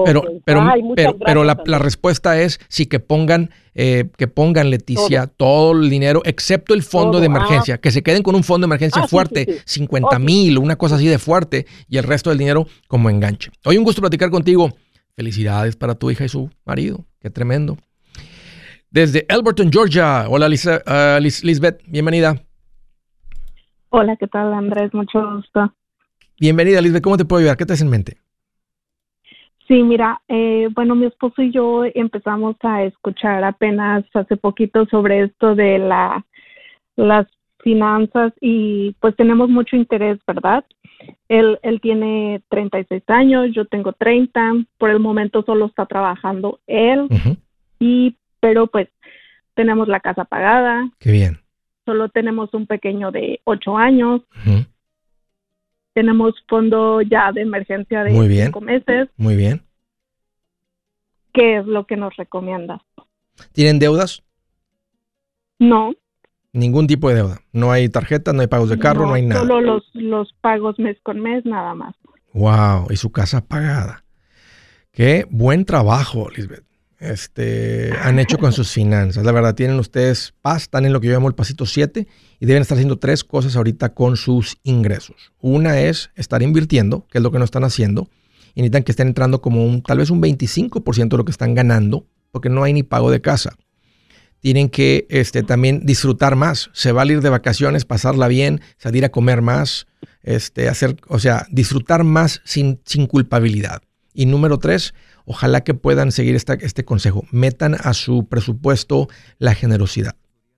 Pero, 0.05 0.24
pero, 0.45 0.61
Ay, 0.61 0.82
muchas 0.82 0.95
pero, 1.13 1.18
pero 1.20 1.43
la, 1.43 1.80
respuesta 1.80 2.39
es 2.41 2.59
sí 2.70 2.86
que 2.86 2.99
pongan, 2.99 3.49
eh, 3.76 4.09
que 4.18 4.28
pongan, 4.28 4.70
Leticia, 4.70 5.28
todo. 5.28 5.74
el 5.74 5.89
dinero, 5.89 6.22
excepto 6.26 6.74
el 6.74 6.84
fondo 6.84 7.13
Todo, 7.13 7.22
de 7.22 7.28
ah. 7.28 7.32
emergencia, 7.32 7.78
que 7.80 7.91
se 7.91 8.01
queden 8.03 8.24
con 8.24 8.36
un 8.36 8.43
fondo 8.43 8.65
de 8.65 8.70
emergencia 8.70 9.01
Ah, 9.03 9.07
fuerte, 9.07 9.45
sí, 9.45 9.53
sí. 9.65 9.80
50 9.82 10.07
Ok. 10.07 10.20
mil, 10.20 10.57
una 10.57 10.78
cosa 10.78 10.95
así 10.95 11.07
de 11.07 11.18
fuerte, 11.20 11.65
y 11.89 11.97
el 11.97 12.03
resto 12.05 12.30
del 12.30 12.39
dinero 12.39 12.65
como 12.88 13.09
enganche. 13.09 13.51
Hoy 13.65 13.78
un 13.78 13.84
gusto 13.84 14.01
platicar 14.01 14.30
contigo. 14.30 14.72
Felicidades 15.15 15.76
para 15.76 15.95
tu 15.95 16.11
hija 16.11 16.24
y 16.26 16.30
su 16.30 16.49
marido. 16.63 17.03
Qué 17.20 17.30
tremendo. 17.30 17.78
Desde 18.89 19.26
Elberton, 19.28 19.70
Georgia. 19.72 20.28
Hola, 20.30 20.47
Lisa- 20.47 20.82
Lis- 21.20 21.43
Lisbeth. 21.43 21.82
Bienvenida. 21.88 22.41
Hola, 23.89 24.15
¿qué 24.18 24.28
tal 24.28 24.53
Andrés? 24.53 24.93
Mucho 24.93 25.20
gusto. 25.36 25.74
Bienvenida, 26.39 26.80
Lisbeth. 26.82 27.01
¿Cómo 27.03 27.18
te 27.18 27.26
puedo 27.26 27.39
ayudar? 27.39 27.57
¿Qué 27.57 27.65
te 27.65 27.74
hace 27.74 27.84
en 27.84 27.89
mente? 27.89 28.18
Sí, 29.68 29.84
mira, 29.84 30.22
eh, 30.30 30.70
bueno, 30.74 30.95
mi 30.95 31.07
esposo 31.07 31.41
y 31.41 31.51
yo 31.51 31.84
empezamos 31.84 32.55
a 32.61 32.84
escuchar 32.84 33.43
apenas 33.43 34.05
hace 34.13 34.38
poquito 34.38 34.86
sobre 34.86 35.24
esto 35.24 35.55
de 35.55 35.78
la 35.78 36.26
las 36.95 37.28
finanzas 37.59 38.34
y 38.39 38.95
pues 38.99 39.15
tenemos 39.15 39.49
mucho 39.49 39.76
interés, 39.76 40.20
¿verdad? 40.26 40.63
Él, 41.28 41.59
él 41.63 41.82
tiene 41.82 42.41
36 42.49 43.03
años, 43.07 43.49
yo 43.53 43.65
tengo 43.65 43.91
30, 43.93 44.53
por 44.78 44.89
el 44.89 44.99
momento 44.99 45.43
solo 45.43 45.65
está 45.65 45.86
trabajando 45.86 46.59
él 46.65 47.07
y 47.80 48.15
pero 48.39 48.68
pues 48.68 48.88
tenemos 49.53 49.88
la 49.88 49.99
casa 49.99 50.24
pagada, 50.24 50.89
Qué 50.99 51.11
bien. 51.11 51.39
solo 51.86 52.09
tenemos 52.09 52.53
un 52.53 52.68
pequeño 52.68 53.11
de 53.11 53.41
8 53.43 53.78
años. 53.78 54.22
Tenemos 55.97 56.35
fondo 56.47 57.01
ya 57.01 57.31
de 57.31 57.41
emergencia 57.41 58.03
de 58.03 58.11
Muy 58.11 58.27
bien. 58.27 58.49
5 58.49 58.61
meses. 58.61 59.09
Muy 59.17 59.35
bien. 59.35 59.63
¿Qué 61.33 61.57
es 61.57 61.65
lo 61.65 61.87
que 61.87 61.97
nos 61.97 62.15
recomiendas? 62.17 62.81
¿Tienen 63.51 63.79
deudas? 63.79 64.21
No, 65.57 65.93
Ningún 66.53 66.85
tipo 66.85 67.09
de 67.09 67.15
deuda. 67.15 67.39
No 67.51 67.71
hay 67.71 67.89
tarjeta, 67.89 68.31
no 68.31 68.41
hay 68.41 68.47
pagos 68.47 68.69
de 68.69 68.77
carro, 68.77 69.07
no, 69.07 69.13
hay 69.13 69.23
nada. 69.23 69.41
Solo 69.41 69.59
los, 69.59 69.89
los 69.95 70.33
pagos 70.39 70.77
mes 70.77 70.97
con 71.01 71.19
mes, 71.19 71.43
nada 71.45 71.73
más. 71.73 71.95
Wow, 72.33 72.91
y 72.91 72.95
su 72.95 73.11
casa 73.11 73.47
pagada. 73.47 74.03
Qué 74.91 75.25
buen 75.31 75.65
trabajo, 75.65 76.29
Lisbeth. 76.29 76.66
Este, 76.99 77.91
han 78.01 78.17
hecho 78.17 78.39
con 78.39 78.51
sus 78.53 78.71
finanzas. 78.71 79.23
La 79.23 79.31
verdad, 79.31 79.53
tienen 79.53 79.79
ustedes 79.79 80.33
paz, 80.41 80.63
están 80.63 80.85
en 80.85 80.93
lo 80.93 80.99
que 80.99 81.07
yo 81.07 81.13
llamo 81.13 81.27
el 81.27 81.35
pasito 81.35 81.65
7 81.65 82.07
y 82.39 82.45
deben 82.45 82.61
estar 82.61 82.75
haciendo 82.75 82.97
tres 82.97 83.23
cosas 83.23 83.55
ahorita 83.55 83.93
con 83.93 84.17
sus 84.17 84.57
ingresos. 84.63 85.31
Una 85.39 85.79
es 85.79 86.09
estar 86.15 86.41
invirtiendo, 86.41 87.05
que 87.11 87.19
es 87.19 87.23
lo 87.23 87.31
que 87.31 87.37
no 87.37 87.45
están 87.45 87.63
haciendo, 87.63 88.09
y 88.55 88.61
necesitan 88.61 88.83
que 88.83 88.91
estén 88.91 89.07
entrando 89.09 89.41
como 89.41 89.63
un, 89.63 89.83
tal 89.83 89.99
vez 89.99 90.09
un 90.09 90.21
25% 90.21 91.09
de 91.09 91.17
lo 91.17 91.25
que 91.25 91.31
están 91.31 91.53
ganando, 91.53 92.07
porque 92.31 92.49
no 92.49 92.63
hay 92.63 92.73
ni 92.73 92.81
pago 92.81 93.11
de 93.11 93.21
casa. 93.21 93.55
Tienen 94.39 94.69
que 94.69 95.05
este, 95.09 95.43
también 95.43 95.85
disfrutar 95.85 96.35
más. 96.35 96.69
Se 96.73 96.91
va 96.91 97.03
a 97.03 97.05
ir 97.05 97.21
de 97.21 97.29
vacaciones, 97.29 97.85
pasarla 97.85 98.27
bien, 98.27 98.61
salir 98.77 99.05
a 99.05 99.09
comer 99.09 99.41
más, 99.41 99.87
este, 100.23 100.69
hacer, 100.69 100.97
o 101.07 101.19
sea, 101.19 101.45
disfrutar 101.51 102.03
más 102.03 102.41
sin, 102.43 102.79
sin 102.85 103.07
culpabilidad. 103.07 103.81
Y 104.18 104.26
número 104.26 104.57
tres, 104.57 104.95
ojalá 105.26 105.63
que 105.63 105.76
puedan 105.76 106.11
seguir 106.11 106.36
este 106.36 106.84
consejo. 106.84 107.28
Metan 107.30 107.76
a 107.80 107.93
su 107.93 108.28
presupuesto 108.28 109.07
la 109.38 109.53
generosidad. 109.53 110.15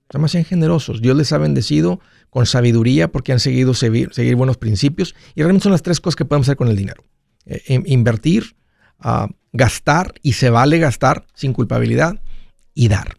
O 0.08 0.18
sea, 0.18 0.28
sean 0.28 0.44
generosos. 0.46 1.02
Dios 1.02 1.14
les 1.14 1.30
ha 1.34 1.38
bendecido 1.38 2.00
con 2.30 2.46
sabiduría 2.46 3.12
porque 3.12 3.32
han 3.32 3.38
seguido 3.38 3.74
seguir, 3.74 4.10
buenos 4.34 4.56
principios. 4.56 5.14
Y 5.34 5.42
realmente 5.42 5.64
son 5.64 5.72
las 5.72 5.82
tres 5.82 6.00
cosas 6.00 6.16
que 6.16 6.24
podemos 6.24 6.46
hacer 6.46 6.56
con 6.56 6.68
el 6.68 6.76
dinero. 6.76 7.04
Eh, 7.44 7.62
in- 7.66 7.84
invertir, 7.84 8.56
ah, 8.98 9.28
gastar, 9.52 10.14
y 10.22 10.32
se 10.32 10.48
vale 10.48 10.78
gastar 10.78 11.26
sin 11.34 11.52
culpabilidad, 11.52 12.22
y 12.72 12.88
dar. 12.88 13.18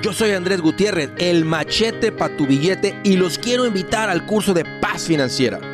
Yo 0.00 0.12
soy 0.12 0.30
Andrés 0.30 0.60
Gutiérrez, 0.60 1.10
el 1.18 1.44
machete 1.44 2.12
para 2.12 2.36
tu 2.36 2.46
billete 2.46 2.94
y 3.02 3.16
los 3.16 3.38
quiero 3.38 3.66
invitar 3.66 4.10
al 4.10 4.26
curso 4.26 4.54
de 4.54 4.64
paz 4.80 5.06
financiera. 5.08 5.73